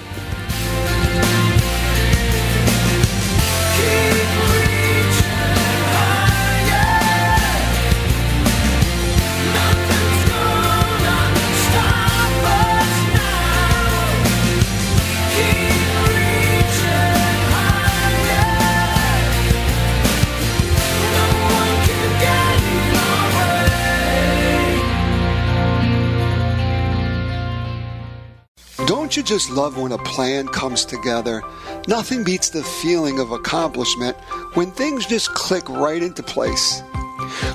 Just 29.27 29.51
love 29.51 29.77
when 29.77 29.91
a 29.91 29.99
plan 29.99 30.47
comes 30.47 30.85
together? 30.85 31.43
Nothing 31.89 32.23
beats 32.23 32.51
the 32.51 32.63
feeling 32.63 33.19
of 33.19 33.33
accomplishment 33.33 34.17
when 34.55 34.71
things 34.71 35.05
just 35.05 35.35
click 35.35 35.69
right 35.69 36.01
into 36.01 36.23
place. 36.23 36.83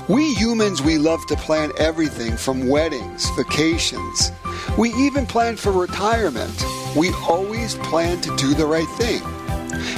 We 0.06 0.34
humans, 0.34 0.82
we 0.82 0.98
love 0.98 1.24
to 1.26 1.36
plan 1.36 1.72
everything 1.78 2.36
from 2.36 2.68
weddings, 2.68 3.28
vacations. 3.36 4.30
We 4.76 4.92
even 4.94 5.24
plan 5.24 5.56
for 5.56 5.72
retirement. 5.72 6.62
We 6.94 7.10
always 7.28 7.74
plan 7.76 8.20
to 8.20 8.36
do 8.36 8.52
the 8.52 8.66
right 8.66 8.88
thing. 8.98 9.22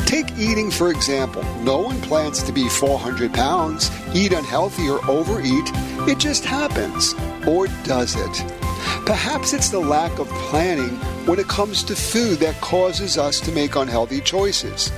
Take 0.07 0.31
eating, 0.39 0.71
for 0.71 0.91
example. 0.91 1.43
No 1.63 1.79
one 1.79 2.01
plans 2.03 2.43
to 2.45 2.53
be 2.53 2.69
400 2.69 3.33
pounds, 3.35 3.91
eat 4.15 4.33
unhealthy, 4.33 4.89
or 4.89 5.05
overeat. 5.11 5.69
It 6.09 6.19
just 6.19 6.45
happens. 6.45 7.15
Or 7.47 7.67
does 7.83 8.15
it? 8.17 8.64
Perhaps 9.07 9.53
it's 9.53 9.69
the 9.69 9.79
lack 9.79 10.19
of 10.19 10.29
planning 10.29 10.97
when 11.27 11.39
it 11.39 11.47
comes 11.49 11.83
to 11.85 11.95
food 11.95 12.39
that 12.39 12.61
causes 12.61 13.19
us 13.19 13.41
to 13.41 13.53
make 13.53 13.77
unhealthy 13.77 14.21
choices. 14.21 14.91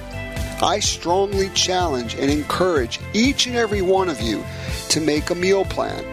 I 0.62 0.80
strongly 0.80 1.50
challenge 1.50 2.14
and 2.14 2.30
encourage 2.30 3.00
each 3.12 3.46
and 3.46 3.56
every 3.56 3.82
one 3.82 4.08
of 4.08 4.20
you 4.20 4.44
to 4.90 5.00
make 5.00 5.30
a 5.30 5.34
meal 5.34 5.64
plan. 5.64 6.04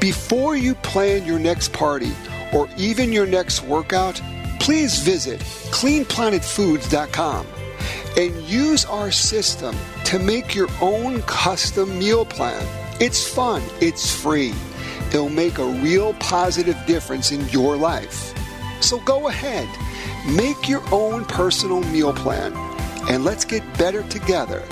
Before 0.00 0.56
you 0.56 0.74
plan 0.76 1.26
your 1.26 1.38
next 1.38 1.72
party 1.72 2.12
or 2.52 2.68
even 2.76 3.12
your 3.12 3.26
next 3.26 3.62
workout, 3.64 4.20
please 4.60 4.98
visit 5.00 5.40
cleanplanetfoods.com 5.72 7.46
and 8.16 8.42
use 8.42 8.84
our 8.86 9.10
system 9.10 9.76
to 10.04 10.18
make 10.18 10.54
your 10.54 10.68
own 10.80 11.22
custom 11.22 11.98
meal 11.98 12.24
plan. 12.24 12.66
It's 13.00 13.26
fun, 13.26 13.62
it's 13.80 14.14
free 14.14 14.54
it'll 15.10 15.28
make 15.28 15.58
a 15.58 15.64
real 15.64 16.14
positive 16.14 16.76
difference 16.86 17.32
in 17.32 17.48
your 17.50 17.76
life. 17.76 18.34
So 18.82 18.98
go 19.00 19.28
ahead, 19.28 19.68
make 20.34 20.68
your 20.68 20.82
own 20.92 21.24
personal 21.24 21.80
meal 21.80 22.12
plan, 22.12 22.52
and 23.08 23.24
let's 23.24 23.44
get 23.44 23.62
better 23.78 24.02
together 24.04 24.62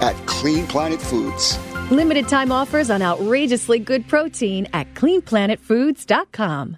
at 0.00 0.14
Clean 0.26 0.66
Planet 0.66 1.00
Foods. 1.00 1.58
Limited 1.90 2.28
time 2.28 2.52
offers 2.52 2.90
on 2.90 3.02
outrageously 3.02 3.78
good 3.78 4.06
protein 4.08 4.66
at 4.72 4.94
cleanplanetfoods.com. 4.94 6.76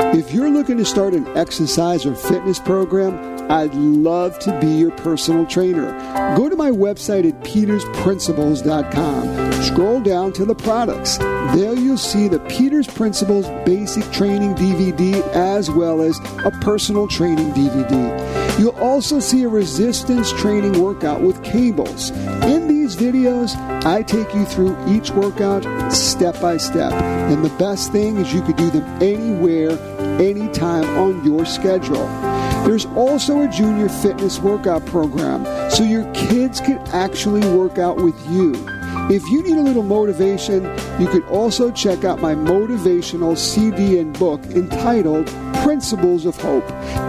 If 0.00 0.32
you're 0.32 0.50
looking 0.50 0.78
to 0.78 0.84
start 0.84 1.14
an 1.14 1.26
exercise 1.36 2.06
or 2.06 2.14
fitness 2.14 2.58
program, 2.58 3.37
I'd 3.48 3.74
love 3.74 4.38
to 4.40 4.60
be 4.60 4.68
your 4.68 4.90
personal 4.92 5.46
trainer. 5.46 5.90
Go 6.36 6.50
to 6.50 6.56
my 6.56 6.70
website 6.70 7.26
at 7.26 7.42
petersprinciples.com. 7.44 9.62
Scroll 9.62 10.00
down 10.00 10.32
to 10.34 10.44
the 10.44 10.54
products. 10.54 11.16
There 11.18 11.74
you'll 11.74 11.96
see 11.96 12.28
the 12.28 12.40
Peters 12.40 12.86
Principles 12.86 13.46
Basic 13.64 14.04
Training 14.12 14.54
DVD 14.54 15.22
as 15.34 15.70
well 15.70 16.02
as 16.02 16.18
a 16.44 16.50
personal 16.60 17.08
training 17.08 17.52
DVD. 17.52 18.58
You'll 18.58 18.76
also 18.76 19.18
see 19.20 19.44
a 19.44 19.48
resistance 19.48 20.30
training 20.32 20.82
workout 20.82 21.22
with 21.22 21.42
cables. 21.42 22.10
In 22.10 22.68
these 22.68 22.96
videos, 22.96 23.56
I 23.86 24.02
take 24.02 24.34
you 24.34 24.44
through 24.44 24.76
each 24.88 25.10
workout 25.12 25.64
step 25.92 26.38
by 26.40 26.58
step. 26.58 26.92
And 26.92 27.44
the 27.44 27.56
best 27.56 27.92
thing 27.92 28.18
is 28.18 28.34
you 28.34 28.42
could 28.42 28.56
do 28.56 28.68
them 28.70 28.84
anywhere, 29.02 29.78
anytime 30.20 30.84
on 30.98 31.24
your 31.24 31.46
schedule. 31.46 32.27
There's 32.66 32.86
also 32.86 33.42
a 33.42 33.48
junior 33.48 33.88
fitness 33.88 34.38
workout 34.38 34.84
program 34.86 35.44
so 35.70 35.82
your 35.82 36.04
kids 36.12 36.60
can 36.60 36.78
actually 36.88 37.40
work 37.56 37.78
out 37.78 37.96
with 37.96 38.14
you. 38.28 38.52
If 39.10 39.22
you 39.30 39.42
need 39.42 39.56
a 39.56 39.62
little 39.62 39.82
motivation, 39.82 40.64
you 41.00 41.06
could 41.08 41.24
also 41.24 41.70
check 41.70 42.04
out 42.04 42.20
my 42.20 42.34
motivational 42.34 43.38
CD 43.38 43.98
and 43.98 44.18
book 44.18 44.44
entitled 44.46 45.26
Principles 45.62 46.26
of 46.26 46.36
Hope. 46.36 46.68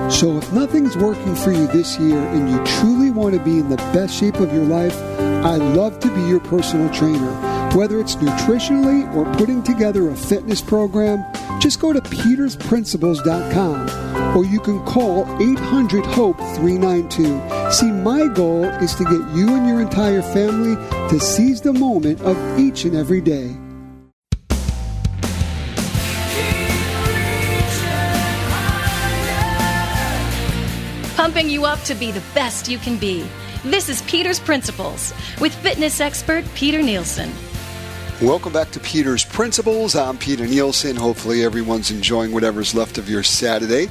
So 0.09 0.37
if 0.37 0.51
nothing's 0.53 0.95
working 0.95 1.35
for 1.35 1.51
you 1.51 1.67
this 1.67 1.99
year 1.99 2.17
and 2.17 2.49
you 2.49 2.63
truly 2.79 3.11
want 3.11 3.35
to 3.35 3.41
be 3.41 3.59
in 3.59 3.69
the 3.69 3.77
best 3.93 4.17
shape 4.17 4.35
of 4.35 4.53
your 4.53 4.63
life, 4.63 4.97
I'd 5.43 5.57
love 5.75 5.99
to 5.99 6.13
be 6.15 6.21
your 6.21 6.39
personal 6.39 6.89
trainer. 6.93 7.31
Whether 7.75 7.99
it's 7.99 8.15
nutritionally 8.15 9.13
or 9.13 9.25
putting 9.35 9.61
together 9.61 10.09
a 10.09 10.15
fitness 10.15 10.61
program, 10.61 11.23
just 11.57 11.79
go 11.79 11.91
to 11.91 12.01
petersprinciples.com 12.01 14.37
or 14.37 14.45
you 14.45 14.59
can 14.59 14.85
call 14.85 15.23
800 15.41 16.05
HOPE 16.05 16.37
392. 16.37 17.71
See, 17.71 17.91
my 17.91 18.27
goal 18.27 18.65
is 18.65 18.93
to 18.95 19.03
get 19.03 19.35
you 19.35 19.55
and 19.55 19.67
your 19.67 19.81
entire 19.81 20.21
family 20.21 20.75
to 21.09 21.19
seize 21.19 21.61
the 21.61 21.73
moment 21.73 22.21
of 22.21 22.37
each 22.59 22.85
and 22.85 22.95
every 22.95 23.21
day. 23.21 23.57
Pumping 31.15 31.49
you 31.49 31.65
up 31.65 31.79
to 31.81 31.95
be 31.95 32.11
the 32.11 32.23
best 32.33 32.69
you 32.69 32.77
can 32.77 32.97
be. 32.97 33.25
This 33.65 33.89
is 33.89 34.01
Peter's 34.03 34.39
Principles 34.39 35.13
with 35.41 35.53
fitness 35.55 35.99
expert 35.99 36.45
Peter 36.55 36.81
Nielsen. 36.81 37.29
Welcome 38.21 38.51
back 38.51 38.69
to 38.71 38.81
Peter's 38.81 39.23
Principles. 39.23 39.95
I'm 39.95 40.17
Peter 40.17 40.45
Nielsen. 40.45 40.97
Hopefully, 40.97 41.41
everyone's 41.41 41.89
enjoying 41.89 42.33
whatever's 42.33 42.75
left 42.75 42.97
of 42.97 43.09
your 43.09 43.23
Saturday. 43.23 43.87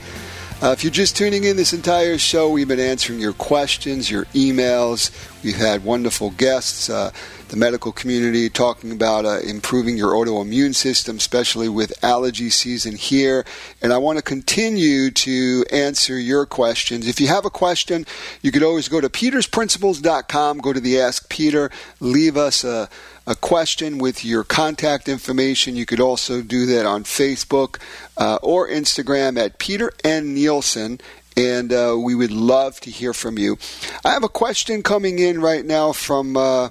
Uh, 0.60 0.72
if 0.72 0.84
you're 0.84 0.90
just 0.90 1.16
tuning 1.16 1.44
in 1.44 1.56
this 1.56 1.72
entire 1.72 2.18
show, 2.18 2.50
we've 2.50 2.68
been 2.68 2.78
answering 2.78 3.20
your 3.20 3.32
questions, 3.32 4.10
your 4.10 4.26
emails. 4.26 5.10
We've 5.42 5.56
had 5.56 5.82
wonderful 5.82 6.30
guests, 6.32 6.90
uh, 6.90 7.10
the 7.48 7.56
medical 7.56 7.90
community, 7.90 8.50
talking 8.50 8.92
about 8.92 9.24
uh, 9.24 9.38
improving 9.38 9.96
your 9.96 10.12
autoimmune 10.12 10.74
system, 10.74 11.16
especially 11.16 11.68
with 11.68 12.04
allergy 12.04 12.50
season 12.50 12.96
here. 12.96 13.46
And 13.80 13.92
I 13.92 13.98
want 13.98 14.18
to 14.18 14.22
continue 14.22 15.10
to 15.10 15.64
answer 15.72 16.18
your 16.18 16.44
questions. 16.44 17.06
If 17.06 17.20
you 17.20 17.28
have 17.28 17.46
a 17.46 17.50
question, 17.50 18.04
you 18.42 18.52
could 18.52 18.64
always 18.64 18.88
go 18.88 19.00
to 19.00 19.08
petersprinciples.com, 19.08 20.58
go 20.58 20.72
to 20.72 20.80
the 20.80 21.00
Ask 21.00 21.30
Peter, 21.30 21.70
leave 22.00 22.36
us 22.36 22.64
a 22.64 22.90
a 23.28 23.36
question 23.36 23.98
with 23.98 24.24
your 24.24 24.42
contact 24.42 25.06
information. 25.06 25.76
You 25.76 25.84
could 25.84 26.00
also 26.00 26.40
do 26.40 26.64
that 26.64 26.86
on 26.86 27.04
Facebook 27.04 27.78
uh, 28.16 28.38
or 28.42 28.66
Instagram 28.66 29.38
at 29.38 29.58
Peter 29.58 29.92
N. 30.02 30.34
Nielsen. 30.34 30.98
And 31.36 31.72
uh, 31.72 31.96
we 31.96 32.14
would 32.14 32.32
love 32.32 32.80
to 32.80 32.90
hear 32.90 33.12
from 33.12 33.38
you. 33.38 33.58
I 34.04 34.12
have 34.12 34.24
a 34.24 34.28
question 34.28 34.82
coming 34.82 35.18
in 35.18 35.40
right 35.40 35.64
now 35.64 35.92
from 35.92 36.36
uh, 36.36 36.70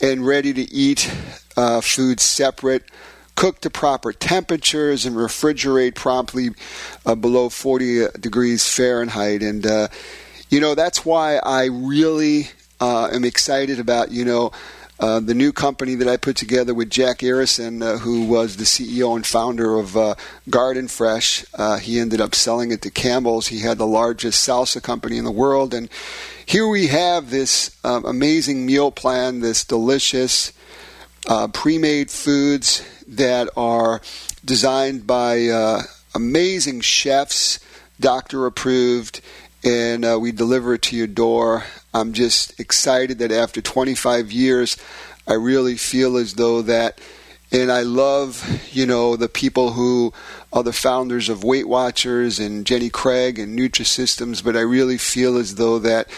and 0.00 0.26
ready 0.26 0.52
to 0.54 0.62
eat 0.72 1.10
uh, 1.56 1.80
foods 1.80 2.22
separate 2.22 2.84
cook 3.34 3.60
to 3.60 3.70
proper 3.70 4.12
temperatures 4.12 5.06
and 5.06 5.16
refrigerate 5.16 5.94
promptly 5.94 6.50
uh, 7.04 7.14
below 7.14 7.48
40 7.48 8.06
degrees 8.20 8.68
Fahrenheit. 8.68 9.42
And, 9.42 9.66
uh, 9.66 9.88
you 10.50 10.60
know, 10.60 10.74
that's 10.74 11.04
why 11.04 11.36
I 11.36 11.64
really 11.66 12.48
uh, 12.80 13.08
am 13.12 13.24
excited 13.24 13.78
about, 13.78 14.10
you 14.10 14.24
know, 14.24 14.52
uh, 15.00 15.18
the 15.18 15.34
new 15.34 15.52
company 15.52 15.96
that 15.96 16.06
I 16.06 16.16
put 16.16 16.36
together 16.36 16.72
with 16.72 16.88
Jack 16.88 17.22
Aronson, 17.24 17.82
uh, 17.82 17.98
who 17.98 18.26
was 18.26 18.56
the 18.56 18.64
CEO 18.64 19.16
and 19.16 19.26
founder 19.26 19.76
of 19.76 19.96
uh, 19.96 20.14
Garden 20.48 20.86
Fresh. 20.86 21.44
Uh, 21.54 21.78
he 21.78 21.98
ended 21.98 22.20
up 22.20 22.34
selling 22.34 22.70
it 22.70 22.80
to 22.82 22.90
Campbell's. 22.90 23.48
He 23.48 23.58
had 23.58 23.76
the 23.76 23.86
largest 23.86 24.46
salsa 24.48 24.80
company 24.80 25.18
in 25.18 25.24
the 25.24 25.32
world. 25.32 25.74
And 25.74 25.88
here 26.46 26.68
we 26.68 26.86
have 26.86 27.30
this 27.30 27.76
um, 27.82 28.04
amazing 28.04 28.64
meal 28.64 28.92
plan, 28.92 29.40
this 29.40 29.64
delicious 29.64 30.52
uh, 31.26 31.48
pre 31.48 31.78
made 31.78 32.10
foods 32.10 32.82
that 33.06 33.48
are 33.56 34.00
designed 34.44 35.06
by 35.06 35.46
uh, 35.48 35.82
amazing 36.14 36.80
chefs, 36.80 37.60
doctor 38.00 38.46
approved, 38.46 39.20
and 39.64 40.04
uh, 40.04 40.18
we 40.20 40.32
deliver 40.32 40.74
it 40.74 40.82
to 40.82 40.96
your 40.96 41.06
door. 41.06 41.64
I'm 41.92 42.12
just 42.12 42.58
excited 42.60 43.18
that 43.20 43.32
after 43.32 43.62
25 43.62 44.30
years, 44.32 44.76
I 45.26 45.34
really 45.34 45.76
feel 45.76 46.16
as 46.16 46.34
though 46.34 46.60
that, 46.62 46.98
and 47.50 47.72
I 47.72 47.82
love, 47.82 48.60
you 48.72 48.84
know, 48.84 49.16
the 49.16 49.28
people 49.28 49.72
who 49.72 50.12
are 50.52 50.62
the 50.62 50.72
founders 50.72 51.28
of 51.28 51.44
Weight 51.44 51.66
Watchers 51.66 52.38
and 52.38 52.66
Jenny 52.66 52.90
Craig 52.90 53.38
and 53.38 53.58
Nutrisystems, 53.58 54.44
but 54.44 54.56
I 54.56 54.60
really 54.60 54.98
feel 54.98 55.38
as 55.38 55.54
though 55.54 55.78
that 55.78 56.08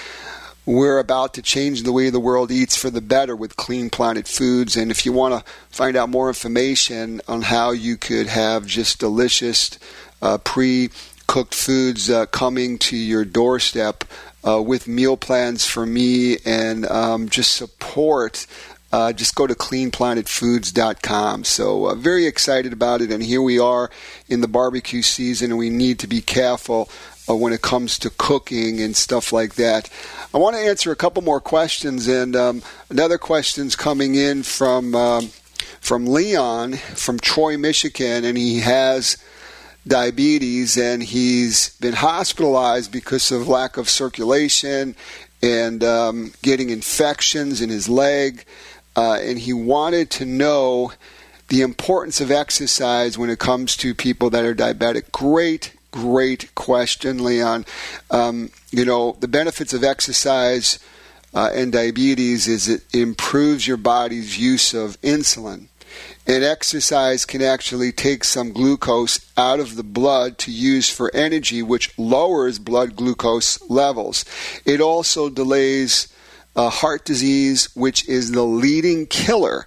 we're 0.67 0.99
about 0.99 1.33
to 1.35 1.43
change 1.43 1.85
the 1.85 1.93
way 1.93 2.11
the 2.11 2.21
world 2.21 2.51
eats 2.51 2.77
for 2.77 2.91
the 2.91 3.01
better 3.01 3.37
with 3.37 3.57
Clean 3.57 3.89
Planet 3.89 4.27
Foods. 4.27 4.77
And 4.77 4.91
if 4.91 5.07
you 5.07 5.13
want 5.13 5.33
to 5.35 5.53
find 5.71 5.97
out 5.97 6.09
more 6.09 6.27
information 6.27 7.23
on 7.29 7.43
how 7.43 7.71
you 7.71 7.97
could 7.97 8.27
have 8.27 8.67
just 8.67 8.99
delicious 8.99 9.79
uh, 10.21 10.39
pre 10.39 10.91
cooked 11.29 11.55
foods 11.55 12.11
uh, 12.11 12.27
coming 12.27 12.79
to 12.79 12.97
your 12.97 13.25
doorstep 13.25 14.05
uh, 14.47 14.61
with 14.61 14.89
meal 14.89 15.17
plans 15.17 15.65
for 15.65 15.87
me 15.87 16.39
and 16.45 16.85
um, 16.87 17.29
just 17.29 17.55
support. 17.55 18.47
Uh, 18.93 19.13
just 19.13 19.35
go 19.35 19.47
to 19.47 19.55
cleanplanetfoods.com. 19.55 21.45
So, 21.45 21.87
uh, 21.87 21.95
very 21.97 22.27
excited 22.27 22.73
about 22.73 23.03
it. 23.03 23.11
And 23.11 23.23
here 23.23 23.43
we 23.43 23.59
are 23.59 23.91
in 24.29 24.41
the 24.41 24.49
barbecue 24.49 25.03
season, 25.03 25.51
and 25.51 25.59
we 25.59 25.71
need 25.71 25.99
to 25.99 26.07
be 26.07 26.21
careful 26.21 26.89
when 27.35 27.53
it 27.53 27.63
comes 27.63 27.99
to 27.99 28.11
cooking 28.11 28.81
and 28.81 28.95
stuff 28.95 29.33
like 29.33 29.55
that. 29.55 29.91
I 30.33 30.39
want 30.39 30.57
to 30.57 30.63
answer 30.63 30.93
a 30.93 30.97
couple 30.97 31.23
more 31.23 31.41
questions, 31.41 32.07
and 32.07 32.37
um, 32.37 32.63
another 32.91 33.19
question's 33.19 33.75
coming 33.75 34.15
in 34.15 34.43
from 34.43 34.95
um, 34.95 35.31
from 35.81 36.07
Leon 36.07 36.75
from 36.75 37.19
Troy, 37.19 37.57
Michigan, 37.57 38.25
and 38.25 38.37
he 38.37 38.61
has 38.61 39.17
diabetes 39.87 40.77
and 40.77 41.03
he's 41.03 41.77
been 41.79 41.95
hospitalized 41.95 42.91
because 42.91 43.31
of 43.31 43.47
lack 43.47 43.77
of 43.77 43.89
circulation 43.89 44.97
and 45.43 45.85
um, 45.85 46.33
getting 46.43 46.71
infections 46.71 47.61
in 47.61 47.71
his 47.71 47.89
leg, 47.89 48.45
uh, 48.97 49.19
and 49.21 49.39
he 49.39 49.53
wanted 49.53 50.11
to 50.11 50.25
know 50.25 50.93
the 51.49 51.61
importance 51.63 52.21
of 52.21 52.31
exercise 52.31 53.17
when 53.17 53.31
it 53.31 53.39
comes 53.39 53.77
to 53.77 53.95
people 53.95 54.31
that 54.31 54.45
are 54.45 54.55
diabetic. 54.55 55.13
Great 55.13 55.76
great 55.97 56.55
question, 56.55 57.25
Leon. 57.25 57.65
Um, 58.11 58.51
you 58.71 58.85
know, 58.85 59.17
the 59.21 59.29
benefits 59.29 59.73
of 59.73 59.83
exercise 59.83 60.79
uh, 61.33 61.51
and 61.55 61.73
diabetes 61.73 62.47
is 62.47 62.69
it 62.69 62.83
improves 62.95 63.67
your 63.67 63.79
body's 63.79 64.39
use 64.39 64.75
of 64.75 65.01
insulin. 65.01 65.69
And 66.27 66.45
exercise 66.45 67.25
can 67.25 67.41
actually 67.41 67.93
take 67.93 68.25
some 68.25 68.53
glucose 68.53 69.21
out 69.39 69.59
of 69.59 69.77
the 69.77 69.83
blood 69.83 70.37
to 70.39 70.53
use 70.53 70.91
for 70.91 71.11
energy, 71.15 71.63
which 71.63 71.97
lowers 71.99 72.59
blood 72.59 72.95
glucose 72.95 73.59
levels. 73.71 74.27
It 74.67 74.83
also 74.83 75.31
delays 75.31 76.13
uh, 76.55 76.69
heart 76.69 77.07
disease, 77.07 77.75
which 77.75 78.07
is 78.07 78.33
the 78.33 78.45
leading 78.45 79.07
killer 79.07 79.67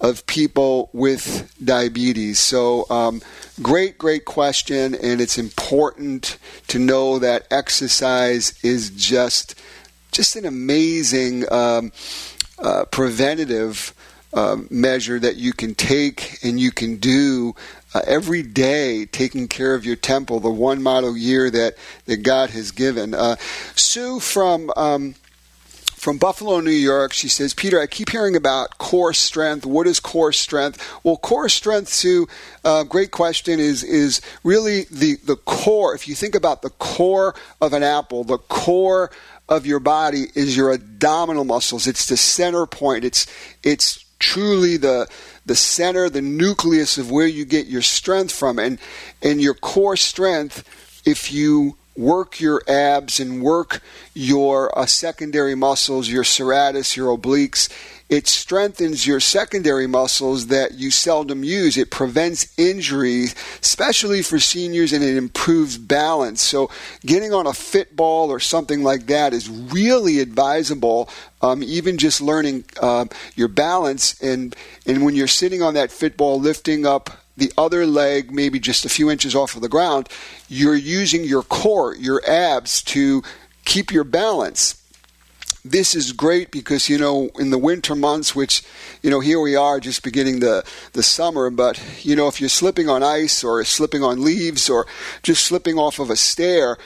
of 0.00 0.26
people 0.26 0.88
with 0.92 1.52
diabetes. 1.62 2.38
So, 2.38 2.86
um, 2.90 3.20
great, 3.62 3.98
great 3.98 4.24
question, 4.24 4.94
and 4.94 5.20
it's 5.20 5.38
important 5.38 6.38
to 6.68 6.78
know 6.78 7.18
that 7.18 7.46
exercise 7.50 8.58
is 8.64 8.90
just 8.90 9.54
just 10.12 10.34
an 10.34 10.44
amazing 10.44 11.50
um, 11.52 11.92
uh, 12.58 12.84
preventative 12.86 13.94
uh, 14.32 14.56
measure 14.68 15.18
that 15.18 15.36
you 15.36 15.52
can 15.52 15.74
take 15.74 16.38
and 16.42 16.58
you 16.58 16.70
can 16.70 16.96
do 16.96 17.54
uh, 17.94 18.02
every 18.06 18.42
day, 18.42 19.06
taking 19.06 19.48
care 19.48 19.74
of 19.74 19.84
your 19.84 19.96
temple, 19.96 20.40
the 20.40 20.50
one 20.50 20.82
model 20.82 21.16
year 21.16 21.50
that 21.50 21.76
that 22.06 22.18
God 22.18 22.50
has 22.50 22.70
given. 22.70 23.14
Uh, 23.14 23.36
Sue 23.74 24.20
from 24.20 24.72
um, 24.76 25.14
from 26.00 26.16
Buffalo, 26.16 26.60
New 26.60 26.70
York. 26.70 27.12
She 27.12 27.28
says, 27.28 27.52
Peter, 27.52 27.78
I 27.78 27.86
keep 27.86 28.08
hearing 28.08 28.34
about 28.34 28.78
core 28.78 29.12
strength. 29.12 29.66
What 29.66 29.86
is 29.86 30.00
core 30.00 30.32
strength? 30.32 30.82
Well, 31.04 31.18
core 31.18 31.50
strength, 31.50 31.88
Sue, 31.88 32.26
uh, 32.64 32.84
great 32.84 33.10
question, 33.10 33.60
is, 33.60 33.84
is 33.84 34.22
really 34.42 34.84
the, 34.90 35.16
the 35.16 35.36
core. 35.36 35.94
If 35.94 36.08
you 36.08 36.14
think 36.14 36.34
about 36.34 36.62
the 36.62 36.70
core 36.70 37.34
of 37.60 37.74
an 37.74 37.82
apple, 37.82 38.24
the 38.24 38.38
core 38.38 39.10
of 39.46 39.66
your 39.66 39.78
body 39.78 40.28
is 40.34 40.56
your 40.56 40.72
abdominal 40.72 41.44
muscles. 41.44 41.86
It's 41.86 42.06
the 42.06 42.16
center 42.16 42.64
point. 42.64 43.04
It's, 43.04 43.26
it's 43.62 44.02
truly 44.18 44.78
the, 44.78 45.06
the 45.44 45.56
center, 45.56 46.08
the 46.08 46.22
nucleus 46.22 46.96
of 46.96 47.10
where 47.10 47.26
you 47.26 47.44
get 47.44 47.66
your 47.66 47.82
strength 47.82 48.32
from. 48.32 48.58
And, 48.58 48.78
and 49.22 49.38
your 49.42 49.54
core 49.54 49.98
strength, 49.98 50.64
if 51.04 51.30
you 51.30 51.76
work 52.00 52.40
your 52.40 52.62
abs 52.66 53.20
and 53.20 53.42
work 53.42 53.82
your 54.14 54.76
uh, 54.76 54.86
secondary 54.86 55.54
muscles, 55.54 56.08
your 56.08 56.24
serratus, 56.24 56.96
your 56.96 57.16
obliques. 57.16 57.68
It 58.08 58.26
strengthens 58.26 59.06
your 59.06 59.20
secondary 59.20 59.86
muscles 59.86 60.48
that 60.48 60.74
you 60.74 60.90
seldom 60.90 61.44
use. 61.44 61.76
It 61.76 61.92
prevents 61.92 62.52
injury, 62.58 63.26
especially 63.62 64.22
for 64.22 64.40
seniors, 64.40 64.92
and 64.92 65.04
it 65.04 65.16
improves 65.16 65.78
balance. 65.78 66.42
So, 66.42 66.70
getting 67.06 67.32
on 67.32 67.46
a 67.46 67.52
fit 67.52 67.94
ball 67.94 68.30
or 68.30 68.40
something 68.40 68.82
like 68.82 69.06
that 69.06 69.32
is 69.32 69.48
really 69.48 70.18
advisable. 70.18 71.08
Um, 71.40 71.62
even 71.62 71.98
just 71.98 72.20
learning 72.20 72.64
uh, 72.82 73.06
your 73.36 73.48
balance, 73.48 74.20
and 74.20 74.56
and 74.86 75.04
when 75.04 75.14
you're 75.14 75.28
sitting 75.28 75.62
on 75.62 75.74
that 75.74 75.92
fit 75.92 76.16
ball, 76.16 76.40
lifting 76.40 76.84
up 76.84 77.10
the 77.40 77.52
other 77.58 77.86
leg 77.86 78.30
maybe 78.30 78.60
just 78.60 78.84
a 78.84 78.88
few 78.88 79.10
inches 79.10 79.34
off 79.34 79.56
of 79.56 79.62
the 79.62 79.68
ground, 79.68 80.08
you're 80.48 80.76
using 80.76 81.24
your 81.24 81.42
core, 81.42 81.96
your 81.96 82.22
abs 82.28 82.82
to 82.84 83.22
keep 83.64 83.90
your 83.90 84.04
balance. 84.04 84.76
This 85.64 85.94
is 85.94 86.12
great 86.12 86.50
because, 86.50 86.88
you 86.88 86.96
know, 86.96 87.28
in 87.38 87.50
the 87.50 87.58
winter 87.58 87.94
months, 87.94 88.34
which, 88.34 88.62
you 89.02 89.10
know, 89.10 89.20
here 89.20 89.40
we 89.40 89.56
are 89.56 89.78
just 89.78 90.02
beginning 90.02 90.40
the, 90.40 90.64
the 90.92 91.02
summer, 91.02 91.50
but, 91.50 91.82
you 92.02 92.16
know, 92.16 92.28
if 92.28 92.40
you're 92.40 92.48
slipping 92.48 92.88
on 92.88 93.02
ice 93.02 93.44
or 93.44 93.62
slipping 93.64 94.02
on 94.02 94.24
leaves 94.24 94.70
or 94.70 94.86
just 95.22 95.44
slipping 95.44 95.76
off 95.76 95.98
of 95.98 96.08
a 96.08 96.16
stair, 96.16 96.78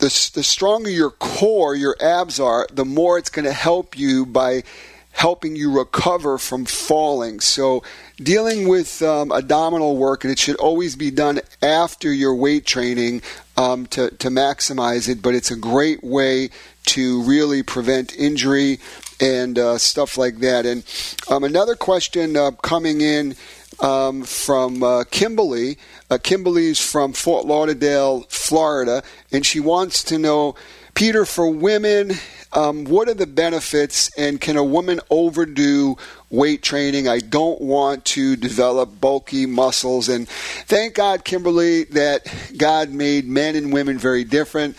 the, 0.00 0.30
the 0.34 0.42
stronger 0.42 0.90
your 0.90 1.10
core, 1.10 1.74
your 1.74 1.96
abs 2.00 2.38
are, 2.38 2.66
the 2.70 2.84
more 2.84 3.16
it's 3.16 3.30
going 3.30 3.46
to 3.46 3.52
help 3.52 3.98
you 3.98 4.26
by 4.26 4.64
helping 5.12 5.56
you 5.56 5.76
recover 5.76 6.36
from 6.38 6.64
falling. 6.66 7.40
So, 7.40 7.82
dealing 8.22 8.68
with 8.68 9.00
um, 9.02 9.32
abdominal 9.32 9.96
work, 9.96 10.24
and 10.24 10.32
it 10.32 10.38
should 10.38 10.56
always 10.56 10.96
be 10.96 11.10
done 11.10 11.40
after 11.62 12.12
your 12.12 12.34
weight 12.34 12.66
training 12.66 13.22
um, 13.56 13.86
to, 13.86 14.10
to 14.16 14.28
maximize 14.28 15.08
it, 15.08 15.22
but 15.22 15.34
it's 15.34 15.50
a 15.50 15.56
great 15.56 16.02
way 16.02 16.50
to 16.86 17.22
really 17.22 17.62
prevent 17.62 18.14
injury 18.16 18.78
and 19.20 19.58
uh, 19.58 19.78
stuff 19.78 20.16
like 20.16 20.38
that. 20.38 20.66
And 20.66 20.84
um, 21.30 21.44
another 21.44 21.74
question 21.74 22.36
uh, 22.36 22.52
coming 22.52 23.00
in 23.00 23.36
um, 23.80 24.22
from 24.24 24.82
uh, 24.82 25.04
Kimberly. 25.10 25.78
Uh, 26.10 26.18
Kimberly's 26.18 26.80
from 26.80 27.12
Fort 27.12 27.46
Lauderdale, 27.46 28.22
Florida, 28.28 29.02
and 29.30 29.44
she 29.44 29.60
wants 29.60 30.02
to 30.04 30.18
know 30.18 30.54
Peter, 30.94 31.24
for 31.24 31.48
women, 31.48 32.12
um, 32.52 32.84
what 32.84 33.08
are 33.08 33.14
the 33.14 33.26
benefits, 33.26 34.10
and 34.16 34.40
can 34.40 34.56
a 34.56 34.64
woman 34.64 35.00
overdo 35.10 35.96
weight 36.30 36.62
training? 36.62 37.08
I 37.08 37.18
don't 37.18 37.60
want 37.60 38.04
to 38.06 38.36
develop 38.36 39.00
bulky 39.00 39.46
muscles. 39.46 40.08
And 40.08 40.28
thank 40.28 40.94
God, 40.94 41.24
Kimberly, 41.24 41.84
that 41.84 42.26
God 42.56 42.90
made 42.90 43.26
men 43.26 43.54
and 43.54 43.72
women 43.72 43.98
very 43.98 44.24
different. 44.24 44.76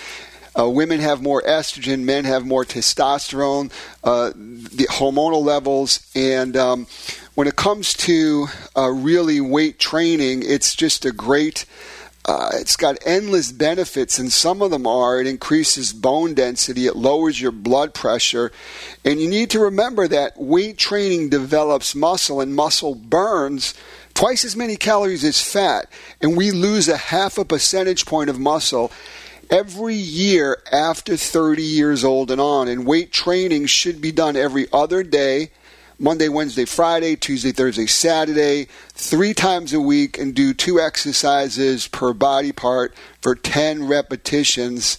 Uh, 0.58 0.68
women 0.68 1.00
have 1.00 1.22
more 1.22 1.42
estrogen, 1.44 2.02
men 2.02 2.26
have 2.26 2.46
more 2.46 2.66
testosterone, 2.66 3.72
uh, 4.04 4.32
the 4.36 4.88
hormonal 4.90 5.44
levels, 5.44 6.06
and 6.16 6.58
um, 6.58 6.88
when 7.36 7.48
it 7.48 7.56
comes 7.56 7.94
to 7.94 8.48
uh, 8.76 8.90
really 8.90 9.40
weight 9.40 9.80
training, 9.80 10.44
it's 10.44 10.76
just 10.76 11.06
a 11.06 11.12
great 11.12 11.66
uh, 12.30 12.52
it's 12.54 12.76
got 12.76 12.96
endless 13.08 13.52
benefits, 13.52 14.20
and 14.20 14.32
some 14.32 14.62
of 14.62 14.70
them 14.70 14.86
are 14.86 15.20
it 15.20 15.26
increases 15.26 15.92
bone 15.92 16.36
density, 16.36 16.86
it 16.86 16.96
lowers 16.96 17.42
your 17.42 17.52
blood 17.52 17.92
pressure, 17.96 18.52
and 19.04 19.20
you 19.20 19.28
need 19.28 19.50
to 19.50 19.60
remember 19.60 20.08
that 20.08 20.40
weight 20.40 20.78
training 20.78 21.30
develops 21.30 21.96
muscle, 21.96 22.40
and 22.40 22.56
muscle 22.56 22.94
burns 22.94 23.74
twice 24.14 24.46
as 24.46 24.56
many 24.56 24.76
calories 24.76 25.24
as 25.24 25.42
fat, 25.42 25.92
and 26.22 26.38
we 26.38 26.52
lose 26.52 26.88
a 26.88 26.98
half 26.98 27.40
a 27.40 27.46
percentage 27.46 28.06
point 28.06 28.30
of 28.30 28.40
muscle 28.40 28.92
every 29.50 29.96
year 29.96 30.62
after 30.72 31.18
30 31.18 31.64
years 31.64 32.04
old 32.04 32.30
and 32.30 32.40
on. 32.40 32.68
And 32.68 32.86
weight 32.86 33.12
training 33.12 33.66
should 33.66 34.02
be 34.02 34.12
done 34.12 34.36
every 34.36 34.68
other 34.72 35.02
day 35.02 35.50
Monday, 36.00 36.30
Wednesday, 36.30 36.64
Friday, 36.64 37.18
Tuesday, 37.18 37.52
Thursday, 37.52 37.86
Saturday, 37.86 38.68
three 38.94 39.34
times 39.34 39.74
a 39.74 39.82
week, 39.82 40.18
and 40.18 40.34
do 40.34 40.54
two 40.54 40.80
exercises 40.80 41.88
per 41.88 42.14
body 42.14 42.54
part 42.54 42.94
for 43.22 43.36
10 43.36 43.86
repetitions. 43.86 44.98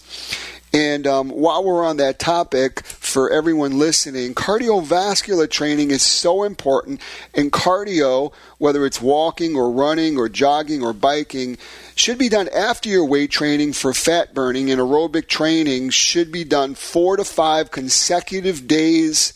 And 0.72 1.06
um, 1.06 1.30
while 1.30 1.64
we're 1.64 1.84
on 1.84 1.96
that 1.96 2.18
topic, 2.18 2.84
for 2.84 3.30
everyone 3.30 3.78
listening, 3.78 4.34
cardiovascular 4.34 5.50
training 5.50 5.90
is 5.90 6.02
so 6.02 6.44
important. 6.44 7.00
And 7.34 7.50
cardio, 7.50 8.32
whether 8.58 8.86
it's 8.86 9.00
walking 9.00 9.56
or 9.56 9.70
running 9.70 10.16
or 10.16 10.28
jogging 10.28 10.82
or 10.82 10.92
biking, 10.92 11.58
should 11.96 12.18
be 12.18 12.28
done 12.28 12.48
after 12.54 12.88
your 12.88 13.04
weight 13.04 13.30
training 13.30 13.72
for 13.72 13.92
fat 13.92 14.32
burning. 14.32 14.70
And 14.70 14.80
aerobic 14.80 15.26
training 15.26 15.90
should 15.90 16.30
be 16.30 16.44
done 16.44 16.76
four 16.76 17.16
to 17.16 17.24
five 17.24 17.70
consecutive 17.72 18.68
days 18.68 19.32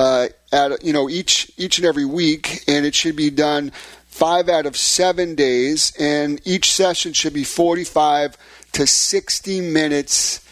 uh, 0.00 0.28
at 0.50 0.82
you 0.82 0.94
know 0.94 1.10
each 1.10 1.52
each 1.58 1.76
and 1.76 1.86
every 1.86 2.06
week, 2.06 2.64
and 2.66 2.86
it 2.86 2.94
should 2.94 3.16
be 3.16 3.28
done 3.28 3.70
five 4.06 4.48
out 4.48 4.64
of 4.64 4.74
seven 4.74 5.34
days, 5.34 5.92
and 5.98 6.40
each 6.46 6.72
session 6.72 7.12
should 7.12 7.34
be 7.34 7.44
45 7.44 8.38
to 8.72 8.86
60 8.86 9.60
minutes 9.60 10.42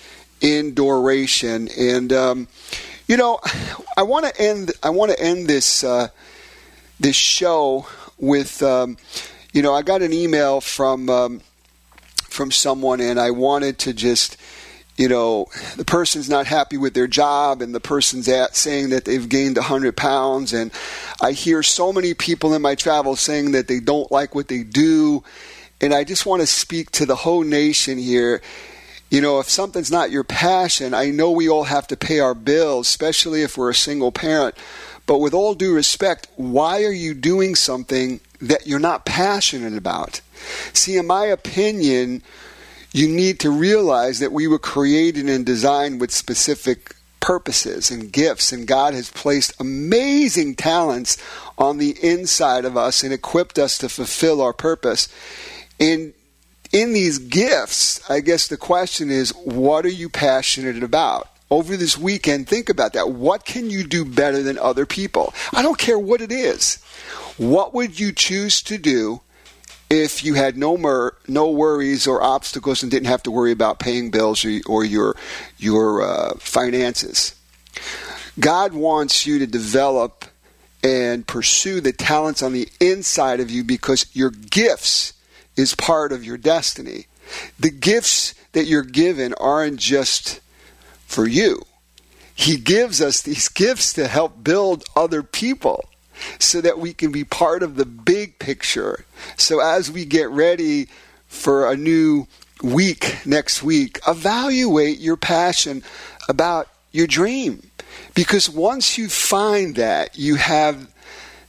in 0.42 0.74
duration. 0.74 1.68
And 1.78 2.12
um, 2.12 2.49
you 3.07 3.16
know, 3.16 3.40
I 3.96 4.03
want 4.03 4.26
to 4.26 4.38
end. 4.38 4.72
I 4.82 4.90
want 4.90 5.12
to 5.12 5.18
end 5.18 5.49
this 5.49 5.82
uh, 5.82 6.09
this 7.01 7.16
show 7.16 7.86
with. 8.18 8.62
Um, 8.62 8.99
you 9.55 9.62
know, 9.62 9.72
I 9.72 9.80
got 9.80 10.03
an 10.03 10.12
email 10.12 10.61
from 10.61 11.09
um, 11.09 11.40
from 12.16 12.51
someone, 12.51 13.01
and 13.01 13.18
I 13.18 13.30
wanted 13.30 13.78
to 13.78 13.94
just 13.94 14.36
you 14.99 15.09
know, 15.09 15.46
the 15.76 15.84
person's 15.84 16.28
not 16.28 16.46
happy 16.46 16.76
with 16.76 16.92
their 16.92 17.07
job 17.07 17.62
and 17.62 17.72
the 17.72 17.80
person's 17.80 18.28
at 18.28 18.57
saying 18.57 18.90
that 18.90 19.05
they've 19.05 19.28
gained 19.28 19.57
100 19.57 19.96
pounds. 19.96 20.53
And 20.53 20.72
I 21.22 21.30
hear 21.30 21.62
so 21.62 21.92
many 21.92 22.14
people 22.14 22.53
in 22.53 22.62
my 22.62 22.74
travels 22.74 23.20
saying 23.20 23.53
that 23.53 23.68
they 23.68 23.78
don't 23.78 24.11
like 24.11 24.34
what 24.34 24.49
they 24.49 24.64
do. 24.64 25.22
And 25.80 25.94
I 25.94 26.03
just 26.03 26.26
want 26.26 26.42
to 26.42 26.46
speak 26.46 26.90
to 26.92 27.07
the 27.07 27.14
whole 27.14 27.44
nation 27.44 27.96
here. 27.96 28.42
You 29.09 29.20
know, 29.20 29.38
if 29.38 29.49
something's 29.49 29.90
not 29.92 30.11
your 30.11 30.24
passion, 30.24 30.92
I 30.92 31.11
know 31.11 31.30
we 31.30 31.49
all 31.49 31.64
have 31.64 31.86
to 31.86 31.96
pay 31.96 32.18
our 32.18 32.34
bills, 32.34 32.88
especially 32.88 33.42
if 33.42 33.57
we're 33.57 33.70
a 33.70 33.74
single 33.74 34.11
parent. 34.11 34.57
But 35.07 35.18
with 35.18 35.32
all 35.32 35.55
due 35.55 35.72
respect, 35.72 36.26
why 36.34 36.82
are 36.82 36.92
you 36.92 37.14
doing 37.14 37.55
something 37.55 38.18
that 38.40 38.66
you're 38.66 38.80
not 38.80 39.07
passionate 39.07 39.78
about? 39.78 40.20
See, 40.72 40.96
in 40.96 41.07
my 41.07 41.26
opinion, 41.26 42.22
you 42.93 43.09
need 43.09 43.41
to 43.41 43.51
realize 43.51 44.18
that 44.20 44.32
we 44.32 44.47
were 44.47 44.59
created 44.59 45.28
and 45.28 45.45
designed 45.45 46.01
with 46.01 46.11
specific 46.11 46.95
purposes 47.20 47.91
and 47.91 48.12
gifts, 48.12 48.53
and 48.53 48.66
God 48.66 48.95
has 48.95 49.11
placed 49.11 49.61
amazing 49.61 50.55
talents 50.55 51.18
on 51.59 51.78
the 51.78 51.97
inside 52.03 52.64
of 52.64 52.76
us 52.76 53.03
and 53.03 53.12
equipped 53.12 53.59
us 53.59 53.76
to 53.78 53.89
fulfill 53.89 54.41
our 54.41 54.53
purpose. 54.53 55.09
And 55.78 56.14
in 56.72 56.93
these 56.93 57.18
gifts, 57.18 58.09
I 58.11 58.20
guess 58.20 58.49
the 58.49 58.57
question 58.57 59.11
is 59.11 59.34
what 59.45 59.84
are 59.84 59.91
you 59.91 60.09
passionate 60.09 60.82
about? 60.82 61.28
Over 61.51 61.76
this 61.76 61.97
weekend, 61.97 62.47
think 62.47 62.68
about 62.68 62.93
that. 62.93 63.11
What 63.11 63.47
can 63.47 63.70
you 63.70 63.84
do 63.84 64.05
better 64.05 64.43
than 64.43 64.59
other 64.59 64.84
people? 64.84 65.32
I 65.53 65.62
don't 65.62 65.78
care 65.78 65.99
what 65.99 66.20
it 66.20 66.30
is. 66.30 66.76
What 67.39 67.72
would 67.72 67.99
you 67.99 68.12
choose 68.12 68.61
to 68.62 68.76
do 68.76 69.22
if 69.91 70.22
you 70.22 70.34
had 70.34 70.57
no 70.57 70.76
mer- 70.76 71.14
no 71.26 71.51
worries 71.51 72.07
or 72.07 72.22
obstacles 72.22 72.82
and 72.82 72.91
didn't 72.91 73.09
have 73.09 73.22
to 73.22 73.30
worry 73.30 73.53
about 73.53 73.78
paying 73.78 74.11
bills 74.11 74.45
or, 74.45 74.61
or 74.66 74.84
your 74.84 75.16
your 75.59 76.03
uh, 76.03 76.34
finances. 76.39 77.34
God 78.39 78.72
wants 78.72 79.26
you 79.26 79.39
to 79.39 79.47
develop 79.47 80.24
and 80.82 81.26
pursue 81.26 81.80
the 81.80 81.93
talents 81.93 82.43
on 82.43 82.53
the 82.53 82.68
inside 82.80 83.41
of 83.41 83.51
you 83.51 83.64
because 83.64 84.07
your 84.12 84.30
gifts 84.30 85.12
is 85.57 85.74
part 85.74 86.12
of 86.12 86.24
your 86.24 86.36
destiny. 86.36 87.07
The 87.59 87.70
gifts 87.70 88.34
that 88.53 88.66
you're 88.66 88.82
given 88.82 89.34
aren't 89.34 89.78
just 89.78 90.41
for 91.07 91.26
you. 91.26 91.62
He 92.34 92.57
gives 92.57 93.01
us 93.01 93.20
these 93.20 93.49
gifts 93.49 93.93
to 93.95 94.07
help 94.07 94.45
build 94.45 94.84
other 94.95 95.24
people 95.24 95.88
so 96.38 96.60
that 96.60 96.78
we 96.78 96.92
can 96.92 97.12
be 97.12 97.24
part 97.24 97.62
of 97.62 97.76
the 97.76 97.84
big 97.84 98.38
picture. 98.38 99.04
So 99.36 99.60
as 99.60 99.90
we 99.90 100.04
get 100.04 100.30
ready 100.30 100.88
for 101.26 101.70
a 101.70 101.76
new 101.76 102.26
week 102.62 103.18
next 103.24 103.62
week, 103.62 104.00
evaluate 104.06 104.98
your 104.98 105.16
passion 105.16 105.82
about 106.28 106.68
your 106.92 107.06
dream. 107.06 107.70
Because 108.14 108.48
once 108.50 108.98
you 108.98 109.08
find 109.08 109.76
that, 109.76 110.18
you 110.18 110.36
have 110.36 110.92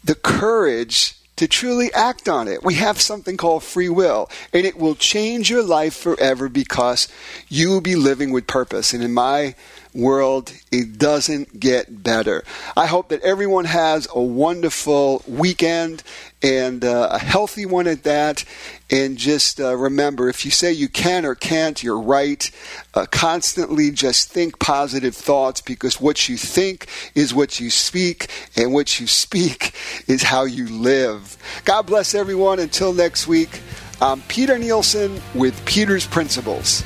the 0.04 0.16
courage 0.16 1.16
to 1.36 1.48
truly 1.48 1.92
act 1.94 2.28
on 2.28 2.48
it. 2.50 2.64
We 2.64 2.76
have 2.76 3.00
something 3.00 3.38
called 3.38 3.64
free 3.64 3.88
will, 3.88 4.30
and 4.54 4.66
it 4.66 4.78
will 4.78 4.96
change 4.96 5.50
your 5.50 5.64
life 5.64 5.96
forever 5.96 6.50
because 6.50 7.08
you 7.48 7.70
will 7.70 7.82
be 7.82 7.96
living 7.96 8.32
with 8.32 8.46
purpose. 8.46 8.94
And 8.94 9.02
in 9.02 9.14
my 9.14 9.56
world, 9.94 10.54
it 10.72 10.98
doesn't 10.98 11.60
get 11.60 12.04
better. 12.04 12.44
I 12.78 12.86
hope 12.86 13.10
that 13.10 13.22
everyone 13.22 13.66
has 13.66 14.08
a 14.14 14.22
wonderful 14.22 15.24
weekend 15.28 16.04
and 16.42 16.86
uh, 16.86 17.10
a 17.12 17.20
healthy 17.20 17.66
one 17.66 17.88
at 17.88 18.04
that. 18.04 18.46
And 18.92 19.18
just 19.18 19.60
uh, 19.60 19.76
remember 19.76 20.30
if 20.30 20.46
you 20.46 20.52
say 20.52 20.72
you 20.72 20.90
can 20.90 21.26
or 21.26 21.36
can't, 21.36 21.82
you're 21.84 22.00
right. 22.00 22.50
Uh, 22.94 23.06
constantly 23.12 23.92
just 23.92 24.32
think 24.32 24.60
positive 24.60 25.16
thoughts 25.16 25.62
because 25.62 26.00
what 26.00 26.30
you 26.30 26.38
think 26.38 26.88
is 27.14 27.34
what 27.34 27.60
you 27.60 27.70
speak, 27.70 28.28
and 28.56 28.74
what 28.74 29.00
you 29.00 29.08
speak 29.08 29.74
is 30.08 30.24
how 30.24 30.46
you 30.46 30.68
live. 30.68 31.38
God 31.66 31.84
bless 31.84 32.16
everyone. 32.16 32.60
Until 32.60 32.94
next 32.94 33.28
week, 33.28 33.62
I'm 34.02 34.22
Peter 34.24 34.58
Nielsen 34.58 35.22
with 35.36 35.64
Peter's 35.66 36.08
Principles. 36.08 36.84